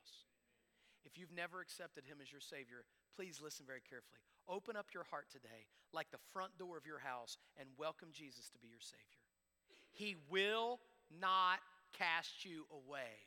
If 1.07 1.17
you've 1.17 1.31
never 1.31 1.61
accepted 1.61 2.03
him 2.03 2.17
as 2.21 2.29
your 2.29 2.41
Savior, 2.41 2.83
please 3.15 3.39
listen 3.41 3.65
very 3.65 3.79
carefully. 3.79 4.19
Open 4.49 4.75
up 4.75 4.87
your 4.93 5.05
heart 5.05 5.27
today, 5.31 5.65
like 5.93 6.11
the 6.11 6.19
front 6.33 6.57
door 6.59 6.75
of 6.77 6.85
your 6.85 6.99
house, 6.99 7.37
and 7.57 7.69
welcome 7.77 8.09
Jesus 8.11 8.49
to 8.49 8.59
be 8.59 8.67
your 8.67 8.81
Savior. 8.81 9.23
He 9.93 10.17
will 10.29 10.79
not 11.19 11.59
cast 11.97 12.43
you 12.43 12.65
away. 12.71 13.23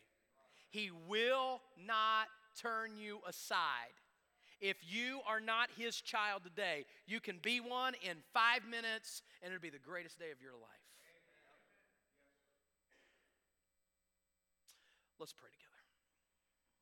He 0.68 0.90
will 1.08 1.62
not 1.86 2.28
turn 2.60 2.98
you 2.98 3.20
aside. 3.26 3.96
If 4.60 4.76
you 4.82 5.20
are 5.26 5.40
not 5.40 5.70
his 5.78 6.00
child 6.02 6.42
today, 6.44 6.84
you 7.06 7.18
can 7.18 7.38
be 7.40 7.60
one 7.60 7.94
in 8.02 8.18
five 8.34 8.60
minutes, 8.70 9.22
and 9.42 9.50
it'll 9.50 9.62
be 9.62 9.70
the 9.70 9.78
greatest 9.78 10.18
day 10.18 10.30
of 10.32 10.42
your 10.42 10.52
life. 10.52 10.84
Let's 15.18 15.32
pray 15.32 15.48
together. 15.48 15.59